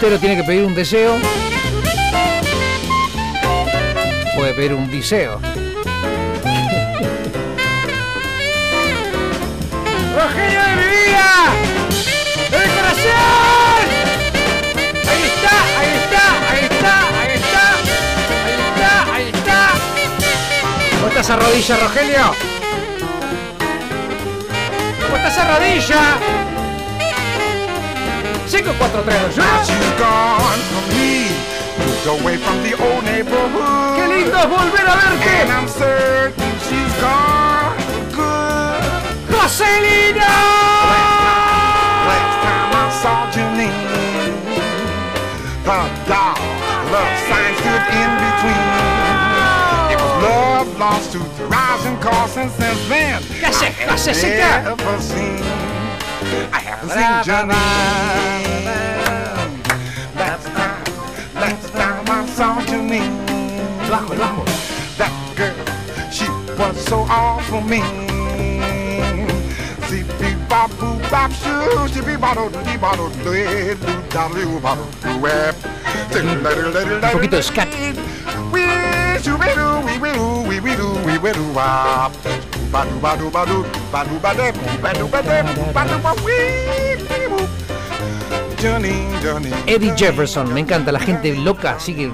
Algún 0.00 0.12
bostero 0.12 0.18
tiene 0.18 0.36
que 0.36 0.44
pedir 0.44 0.64
un 0.64 0.74
deseo, 0.74 1.18
puede 4.34 4.54
pedir 4.54 4.72
un 4.72 4.90
diseo. 4.90 5.38
¡Rogelio 10.16 10.60
de 10.62 10.76
mi 10.76 10.86
vida! 11.04 11.52
¡De 12.50 12.56
corazón! 12.76 13.84
Ahí 15.06 15.22
está, 15.34 15.56
ahí 15.78 15.92
está, 16.00 16.24
ahí 16.50 16.64
está, 16.64 16.94
ahí 17.20 17.34
está, 17.34 17.64
ahí 18.46 18.56
está, 18.56 19.14
ahí 19.14 19.28
está. 19.34 19.60
¿Cómo 20.92 21.08
está 21.08 21.20
esa 21.20 21.36
rodilla, 21.36 21.76
Rogelio? 21.76 22.34
¿Cómo 25.02 25.16
está 25.16 25.28
esa 25.28 25.44
rodilla? 25.58 26.49
5, 28.62 28.76
4, 28.76 29.02
3, 29.02 29.42
Now 29.42 29.62
she's 29.64 29.90
gone 29.98 30.60
from 30.70 30.84
me, 30.92 31.32
moved 31.80 32.06
away 32.06 32.36
from 32.36 32.56
the 32.62 32.72
old 32.76 33.04
neighborhood. 33.04 33.96
¡Qué 33.96 34.06
lindo 34.08 34.36
es 34.38 34.46
volver 34.48 34.86
a 34.86 34.96
verte! 35.00 35.32
And 35.42 35.50
I'm 35.52 35.68
certain 35.68 36.52
she's 36.68 36.94
gone 37.00 37.76
good. 38.12 38.82
¡Joselina! 39.32 40.28
Last 42.10 42.36
time 42.44 42.70
I 42.76 42.86
saw 43.00 43.30
Janine, 43.32 43.88
the 45.64 45.80
dog, 46.10 46.38
love 46.92 47.16
sign 47.28 47.52
stood 47.60 47.84
in 47.96 48.10
between. 48.24 48.68
It 49.92 49.96
was 49.96 50.14
love 50.22 50.68
lost 50.78 51.12
to 51.12 51.18
the 51.38 51.44
rising 51.46 51.96
cause 51.98 52.36
and 52.36 52.50
since 52.50 52.88
then 52.88 53.22
¿Qué? 53.22 53.44
I 53.44 53.48
¿Hace 53.48 54.10
have 54.10 54.16
seca? 54.16 54.62
never 54.64 55.00
seen. 55.00 55.42
I 56.52 56.60
haven't 56.60 56.90
seen 56.90 57.24
Janine. 57.24 58.49
Saw 62.70 62.76
Janine. 62.76 63.10
Bajo, 63.90 64.14
bajo. 64.14 64.44
That 64.96 65.10
girl, 65.34 65.54
she 66.12 66.28
was 66.56 66.78
so 66.86 66.98
all 67.10 67.40
for 67.50 67.62
me. 67.62 67.82
Be 69.90 70.34
bop, 70.48 70.70
boo, 70.78 70.98
bop, 71.10 71.32
shoo, 71.32 72.18
bottle, 72.18 72.50
be 72.64 72.76
bottle, 72.76 73.10
do 73.24 73.32
it, 73.32 73.80
do, 73.80 73.86
do, 74.12 74.50
do 75.02 75.26
it. 75.26 75.56
Un 77.02 77.10
poquito 77.10 77.36
de 77.36 77.42
scat. 77.42 77.68
Ba-do, 82.70 83.00
ba-do, 83.00 83.30
ba-do, 83.30 83.64
ba-do, 83.90 84.18
ba-do, 84.20 85.08
ba-do. 85.08 86.30
Eddie 89.66 89.92
Jefferson, 89.96 90.52
me 90.52 90.60
encanta, 90.60 90.92
la 90.92 91.00
gente 91.00 91.34
loca, 91.34 91.76
así 91.76 91.94
que... 91.94 92.12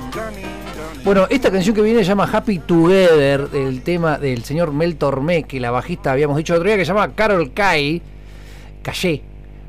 Bueno, 1.06 1.28
esta 1.30 1.52
canción 1.52 1.72
que 1.72 1.82
viene 1.82 2.00
se 2.00 2.06
llama 2.06 2.28
Happy 2.32 2.58
Together, 2.58 3.48
el 3.54 3.82
tema 3.82 4.18
del 4.18 4.42
señor 4.42 4.72
Mel 4.72 4.96
Tormé, 4.96 5.44
que 5.44 5.60
la 5.60 5.70
bajista 5.70 6.10
habíamos 6.10 6.36
dicho 6.36 6.52
el 6.52 6.58
otro 6.58 6.68
día, 6.68 6.76
que 6.76 6.84
se 6.84 6.88
llama 6.88 7.14
Carol 7.14 7.52
Kay. 7.52 8.02
Callé. 8.82 9.22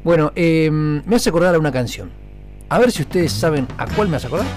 Bueno, 0.04 0.32
eh, 0.36 0.72
me 0.72 1.16
hace 1.16 1.30
acordar 1.30 1.54
a 1.54 1.60
una 1.60 1.72
canción. 1.72 2.10
A 2.70 2.80
ver 2.80 2.92
si 2.92 3.04
ustedes 3.04 3.32
saben 3.32 3.68
a 3.78 3.86
cuál 3.86 4.08
me 4.08 4.18
hace 4.18 4.26
acordar. 4.26 4.48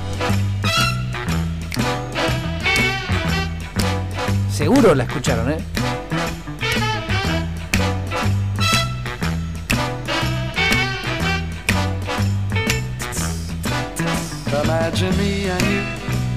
Seguro 4.50 4.94
la 4.94 5.04
escucharon, 5.04 5.50
¿eh? 5.50 5.58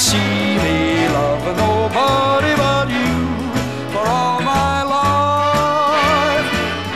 See 0.00 0.56
me 0.64 1.08
loving 1.08 1.56
nobody 1.58 2.52
but 2.56 2.88
you 2.88 3.12
for 3.92 4.04
all 4.08 4.40
my 4.40 4.82
life. 4.96 6.48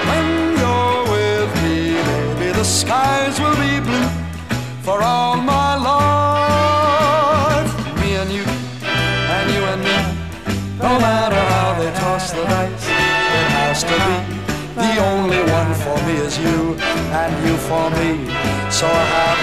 When 0.09 0.27
you're 0.61 1.03
with 1.13 1.51
me, 1.63 1.77
maybe 2.09 2.49
the 2.61 2.65
skies 2.65 3.39
will 3.39 3.59
be 3.67 3.75
blue 3.89 4.09
for 4.87 5.03
all 5.03 5.37
my 5.37 5.77
life. 5.91 7.71
Me 8.01 8.17
and 8.23 8.31
you, 8.33 8.47
and 9.37 9.47
you 9.55 9.63
and 9.73 9.83
me, 9.89 9.97
no 10.81 10.93
matter 11.07 11.41
how 11.53 11.69
they 11.79 11.93
toss 12.01 12.33
the 12.33 12.43
dice, 12.45 12.87
it 13.41 13.49
has 13.59 13.85
to 13.85 13.97
be. 14.07 14.17
The 14.81 14.95
only 15.13 15.43
one 15.61 15.73
for 15.85 15.97
me 16.07 16.15
is 16.27 16.39
you, 16.39 16.75
and 17.21 17.33
you 17.47 17.55
for 17.69 17.87
me, 17.99 18.11
so 18.71 18.89
happy 18.89 19.34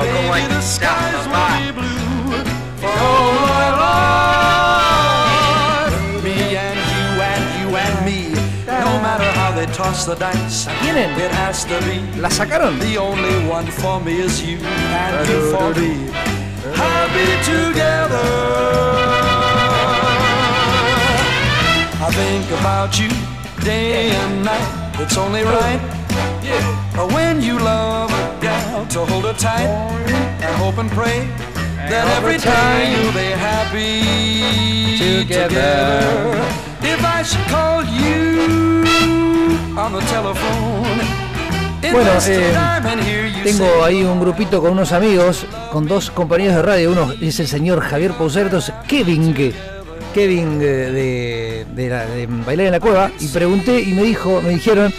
Papalucho, 0.00 0.22
¿cómo 0.22 0.34
estás, 0.36 1.26
papá? 1.26 1.60
For 2.80 2.88
all 2.88 3.32
my 3.44 3.68
life. 4.70 5.04
Me 6.24 6.56
and 6.56 6.80
you 6.90 7.06
and 7.20 7.44
you 7.60 7.68
and 7.76 7.96
me. 8.06 8.20
No 8.66 8.92
matter 9.00 9.30
how 9.32 9.50
they 9.52 9.66
toss 9.66 10.06
the 10.06 10.14
dice, 10.14 10.68
it 10.82 11.32
has 11.32 11.64
to 11.66 11.78
be. 11.84 12.00
¿La 12.18 12.30
sacaron? 12.30 12.78
The 12.78 12.96
only 12.96 13.46
one 13.46 13.66
for 13.66 14.00
me 14.00 14.20
is 14.20 14.42
you 14.42 14.58
and 14.58 15.28
you 15.28 15.50
for 15.52 15.74
me. 15.74 16.10
Happy 16.74 17.36
together. 17.44 18.28
I 22.02 22.10
think 22.10 22.50
about 22.60 22.98
you 22.98 23.10
day 23.62 24.12
and 24.12 24.44
night. 24.44 24.68
It's 24.98 25.18
only 25.18 25.42
right. 25.42 25.80
Yeah. 26.42 27.06
When 27.14 27.42
you 27.42 27.58
love 27.58 28.09
a 28.09 28.09
gal 28.09 28.09
to 28.90 29.04
hold 29.06 29.24
her 29.24 29.34
tight 29.34 29.68
and 30.42 30.54
hope 30.56 30.78
and 30.78 30.90
pray 30.90 31.26
that 31.88 32.06
every 32.18 32.38
time 32.38 32.90
you'll 32.92 33.12
be 33.12 33.30
happy 33.30 34.98
together. 34.98 36.02
If 36.82 37.00
I 37.04 37.22
should 37.22 37.46
call 37.48 37.84
you 37.84 38.84
on 39.78 39.92
the 39.92 40.00
telephone, 40.10 41.00
Bueno, 41.92 42.10
eh, 42.28 42.52
tengo 43.42 43.84
ahí 43.84 44.02
un 44.04 44.20
grupito 44.20 44.60
con 44.60 44.72
unos 44.72 44.92
amigos, 44.92 45.46
con 45.72 45.86
dos 45.86 46.10
compañeros 46.10 46.56
de 46.56 46.62
radio. 46.62 46.92
Uno 46.92 47.12
es 47.20 47.40
el 47.40 47.48
señor 47.48 47.80
Javier 47.80 48.12
Pausertos, 48.12 48.72
Kevin, 48.86 49.34
Kevin 50.14 50.58
eh, 50.60 50.64
de, 50.64 51.66
de, 51.74 51.88
la- 51.88 52.06
de 52.06 52.26
Bailar 52.26 52.66
en 52.66 52.72
la 52.72 52.80
Cueva 52.80 53.10
y 53.18 53.26
pregunté 53.28 53.80
y 53.80 53.92
me 53.94 54.02
dijo, 54.02 54.40
me 54.42 54.50
dijeron, 54.50 54.92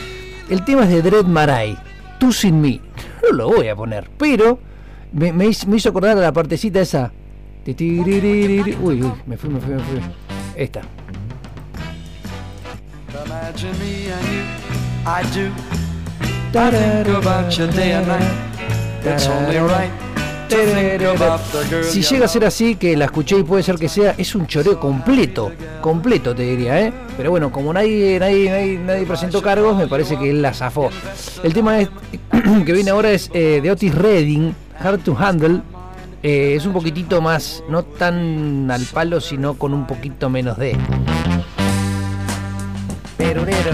el 0.49 0.65
tema 0.65 0.83
es 0.83 0.89
de 0.89 1.01
Dread 1.01 1.25
Marai, 1.25 1.77
Tú 2.19 2.31
sin 2.31 2.59
mí. 2.61 2.79
No 3.21 3.35
lo 3.35 3.47
voy 3.49 3.67
a 3.67 3.75
poner, 3.75 4.09
pero 4.17 4.59
me, 5.11 5.31
me 5.33 5.47
hizo, 5.47 5.67
me 5.67 5.77
hizo 5.77 5.89
acordar 5.89 6.17
a 6.17 6.21
la 6.21 6.31
partecita 6.31 6.81
esa. 6.81 7.11
Uy, 8.81 9.03
uy, 9.03 9.11
me 9.25 9.37
fui, 9.37 9.49
me 9.49 9.59
fui, 9.59 9.73
me 9.75 9.79
fui. 9.81 10.01
Esta. 10.55 10.81
Imagine 13.25 13.71
me 13.79 14.11
and 14.11 14.27
you, 14.27 14.43
I 15.05 15.23
do. 15.33 15.51
Si 21.83 22.01
llega 22.01 22.25
a 22.25 22.27
ser 22.27 22.45
así, 22.45 22.75
que 22.75 22.97
la 22.97 23.05
escuché 23.05 23.37
y 23.37 23.43
puede 23.43 23.63
ser 23.63 23.75
que 23.75 23.87
sea, 23.87 24.15
es 24.17 24.35
un 24.35 24.47
choreo 24.47 24.79
completo, 24.79 25.51
completo 25.79 26.35
te 26.35 26.43
diría, 26.43 26.81
¿eh? 26.81 26.93
Pero 27.15 27.31
bueno, 27.31 27.51
como 27.51 27.71
nadie, 27.71 28.19
nadie, 28.19 28.77
nadie, 28.77 29.05
presentó 29.05 29.41
cargos, 29.41 29.77
me 29.77 29.87
parece 29.87 30.17
que 30.17 30.29
él 30.29 30.41
la 30.41 30.53
zafó. 30.53 30.89
El 31.43 31.53
tema 31.53 31.77
que 32.65 32.73
viene 32.73 32.91
ahora 32.91 33.11
es 33.11 33.29
eh, 33.33 33.61
de 33.63 33.71
Otis 33.71 33.95
Redding, 33.95 34.53
Hard 34.77 34.99
to 34.99 35.15
Handle. 35.17 35.61
Eh, 36.23 36.55
es 36.55 36.65
un 36.65 36.73
poquitito 36.73 37.21
más, 37.21 37.63
no 37.69 37.83
tan 37.83 38.69
al 38.69 38.83
palo, 38.85 39.21
sino 39.21 39.55
con 39.55 39.73
un 39.73 39.87
poquito 39.87 40.29
menos 40.29 40.57
de. 40.57 40.77
Perurero, 43.17 43.71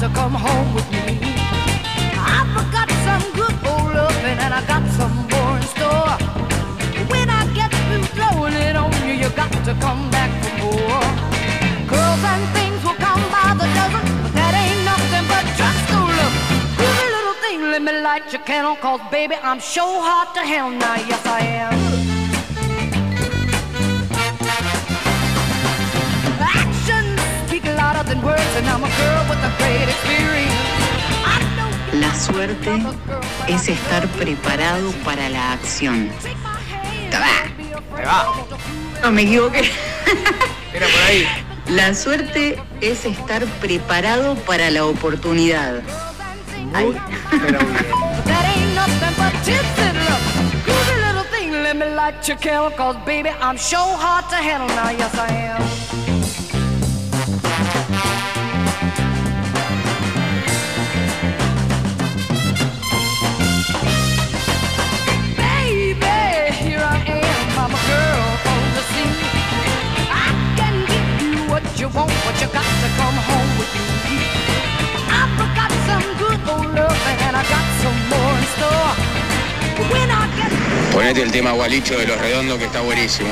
to 0.00 0.08
come 0.14 0.32
home 0.32 0.74
with 0.74 0.90
me. 0.92 1.20
I've 2.16 2.72
got 2.72 2.88
some 3.04 3.24
good 3.34 3.52
old 3.68 3.92
loving 3.92 4.38
and 4.44 4.54
I 4.54 4.64
got 4.66 4.82
some 4.96 5.12
more 5.28 5.56
in 5.58 5.62
store. 5.76 6.16
When 7.12 7.28
I 7.28 7.44
get 7.52 7.70
through 7.84 8.08
blowing 8.16 8.54
it 8.54 8.76
on 8.76 8.90
you, 9.04 9.12
you 9.22 9.28
got 9.36 9.52
to 9.52 9.74
come 9.74 10.10
back 10.10 10.30
for 10.42 10.54
more. 10.64 11.04
Girls 11.92 12.22
and 12.32 12.44
things 12.56 12.80
will 12.82 12.96
come 12.96 13.20
by 13.28 13.52
the 13.60 13.68
dozen, 13.76 14.04
but 14.22 14.32
that 14.40 14.52
ain't 14.62 14.82
nothing 14.88 15.26
but 15.28 15.44
no 15.92 16.00
love. 16.18 16.34
Every 16.80 17.08
little 17.16 17.36
thing, 17.44 17.60
let 17.70 17.82
me 17.82 17.92
light 18.00 18.32
your 18.32 18.42
candle, 18.42 18.76
cause 18.76 19.02
baby, 19.10 19.34
I'm 19.42 19.60
sure 19.60 20.00
hot 20.00 20.34
to 20.34 20.40
hell 20.40 20.70
now, 20.70 20.96
yes 20.96 21.26
I 21.26 21.40
am. 21.40 22.19
La 31.92 32.14
suerte 32.14 32.82
es 33.48 33.68
estar 33.68 34.06
preparado 34.08 34.90
para 35.04 35.28
la 35.28 35.52
acción. 35.52 36.10
No 39.02 39.10
me 39.10 39.22
equivoqué. 39.22 39.70
Era 40.74 40.86
por 40.86 41.00
ahí. 41.08 41.26
La 41.68 41.94
suerte 41.94 42.62
es 42.80 43.04
estar 43.04 43.44
preparado 43.60 44.34
para 44.36 44.70
la 44.70 44.84
oportunidad. 44.84 45.80
Ay. 46.74 46.94
Ponete 81.00 81.22
el 81.22 81.32
tema 81.32 81.52
Gualicho 81.52 81.96
de 81.98 82.06
los 82.06 82.20
Redondos 82.20 82.58
que 82.58 82.66
está 82.66 82.82
buenísimo. 82.82 83.30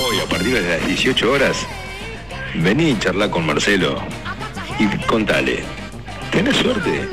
Hoy 0.00 0.20
a 0.20 0.28
partir 0.28 0.62
de 0.62 0.78
las 0.78 0.86
18 0.86 1.32
horas, 1.32 1.66
vení 2.54 2.90
y 2.90 2.98
charla 3.00 3.28
con 3.28 3.44
Marcelo 3.44 4.00
y 4.78 4.86
contale, 5.06 5.64
¿tenés 6.30 6.56
suerte 6.56 7.08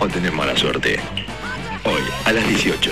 o 0.00 0.08
tenés 0.08 0.32
mala 0.32 0.56
suerte? 0.56 0.98
Hoy, 1.84 2.02
a 2.24 2.32
las 2.32 2.48
18. 2.48 2.90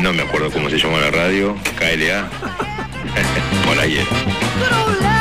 No 0.00 0.12
me 0.12 0.22
acuerdo 0.22 0.50
cómo 0.50 0.70
se 0.70 0.78
llama 0.78 1.00
la 1.00 1.10
radio, 1.10 1.54
KLA. 1.78 2.28
Por 3.66 3.78
ahí 3.78 3.98
era. 3.98 5.18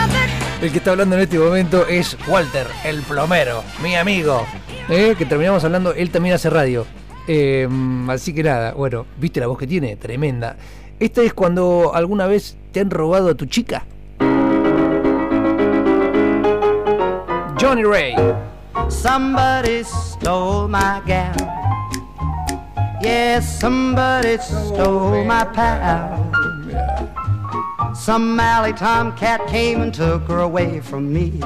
El 0.61 0.71
que 0.71 0.77
está 0.77 0.91
hablando 0.91 1.15
en 1.15 1.23
este 1.23 1.37
momento 1.37 1.85
es 1.87 2.17
Walter, 2.27 2.67
el 2.85 3.01
plomero, 3.01 3.63
mi 3.83 3.95
amigo. 3.95 4.45
¿eh? 4.89 5.15
Que 5.17 5.25
terminamos 5.25 5.63
hablando, 5.63 5.93
él 5.93 6.09
también 6.09 6.35
hace 6.35 6.49
radio. 6.49 6.87
Eh, 7.27 7.67
así 8.07 8.33
que 8.33 8.43
nada, 8.43 8.73
bueno, 8.73 9.05
¿viste 9.17 9.39
la 9.39 9.47
voz 9.47 9.57
que 9.57 9.67
tiene? 9.67 9.97
Tremenda. 9.97 10.55
Esta 10.99 11.21
es 11.21 11.33
cuando 11.33 11.91
alguna 11.93 12.27
vez 12.27 12.57
te 12.71 12.79
han 12.79 12.89
robado 12.89 13.29
a 13.29 13.35
tu 13.35 13.45
chica. 13.45 13.85
Johnny 17.59 17.83
Ray. 17.83 18.15
Somebody 18.89 19.83
stole 19.83 20.69
my 20.69 21.01
gal. 21.05 21.66
Yes, 22.99 23.59
somebody 23.59 24.37
stole 24.39 25.13
oh, 25.13 25.23
my 25.23 25.43
pal. 25.43 26.33
Some 27.95 28.39
alley 28.39 28.73
tomcat 28.73 29.45
came 29.47 29.81
and 29.81 29.93
took 29.93 30.23
her 30.23 30.39
away 30.39 30.79
from 30.79 31.13
me. 31.13 31.39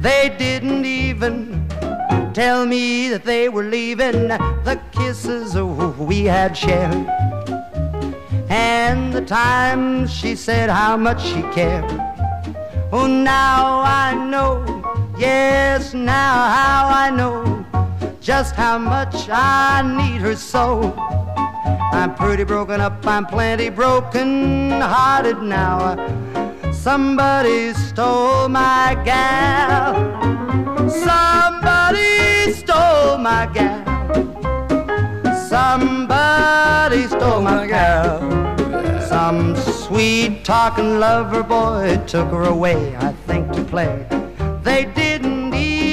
They 0.00 0.34
didn't 0.38 0.86
even 0.86 1.68
tell 2.32 2.64
me 2.64 3.08
that 3.08 3.24
they 3.24 3.50
were 3.50 3.64
leaving. 3.64 4.28
The 4.28 4.80
kisses 4.92 5.56
oh, 5.56 5.94
we 5.98 6.24
had 6.24 6.56
shared. 6.56 7.06
And 8.48 9.12
the 9.12 9.22
times 9.22 10.10
she 10.10 10.34
said 10.36 10.70
how 10.70 10.96
much 10.96 11.22
she 11.22 11.42
cared. 11.52 11.84
Oh, 12.92 13.06
now 13.06 13.80
I 13.80 14.14
know, 14.14 14.64
yes, 15.18 15.92
now 15.92 16.48
how 16.48 16.88
I 16.88 17.10
know 17.10 17.65
just 18.26 18.56
how 18.56 18.76
much 18.76 19.28
I 19.30 19.82
need 19.82 20.20
her 20.20 20.34
so. 20.34 20.92
I'm 21.92 22.12
pretty 22.16 22.42
broken 22.42 22.80
up, 22.80 23.06
I'm 23.06 23.24
plenty 23.24 23.68
broken 23.68 24.80
hearted 24.80 25.42
now. 25.42 25.94
Somebody 26.72 27.72
stole 27.74 28.48
my 28.48 29.00
gal. 29.04 29.94
Somebody 30.90 32.52
stole 32.52 33.18
my 33.18 33.48
gal. 33.54 33.84
Somebody 35.48 37.06
stole 37.06 37.42
my 37.42 37.64
gal. 37.68 38.18
Some 39.02 39.54
sweet 39.54 40.44
talking 40.44 40.98
lover 40.98 41.44
boy 41.44 42.02
took 42.08 42.28
her 42.30 42.42
away, 42.42 42.96
I 42.96 43.12
think, 43.28 43.52
to 43.52 43.62
play. 43.62 44.04
They 44.64 44.86
didn't 44.96 45.35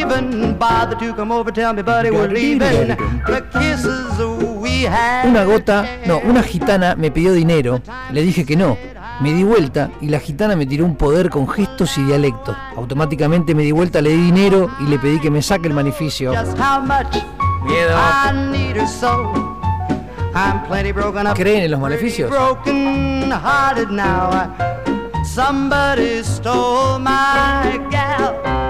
even 0.03 0.57
bother 0.57 0.95
to 0.97 1.13
come 1.13 1.31
over, 1.31 1.51
tell 1.51 1.73
me, 1.73 1.81
buddy, 1.81 2.11
we're 2.11 2.27
leaving. 2.27 2.95
The 3.25 3.41
kisses 3.53 4.19
we 4.61 4.83
had. 4.83 5.27
Una 5.27 5.43
gota, 5.45 5.85
no, 6.05 6.19
una 6.19 6.43
gitana 6.43 6.95
me 6.95 7.11
pidió 7.11 7.33
dinero. 7.33 7.81
Le 8.11 8.21
dije 8.21 8.45
que 8.45 8.55
no. 8.55 8.77
Me 9.21 9.31
di 9.31 9.43
vuelta 9.43 9.91
y 10.01 10.09
la 10.09 10.19
gitana 10.19 10.55
me 10.55 10.65
tiró 10.65 10.85
un 10.85 10.95
poder 10.95 11.29
con 11.29 11.47
gestos 11.47 11.97
y 11.97 12.03
dialecto. 12.03 12.55
Automáticamente 12.75 13.53
me 13.53 13.63
di 13.63 13.71
vuelta, 13.71 14.01
le 14.01 14.09
di 14.09 14.31
dinero 14.31 14.69
y 14.79 14.85
le 14.85 14.97
pedí 14.99 15.19
que 15.19 15.29
me 15.29 15.41
saque 15.41 15.67
el 15.67 15.73
much 15.73 15.93
Miedo. 17.63 17.95
¿Creen 21.35 21.63
en 21.63 21.71
los 21.71 21.79
maleficios? 21.79 22.31
Somebody 25.25 26.21
stole 26.21 26.99
my 26.99 27.79
gal. 27.89 28.62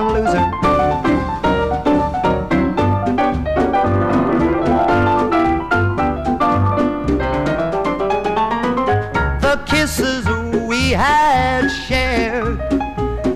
a 0.00 0.12
loser. 0.12 0.70
kisses 9.66 10.26
we 10.68 10.90
had 10.90 11.68
shared. 11.68 12.58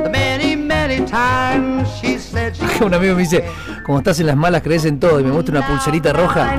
The 0.02 0.08
many, 0.10 0.56
many 0.56 1.04
times 1.06 1.88
she 2.00 2.18
said 2.18 2.54
she 2.56 2.64
Un 2.84 2.92
amigo 2.92 3.14
me 3.14 3.22
dice, 3.22 3.44
como 3.84 3.98
estás 3.98 4.20
en 4.20 4.26
las 4.26 4.36
malas 4.36 4.62
crees 4.62 4.84
en 4.84 4.98
todo 4.98 5.20
y 5.20 5.24
me 5.24 5.32
muestra 5.32 5.58
una 5.58 5.66
pulserita 5.66 6.12
roja. 6.12 6.54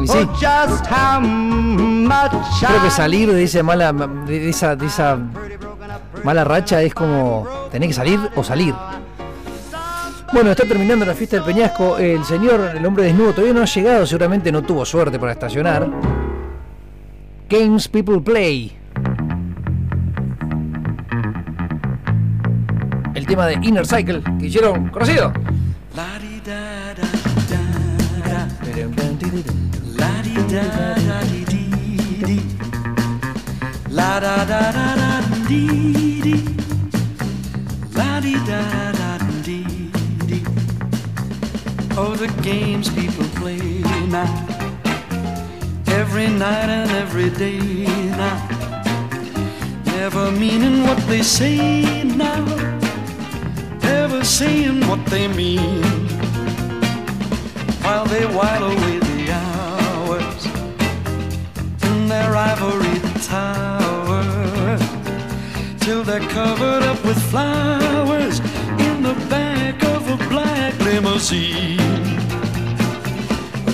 Y 0.00 0.08
sí. 0.08 0.28
Creo 2.66 2.82
que 2.82 2.90
salir 2.90 3.32
de 3.32 3.44
esa 3.44 3.62
mala, 3.62 3.92
de 3.92 4.48
esa, 4.48 4.76
de 4.76 4.86
esa 4.86 5.18
mala 6.24 6.44
racha 6.44 6.82
es 6.82 6.94
como 6.94 7.46
tener 7.70 7.88
que 7.88 7.94
salir 7.94 8.18
o 8.36 8.44
salir. 8.44 8.74
Bueno, 10.32 10.50
está 10.50 10.64
terminando 10.64 11.04
la 11.04 11.14
fiesta 11.14 11.36
del 11.36 11.44
Peñasco. 11.44 11.98
El 11.98 12.24
señor, 12.24 12.72
el 12.74 12.86
hombre 12.86 13.04
desnudo, 13.04 13.32
todavía 13.32 13.52
no 13.52 13.62
ha 13.62 13.66
llegado. 13.66 14.06
Seguramente 14.06 14.50
no 14.50 14.62
tuvo 14.62 14.84
suerte 14.86 15.18
para 15.18 15.32
estacionar. 15.32 15.86
Games 17.50 17.86
People 17.88 18.20
Play. 18.20 18.78
El 23.14 23.26
tema 23.26 23.46
de 23.46 23.54
Inner 23.62 23.86
Cycle 23.86 24.22
que 24.38 24.46
hicieron 24.46 24.88
conocido. 24.88 25.32
La 33.90 35.01
dee 35.52 36.20
dee. 36.26 36.44
La 37.96 38.20
dee 38.20 38.40
da 38.48 38.62
da 39.00 39.10
dee 39.46 39.90
dee. 40.28 40.44
Oh, 41.96 42.14
the 42.22 42.30
games 42.42 42.88
people 42.98 43.26
play 43.40 43.82
now. 44.08 44.32
Every 46.00 46.28
night 46.28 46.70
and 46.78 46.90
every 47.04 47.30
day 47.44 47.60
now. 48.22 48.38
Never 49.84 50.30
meaning 50.32 50.76
what 50.86 50.98
they 51.10 51.22
say 51.22 52.02
now. 52.04 52.44
Never 53.82 54.24
saying 54.24 54.80
what 54.88 55.04
they 55.06 55.28
mean. 55.28 55.82
While 57.84 58.06
they 58.06 58.26
while 58.38 58.64
away 58.72 58.96
the 59.10 59.20
hours 59.40 60.42
in 61.88 62.08
their 62.08 62.36
ivory 62.36 63.01
till 65.82 66.04
they're 66.04 66.28
covered 66.28 66.84
up 66.84 67.04
with 67.04 67.20
flowers 67.30 68.38
in 68.86 69.02
the 69.02 69.14
back 69.28 69.82
of 69.82 70.08
a 70.08 70.16
black 70.28 70.78
limousine. 70.78 71.76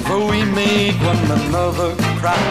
Though 0.07 0.27
we 0.31 0.43
make 0.45 0.97
one 1.03 1.31
another 1.41 1.95
cry, 2.21 2.47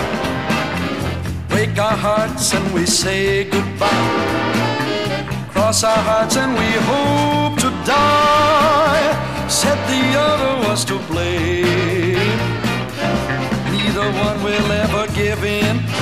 break 1.49 1.75
our 1.79 1.97
hearts 1.97 2.53
and 2.53 2.71
we 2.71 2.85
say 2.85 3.45
goodbye. 3.45 4.27
Cross 5.49 5.83
our 5.83 6.03
hearts 6.09 6.37
and 6.37 6.53
we 6.53 6.69
hope 6.91 7.55
to 7.65 7.69
die. 7.83 9.09
Said 9.49 9.79
the 9.93 10.03
other 10.29 10.67
was 10.67 10.85
to 10.85 10.99
blame. 11.09 12.37
Neither 13.73 14.07
one 14.25 14.37
will 14.43 14.71
ever 14.83 15.07
give 15.13 15.43
in. 15.43 15.96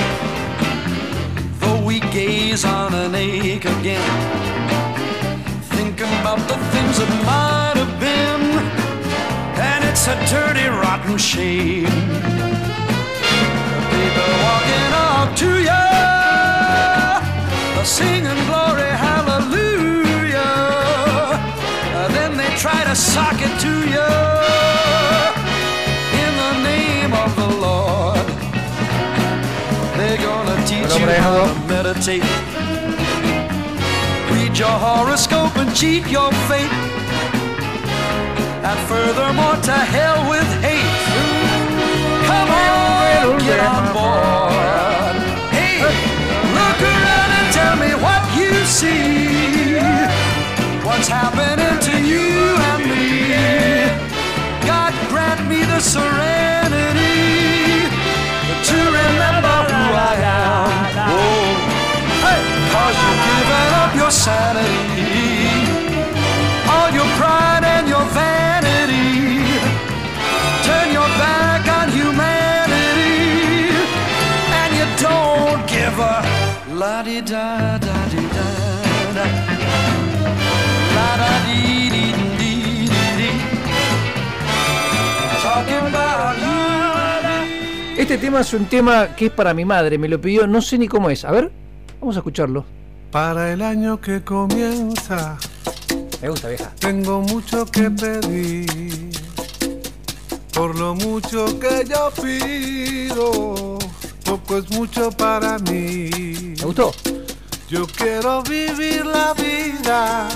Gaze 2.15 2.63
on 2.63 2.93
an 2.93 3.13
ache 3.13 3.65
again. 3.65 4.01
Thinking 5.75 6.07
about 6.21 6.39
the 6.47 6.55
things 6.71 6.97
that 6.99 7.11
might 7.27 7.75
have 7.75 7.99
been. 7.99 8.41
And 9.59 9.83
it's 9.83 10.07
a 10.07 10.15
dirty, 10.31 10.67
rotten 10.69 11.17
shame. 11.17 11.91
People 13.91 14.31
walking 14.47 14.91
up 14.95 15.35
to 15.43 15.49
you, 15.69 15.87
singing 17.83 18.41
glory, 18.47 18.91
hallelujah. 19.07 20.55
Then 22.15 22.37
they 22.37 22.51
try 22.55 22.81
to 22.85 22.95
sock 22.95 23.35
it 23.47 23.59
to 23.65 23.73
you 23.93 24.09
in 26.23 26.33
the 26.43 26.53
name 26.63 27.11
of 27.11 27.35
the 27.35 27.49
Lord. 27.59 28.25
They're 29.97 30.23
gonna 30.23 30.55
teach 30.65 30.95
you 30.97 31.64
meditate. 31.85 32.23
Read 34.33 34.57
your 34.57 34.75
horoscope 34.87 35.55
and 35.57 35.75
cheat 35.75 36.07
your 36.07 36.31
fate. 36.49 36.73
And 38.69 38.79
furthermore, 38.89 39.57
to 39.69 39.77
hell 39.93 40.27
with 40.29 40.49
hate. 40.65 40.97
Come 42.25 42.49
on, 42.49 43.37
get 43.45 43.59
on 43.59 43.83
board. 43.93 45.15
Hey, 45.53 45.77
look 46.57 46.79
around 46.81 47.31
and 47.39 47.47
tell 47.53 47.75
me 47.77 47.91
what 48.05 48.21
you 48.39 48.51
see. 48.65 49.77
What's 50.87 51.07
happening 51.07 51.77
to 51.87 51.95
you 52.01 52.27
and 52.71 52.81
me? 52.89 53.05
God 54.65 54.93
grant 55.09 55.47
me 55.47 55.63
the 55.65 55.79
serenity 55.79 57.13
to 58.69 58.77
remember 58.99 59.55
who 59.69 59.83
I 59.93 60.15
am. 60.23 60.55
Oh, 61.07 61.74
cause 62.85 62.97
you've 63.03 63.23
given 63.29 63.69
up 63.81 63.91
your 64.01 64.11
sanity, 64.11 64.85
all 66.73 66.89
your 66.97 67.09
pride 67.19 67.65
and 67.75 67.85
your 67.93 68.05
vanity. 68.13 69.09
Turn 70.67 70.87
your 70.97 71.09
back 71.23 71.63
on 71.77 71.87
humanity, 71.99 73.73
and 74.59 74.69
you 74.77 74.87
don't 75.07 75.61
give 75.75 75.97
a 76.13 76.15
la 76.81 77.01
di 77.07 77.21
da 77.21 77.77
da 77.85 77.97
di 78.13 78.23
da 78.37 78.49
da. 79.17 79.25
La 80.95 81.09
da 81.21 81.31
dee 81.45 81.89
dee 81.93 82.13
dee 82.39 82.85
dee. 83.19 83.39
Talking 85.45 85.85
about 85.91 86.35
you. 86.43 86.53
Este 87.97 88.17
tema 88.17 88.41
es 88.41 88.53
un 88.53 88.65
tema 88.65 89.07
que 89.15 89.27
es 89.27 89.31
para 89.31 89.53
mi 89.53 89.65
madre. 89.65 89.97
Me 89.97 90.07
lo 90.07 90.19
pidió, 90.19 90.45
no 90.45 90.61
sé 90.61 90.77
ni 90.77 90.87
cómo 90.87 91.09
es. 91.09 91.23
A 91.25 91.31
ver, 91.31 91.51
vamos 92.05 92.17
a 92.17 92.19
escucharlo. 92.19 92.63
Para 93.09 93.51
el 93.51 93.63
año 93.63 93.99
que 93.99 94.23
comienza, 94.23 95.37
Me 96.21 96.29
gusta, 96.29 96.49
vieja. 96.49 96.71
tengo 96.77 97.21
mucho 97.21 97.65
que 97.65 97.89
pedir. 97.89 99.09
Por 100.53 100.77
lo 100.77 100.93
mucho 100.93 101.59
que 101.59 101.83
yo 101.89 102.11
pido, 102.21 103.79
poco 104.23 104.57
es 104.59 104.69
mucho 104.69 105.09
para 105.13 105.57
mí. 105.57 106.53
¿Me 106.59 106.63
gustó? 106.63 106.91
Yo 107.69 107.87
quiero 107.87 108.43
vivir 108.43 109.03
la 109.03 109.33
vida 109.33 110.27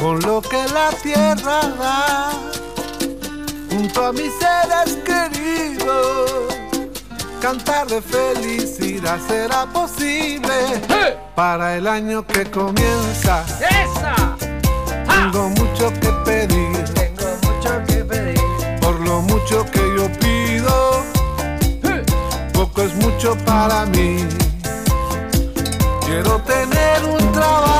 con 0.00 0.18
lo 0.22 0.40
que 0.40 0.64
la 0.72 0.90
tierra 1.02 1.60
da, 1.78 2.32
junto 3.70 4.06
a 4.06 4.12
mis 4.12 4.32
seres 4.40 4.96
queridos. 5.04 6.65
Cantar 7.40 7.86
de 7.86 8.02
felicidad 8.02 9.18
será 9.28 9.66
posible 9.66 10.54
para 11.34 11.76
el 11.76 11.86
año 11.86 12.26
que 12.26 12.44
comienza. 12.50 13.44
Tengo 15.06 15.50
mucho 15.50 15.92
que 16.00 16.12
pedir. 16.24 16.84
Tengo 16.94 17.36
mucho 17.42 17.84
que 17.86 18.04
pedir. 18.04 18.40
Por 18.80 18.98
lo 19.00 19.20
mucho 19.22 19.64
que 19.70 19.80
yo 19.96 20.10
pido, 20.18 21.04
poco 22.52 22.82
es 22.82 22.94
mucho 22.96 23.36
para 23.44 23.86
mí. 23.86 24.26
Quiero 26.04 26.40
tener 26.40 27.04
un 27.04 27.32
trabajo 27.32 27.75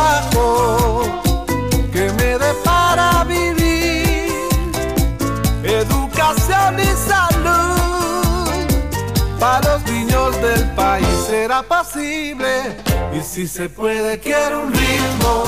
Y 13.15 13.21
si 13.23 13.47
se 13.47 13.69
puede, 13.69 14.19
quiero 14.19 14.63
un 14.63 14.73
ritmo 14.73 15.45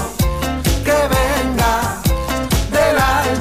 que 0.85 0.93
venga 0.93 2.01
del 2.71 2.99
alma, 2.99 3.38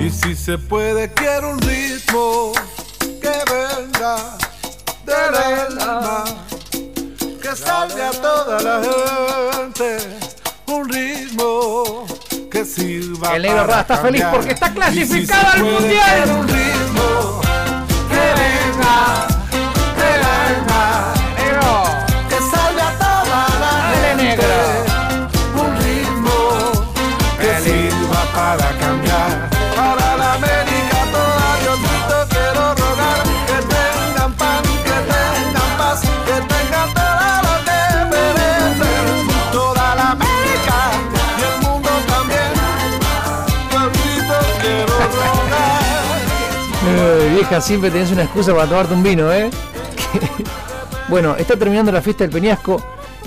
Y 0.00 0.10
si 0.10 0.34
se 0.34 0.58
puede, 0.58 1.12
quiero 1.12 1.50
un 1.50 1.60
ritmo 1.60 2.52
que 3.20 3.32
venga 3.50 4.16
del 5.04 5.34
alma, 5.78 6.24
que 7.40 7.56
salve 7.56 8.02
a 8.02 8.10
toda 8.10 8.60
la 8.60 8.82
gente. 9.54 9.98
Un 10.66 10.88
ritmo 10.88 12.06
que 12.50 12.64
sirva 12.64 13.36
El 13.36 13.42
negro 13.42 13.74
está 13.78 13.96
feliz 13.98 14.24
porque 14.32 14.52
está 14.52 14.68
si 14.68 14.74
clasificado 14.74 15.40
se 15.40 15.56
al 15.56 15.64
mundial. 15.64 16.22
quiero 16.22 16.40
un 16.40 16.48
ritmo 16.48 17.40
que 18.08 18.24
venga 18.40 19.26
siempre 47.58 47.90
tenés 47.90 48.12
una 48.12 48.22
excusa 48.22 48.54
para 48.54 48.66
tomarte 48.68 48.94
un 48.94 49.02
vino, 49.02 49.32
¿eh? 49.32 49.50
bueno, 51.08 51.34
está 51.36 51.56
terminando 51.56 51.90
la 51.90 52.00
fiesta 52.02 52.24
del 52.24 52.32
Peñasco. 52.32 52.80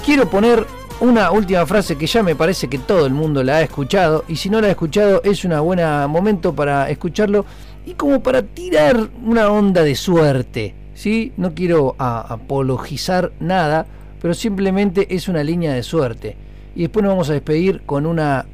Quiero 0.05 0.29
poner 0.29 0.65
una 1.01 1.31
última 1.31 1.65
frase 1.65 1.97
que 1.97 2.07
ya 2.07 2.23
me 2.23 2.35
parece 2.35 2.67
que 2.69 2.77
todo 2.77 3.05
el 3.05 3.13
mundo 3.13 3.43
la 3.43 3.57
ha 3.57 3.61
escuchado. 3.61 4.23
Y 4.27 4.35
si 4.37 4.49
no 4.49 4.61
la 4.61 4.67
ha 4.67 4.71
escuchado, 4.71 5.21
es 5.23 5.43
un 5.43 5.59
buen 5.63 5.79
momento 6.09 6.53
para 6.53 6.89
escucharlo. 6.89 7.45
Y 7.85 7.93
como 7.95 8.21
para 8.23 8.41
tirar 8.43 9.09
una 9.25 9.49
onda 9.49 9.83
de 9.83 9.95
suerte. 9.95 10.75
¿Sí? 10.95 11.33
No 11.37 11.53
quiero 11.55 11.95
a- 11.97 12.21
apologizar 12.33 13.31
nada, 13.39 13.85
pero 14.21 14.33
simplemente 14.35 15.13
es 15.13 15.27
una 15.27 15.43
línea 15.43 15.73
de 15.73 15.83
suerte. 15.83 16.37
Y 16.75 16.81
después 16.83 17.03
nos 17.03 17.11
vamos 17.11 17.29
a 17.29 17.33
despedir 17.33 17.81
con 17.85 18.05
una 18.05 18.45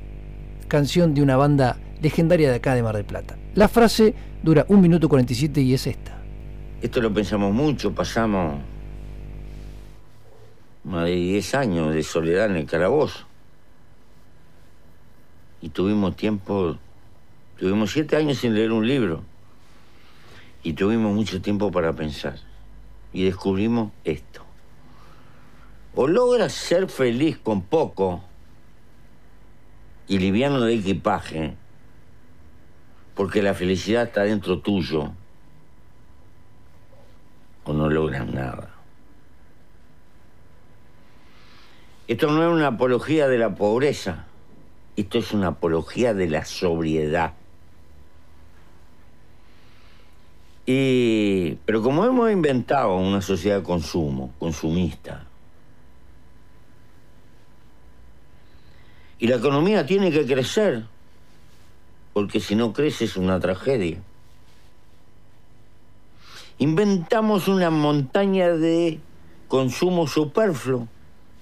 canción 0.67 1.13
de 1.13 1.21
una 1.21 1.35
banda 1.37 1.77
legendaria 2.01 2.49
de 2.49 2.55
acá 2.55 2.75
de 2.75 2.83
Mar 2.83 2.95
del 2.95 3.05
Plata. 3.05 3.35
La 3.55 3.67
frase 3.67 4.13
dura 4.41 4.65
1 4.69 4.81
minuto 4.81 5.09
47 5.09 5.61
y 5.61 5.73
es 5.73 5.87
esta. 5.87 6.17
Esto 6.81 7.01
lo 7.01 7.13
pensamos 7.13 7.53
mucho, 7.53 7.93
pasamos 7.93 8.61
más 10.83 11.05
de 11.05 11.15
10 11.15 11.55
años 11.55 11.93
de 11.93 12.03
soledad 12.03 12.45
en 12.45 12.55
el 12.55 12.65
calabozo. 12.65 13.25
Y 15.61 15.69
tuvimos 15.69 16.15
tiempo, 16.15 16.77
tuvimos 17.57 17.91
7 17.91 18.15
años 18.15 18.37
sin 18.37 18.53
leer 18.53 18.71
un 18.71 18.87
libro. 18.87 19.23
Y 20.63 20.73
tuvimos 20.73 21.13
mucho 21.13 21.41
tiempo 21.41 21.71
para 21.71 21.93
pensar. 21.93 22.37
Y 23.11 23.25
descubrimos 23.25 23.91
esto. 24.05 24.43
O 25.95 26.07
logras 26.07 26.53
ser 26.53 26.87
feliz 26.87 27.37
con 27.37 27.61
poco 27.61 28.23
y 30.07 30.17
liviano 30.17 30.61
de 30.61 30.75
equipaje, 30.75 31.55
porque 33.19 33.41
la 33.41 33.53
felicidad 33.53 34.03
está 34.03 34.23
dentro 34.23 34.59
tuyo, 34.59 35.11
o 37.65 37.73
no 37.73 37.89
logras 37.89 38.25
nada. 38.25 38.69
Esto 42.07 42.31
no 42.31 42.41
es 42.41 42.49
una 42.49 42.67
apología 42.67 43.27
de 43.27 43.37
la 43.37 43.55
pobreza, 43.55 44.25
esto 44.95 45.17
es 45.17 45.33
una 45.33 45.47
apología 45.47 46.13
de 46.13 46.29
la 46.29 46.45
sobriedad. 46.45 47.33
Y, 50.65 51.55
pero 51.65 51.81
como 51.81 52.05
hemos 52.05 52.31
inventado 52.31 52.95
una 52.95 53.21
sociedad 53.21 53.57
de 53.57 53.63
consumo, 53.63 54.33
consumista, 54.39 55.25
y 59.19 59.27
la 59.27 59.35
economía 59.35 59.85
tiene 59.85 60.09
que 60.09 60.25
crecer, 60.25 60.85
porque 62.13 62.39
si 62.39 62.55
no 62.55 62.73
crece 62.73 63.05
es 63.05 63.17
una 63.17 63.39
tragedia. 63.39 63.99
Inventamos 66.57 67.47
una 67.47 67.69
montaña 67.69 68.49
de 68.49 68.99
consumo 69.47 70.07
superfluo 70.07 70.87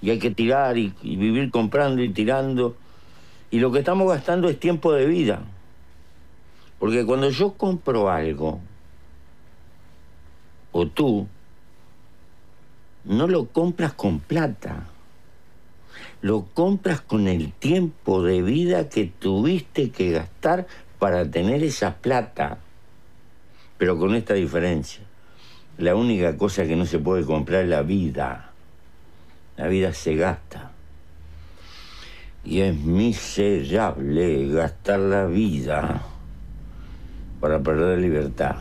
y 0.00 0.10
hay 0.10 0.18
que 0.18 0.30
tirar 0.30 0.78
y 0.78 0.92
vivir 1.02 1.50
comprando 1.50 2.02
y 2.02 2.10
tirando. 2.10 2.76
Y 3.50 3.58
lo 3.58 3.72
que 3.72 3.80
estamos 3.80 4.08
gastando 4.08 4.48
es 4.48 4.60
tiempo 4.60 4.92
de 4.92 5.06
vida. 5.06 5.42
Porque 6.78 7.04
cuando 7.04 7.30
yo 7.30 7.54
compro 7.54 8.08
algo, 8.08 8.60
o 10.72 10.86
tú, 10.86 11.26
no 13.04 13.26
lo 13.26 13.46
compras 13.46 13.94
con 13.94 14.20
plata. 14.20 14.86
Lo 16.20 16.46
compras 16.46 17.00
con 17.00 17.28
el 17.28 17.52
tiempo 17.52 18.22
de 18.22 18.42
vida 18.42 18.88
que 18.88 19.06
tuviste 19.06 19.90
que 19.90 20.10
gastar 20.10 20.66
para 20.98 21.30
tener 21.30 21.62
esa 21.62 21.96
plata. 21.96 22.58
Pero 23.78 23.98
con 23.98 24.14
esta 24.14 24.34
diferencia. 24.34 25.02
La 25.78 25.94
única 25.94 26.36
cosa 26.36 26.64
que 26.66 26.74
no 26.74 26.86
se 26.86 26.98
puede 26.98 27.24
comprar 27.24 27.62
es 27.62 27.68
la 27.68 27.82
vida. 27.82 28.50
La 29.56 29.68
vida 29.68 29.92
se 29.94 30.16
gasta. 30.16 30.72
Y 32.44 32.60
es 32.60 32.76
miserable 32.76 34.48
gastar 34.48 34.98
la 34.98 35.26
vida 35.26 36.02
para 37.40 37.60
perder 37.60 37.98
libertad. 38.00 38.56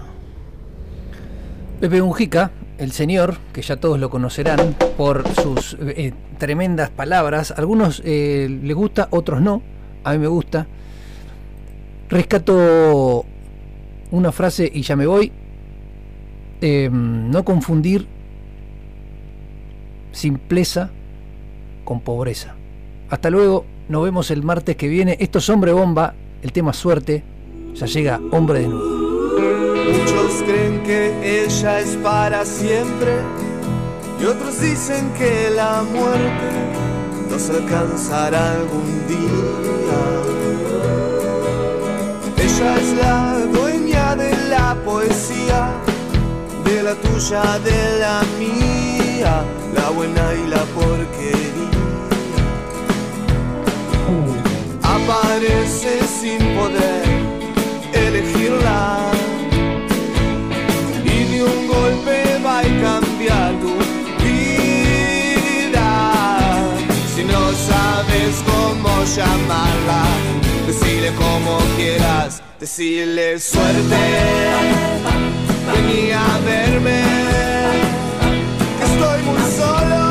Pepe 1.79 2.01
Mujica, 2.01 2.51
el 2.77 2.91
señor, 2.91 3.37
que 3.53 3.61
ya 3.61 3.77
todos 3.77 3.99
lo 3.99 4.09
conocerán 4.09 4.75
por 4.97 5.27
sus 5.35 5.77
eh, 5.81 6.13
tremendas 6.37 6.89
palabras, 6.89 7.51
algunos 7.55 8.01
eh, 8.05 8.47
les 8.63 8.75
gusta, 8.75 9.07
otros 9.11 9.41
no, 9.41 9.61
a 10.03 10.13
mí 10.13 10.19
me 10.19 10.27
gusta. 10.27 10.67
Rescato 12.09 13.25
una 14.11 14.31
frase 14.31 14.69
y 14.73 14.81
ya 14.81 14.95
me 14.95 15.05
voy. 15.05 15.31
Eh, 16.61 16.89
no 16.91 17.43
confundir 17.43 18.07
simpleza 20.11 20.89
con 21.83 21.99
pobreza. 22.01 22.55
Hasta 23.09 23.29
luego, 23.29 23.65
nos 23.89 24.03
vemos 24.03 24.31
el 24.31 24.43
martes 24.43 24.75
que 24.75 24.87
viene. 24.87 25.17
Esto 25.19 25.39
es 25.39 25.49
Hombre 25.49 25.71
Bomba, 25.73 26.15
el 26.41 26.51
tema 26.51 26.73
suerte. 26.73 27.23
Ya 27.75 27.85
llega 27.85 28.19
Hombre 28.31 28.61
Desnudo. 28.61 30.06
Muchos 30.27 30.43
creen 30.43 30.83
que 30.83 31.45
ella 31.45 31.79
es 31.79 31.95
para 32.03 32.43
siempre 32.43 33.21
y 34.19 34.25
otros 34.25 34.59
dicen 34.59 35.09
que 35.13 35.49
la 35.55 35.83
muerte 35.83 36.49
nos 37.29 37.49
alcanzará 37.49 38.55
algún 38.55 39.07
día. 39.07 40.03
Ella 42.37 42.75
es 42.75 42.93
la 43.01 43.39
dueña 43.53 44.15
de 44.17 44.35
la 44.49 44.75
poesía, 44.83 45.69
de 46.65 46.83
la 46.83 46.95
tuya, 46.95 47.59
de 47.59 47.99
la 47.99 48.21
mía, 48.37 49.45
la 49.75 49.89
buena 49.91 50.33
y 50.33 50.47
la 50.49 50.63
porquería. 50.75 51.45
Aparece 54.83 56.01
sin 56.19 56.39
poder 56.57 57.05
elegirla 57.93 59.06
llamarla, 69.15 70.03
decile 70.65 71.13
como 71.15 71.57
quieras, 71.75 72.41
decirle 72.59 73.39
suerte. 73.39 73.97
Vení 75.73 76.11
a 76.11 76.39
verme, 76.45 77.01
que 78.77 78.83
estoy 78.85 79.21
muy 79.23 79.41
solo, 79.57 80.06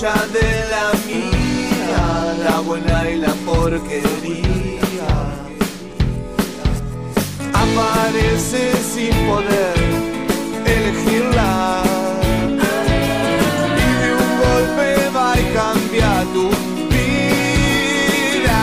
de 0.00 0.64
la 0.70 0.92
mía, 1.08 2.34
la 2.44 2.60
buena 2.60 3.10
y 3.10 3.16
la 3.16 3.34
porquería. 3.44 5.08
Aparece 7.52 8.74
sin 8.94 9.10
poder 9.26 9.74
elegirla. 10.64 11.82
Y 13.74 13.88
de 14.00 14.10
un 14.14 14.32
golpe 14.38 14.88
va 15.16 15.34
y 15.36 15.44
cambia 15.52 16.22
tu 16.32 16.46
vida. 16.94 18.60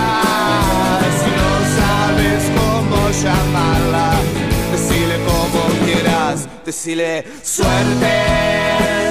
Si 1.20 1.30
no 1.42 1.52
sabes 1.76 2.44
cómo 2.56 2.98
llamarla, 3.10 4.08
decile 4.72 5.18
como 5.26 5.60
quieras, 5.84 6.48
decile 6.64 7.26
suerte. 7.44 9.05